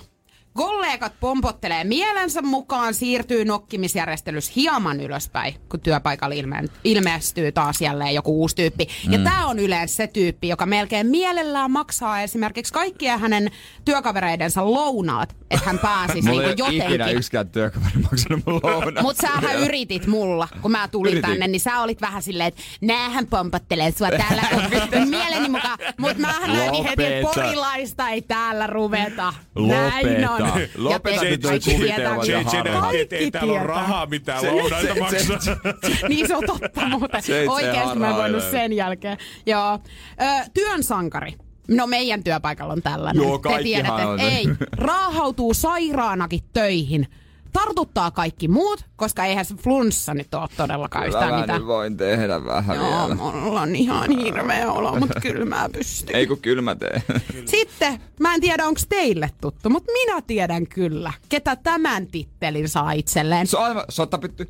[0.53, 8.41] Kollegat pompottelee mielensä mukaan, siirtyy nokkimisjärjestelys hieman ylöspäin, kun työpaikalla ilme- ilmestyy taas jälleen joku
[8.41, 8.87] uusi tyyppi.
[9.07, 9.13] Mm.
[9.13, 13.51] Ja tämä on yleensä se tyyppi, joka melkein mielellään maksaa esimerkiksi kaikkien hänen
[13.85, 17.17] työkavereidensa lounaat, että hän pääsisi Mulla ei niinku ole ikinä jotenkin.
[17.17, 19.03] yksikään työkaveri maksanut mun lounaa.
[19.03, 21.29] Mut sähän yritit mulla, kun mä tulin Yritin.
[21.29, 25.77] tänne, niin sä olit vähän silleen, että näähän pompottelee sua täällä kun mieleni mukaan.
[25.97, 29.33] Mut mähän näytin heti, että porilaista ei täällä ruveta.
[29.55, 29.79] Lopeta.
[29.81, 30.38] Näin on.
[30.77, 32.91] Lopeta Ja te nyt toi kaikki kuvitelma tietää, ja harha.
[33.11, 35.37] Ei täällä ole rahaa mitään Se- lounaita maksaa.
[36.09, 37.21] niin se on totta muuten.
[37.49, 39.17] Oikeesti mä en voinut sen jälkeen.
[39.45, 39.79] Joo.
[40.21, 41.33] Ö, työn sankari.
[41.67, 43.23] No meidän työpaikalla on tällainen.
[43.23, 44.19] Joo, Te tiedätte, on.
[44.19, 44.47] että ei.
[44.71, 47.07] Raahautuu sairaanakin töihin.
[47.53, 51.67] Tartuttaa kaikki muut, koska eihän se flunssa nyt ole todellakaan Kyllä yhtään mä mitään.
[51.67, 53.15] voin tehdä vähän Joo, vielä.
[53.15, 56.15] mulla on ihan hirveä olo, mutta kyllä mä pystyn.
[56.15, 57.03] Ei kun kyllä mä teen.
[57.45, 62.91] Sitten, mä en tiedä onko teille tuttu, mutta minä tiedän kyllä, ketä tämän tittelin saa
[62.91, 63.47] itselleen.
[63.47, 64.49] Se on aivan sottapytty.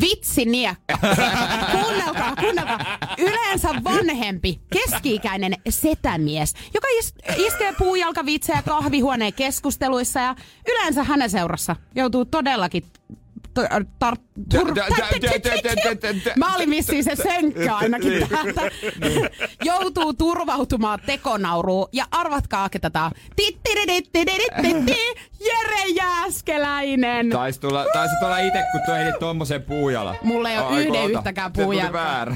[0.00, 0.98] Vitsiniekka.
[1.82, 2.98] kuunnelkaa, kuunnelkaa.
[3.18, 10.34] Yleensä vanhempi, keski-ikäinen setämies, joka is- iskee puujalkavitsejä kahvihuoneen keskusteluissa ja
[10.68, 12.84] yleensä hänen seurassa joutuu todellakin
[16.36, 18.28] Mä olin vissiin se sönkkö ainakin Niin.
[18.28, 18.62] täältä.
[19.64, 21.88] Joutuu turvautumaan tekonauruun.
[21.92, 23.10] Ja arvatkaa, ketä tää on.
[25.40, 27.30] Jere Jääskeläinen.
[27.30, 30.14] Taisi tulla, taisi tulla ite, kun tuo heitit tommosen puujala.
[30.22, 32.04] Mulla ei Ai, yhden yhtäkään Se tuli puujalkaa.
[32.04, 32.34] väärä.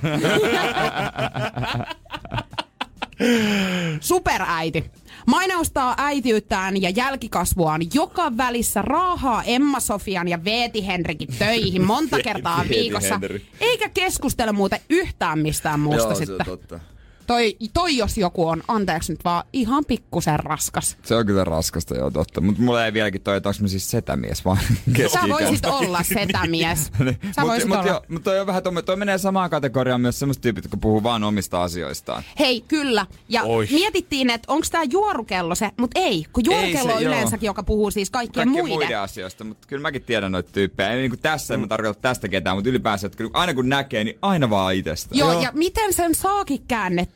[4.01, 4.91] Superäiti.
[5.29, 12.65] Mainostaa äitiyttään ja jälkikasvuaan joka välissä raahaa Emma Sofian ja Veeti Henrikin töihin monta kertaa
[12.69, 13.21] viikossa.
[13.61, 16.47] Eikä keskustele muuten yhtään mistään muusta Joo, se on sitten.
[16.47, 16.81] totta.
[17.29, 20.97] Toi, toi jos joku on, anteeksi nyt vaan, ihan pikkusen raskas.
[21.05, 22.41] Se on kyllä raskasta, joo totta.
[22.41, 24.59] Mutta mulla ei vieläkin toi, että onko mä siis setämies vaan
[25.13, 26.85] Sä voisit olla setämies.
[26.89, 27.89] Sä Mutta voisit mut, olla.
[27.89, 31.03] jo, mut toi, on vähän, toi, toi menee samaan kategoriaan myös semmoista tyypit, jotka puhuu
[31.03, 32.23] vaan omista asioistaan.
[32.39, 33.07] Hei, kyllä.
[33.29, 33.69] Ja Oi.
[33.71, 37.13] mietittiin, että onko tämä juorukello se, mutta ei, kun juorukello se, on joo.
[37.13, 38.87] yleensäkin, joka puhuu siis kaikkien Kaikkien muiden.
[38.87, 40.91] muiden asioista, mutta kyllä mäkin tiedän noita tyyppejä.
[40.91, 44.19] Ei niinku tässä, en mä tarkoita tästä ketään, mutta ylipäänsä, että aina kun näkee, niin
[44.23, 45.15] aina vaan itsestä.
[45.15, 46.63] Joo, Joo, ja miten sen saakin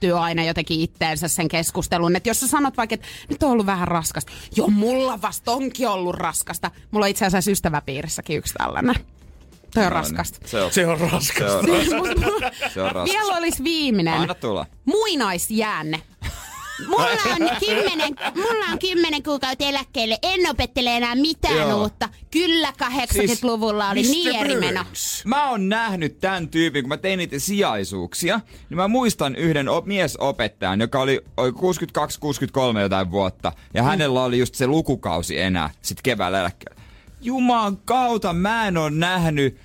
[0.03, 2.17] käännettyä aina jotenkin itteensä sen keskustelun.
[2.17, 4.33] Että jos sä sanot vaikka, että nyt on ollut vähän raskasta.
[4.57, 6.71] Joo, mulla vasta onkin ollut raskasta.
[6.91, 8.95] Mulla on itse asiassa ystäväpiirissäkin yksi tällainen.
[8.95, 9.05] Toi on
[9.75, 10.39] No niin, raskasta.
[10.49, 11.67] Se on, Se on se raskasta.
[12.75, 13.05] se on raskasta.
[13.05, 14.15] Vielä olisi viimeinen.
[14.15, 14.67] Anna tulla.
[14.85, 16.03] Muinaisjäänne.
[16.87, 20.19] Mulla on kymmenen, mulla on kymmenen kuukautta eläkkeelle.
[20.23, 21.81] En opettele enää mitään Joo.
[21.83, 22.09] uutta.
[22.31, 24.85] Kyllä 80-luvulla oli niin eri meno.
[25.25, 28.41] Mä oon nähnyt tämän tyypin, kun mä tein niitä sijaisuuksia,
[28.71, 34.39] niin mä muistan yhden op- miesopettajan, joka oli, oli 62-63 jotain vuotta, ja hänellä oli
[34.39, 36.83] just se lukukausi enää, sit keväällä eläkkeellä.
[37.21, 39.59] Juman kautta mä en oo nähnyt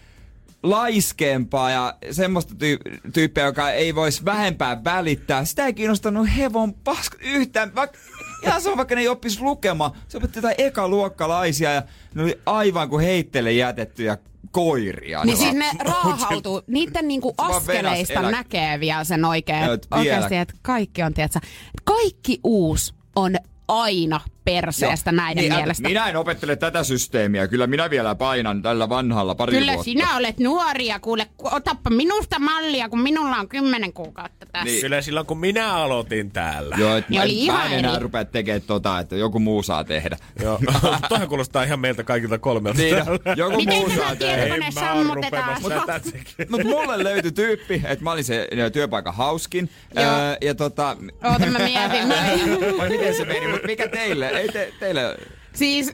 [0.63, 5.45] laiskempaa ja semmoista tyy- tyyppiä, joka ei voisi vähempää välittää.
[5.45, 7.75] Sitä ei kiinnostanut hevon paska yhtään.
[7.75, 7.97] Vaikka,
[8.43, 9.91] ihan sama, vaikka ne ei oppis lukemaan.
[10.07, 11.83] Se opetti jotain ekaluokkalaisia ja
[12.15, 14.17] ne oli aivan kuin heittele jätettyjä
[14.51, 15.25] koiria.
[15.25, 21.13] Niin siis ne raahautuu, niiden niinku askeleista näkee vielä sen oikein, oikeasti, että kaikki on,
[21.13, 21.39] tiedätkö,
[21.83, 23.35] kaikki uusi on
[23.67, 24.19] aina
[24.51, 25.87] perseestä näiden Niin, mielestä.
[25.87, 27.47] Minä en opettele tätä systeemiä.
[27.47, 29.83] Kyllä minä vielä painan tällä vanhalla pari Kyllä vuotta.
[29.83, 34.65] sinä olet nuoria, kuule, ku- otappa minusta mallia, kun minulla on kymmenen kuukautta tässä.
[34.65, 34.81] Niin.
[34.81, 36.75] Kyllä silloin kun minä aloitin täällä.
[36.79, 38.03] Joo, et Niin mä, oli mä ihan en enää eri.
[38.03, 40.17] rupea tekemään tota, että joku muu saa tehdä.
[40.43, 40.59] Joo.
[41.09, 42.81] Toihan kuulostaa ihan meiltä kaikilta kolmelta.
[42.81, 42.95] Niin,
[43.35, 44.35] joku Miten muu saa tehdä.
[44.35, 45.43] tietokone En mä oo sammutetaan?
[45.55, 46.47] rupemassa tätä tekemään.
[46.49, 49.69] Mutta mulle löytyi tyyppi, että mä olin se työpaikan hauskin.
[49.95, 50.05] Joo.
[50.05, 50.97] Öö, ja tota...
[51.23, 52.09] Oota, mä mietin.
[52.77, 53.47] Vai miten se meni?
[53.47, 54.31] Mutta mikä teille?
[54.37, 55.17] Ei te, teille...
[55.53, 55.93] Siis,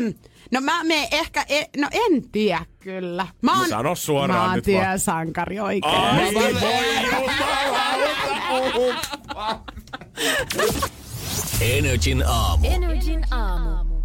[0.52, 3.26] no mä menen ehkä, e, no en tiedä kyllä.
[3.42, 4.86] Mä oon, Sano suoraan mä oon nyt vaan.
[4.86, 5.94] työsankari oikein.
[5.94, 6.54] Ai, voi
[11.60, 12.66] Energin aamu.
[12.70, 14.02] Energin aamu.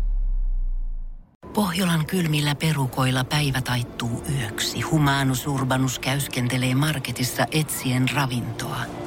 [1.54, 4.82] Pohjolan kylmillä perukoilla päivä taittuu yöksi.
[4.82, 9.07] Humanus Urbanus käyskentelee marketissa etsien ravintoa.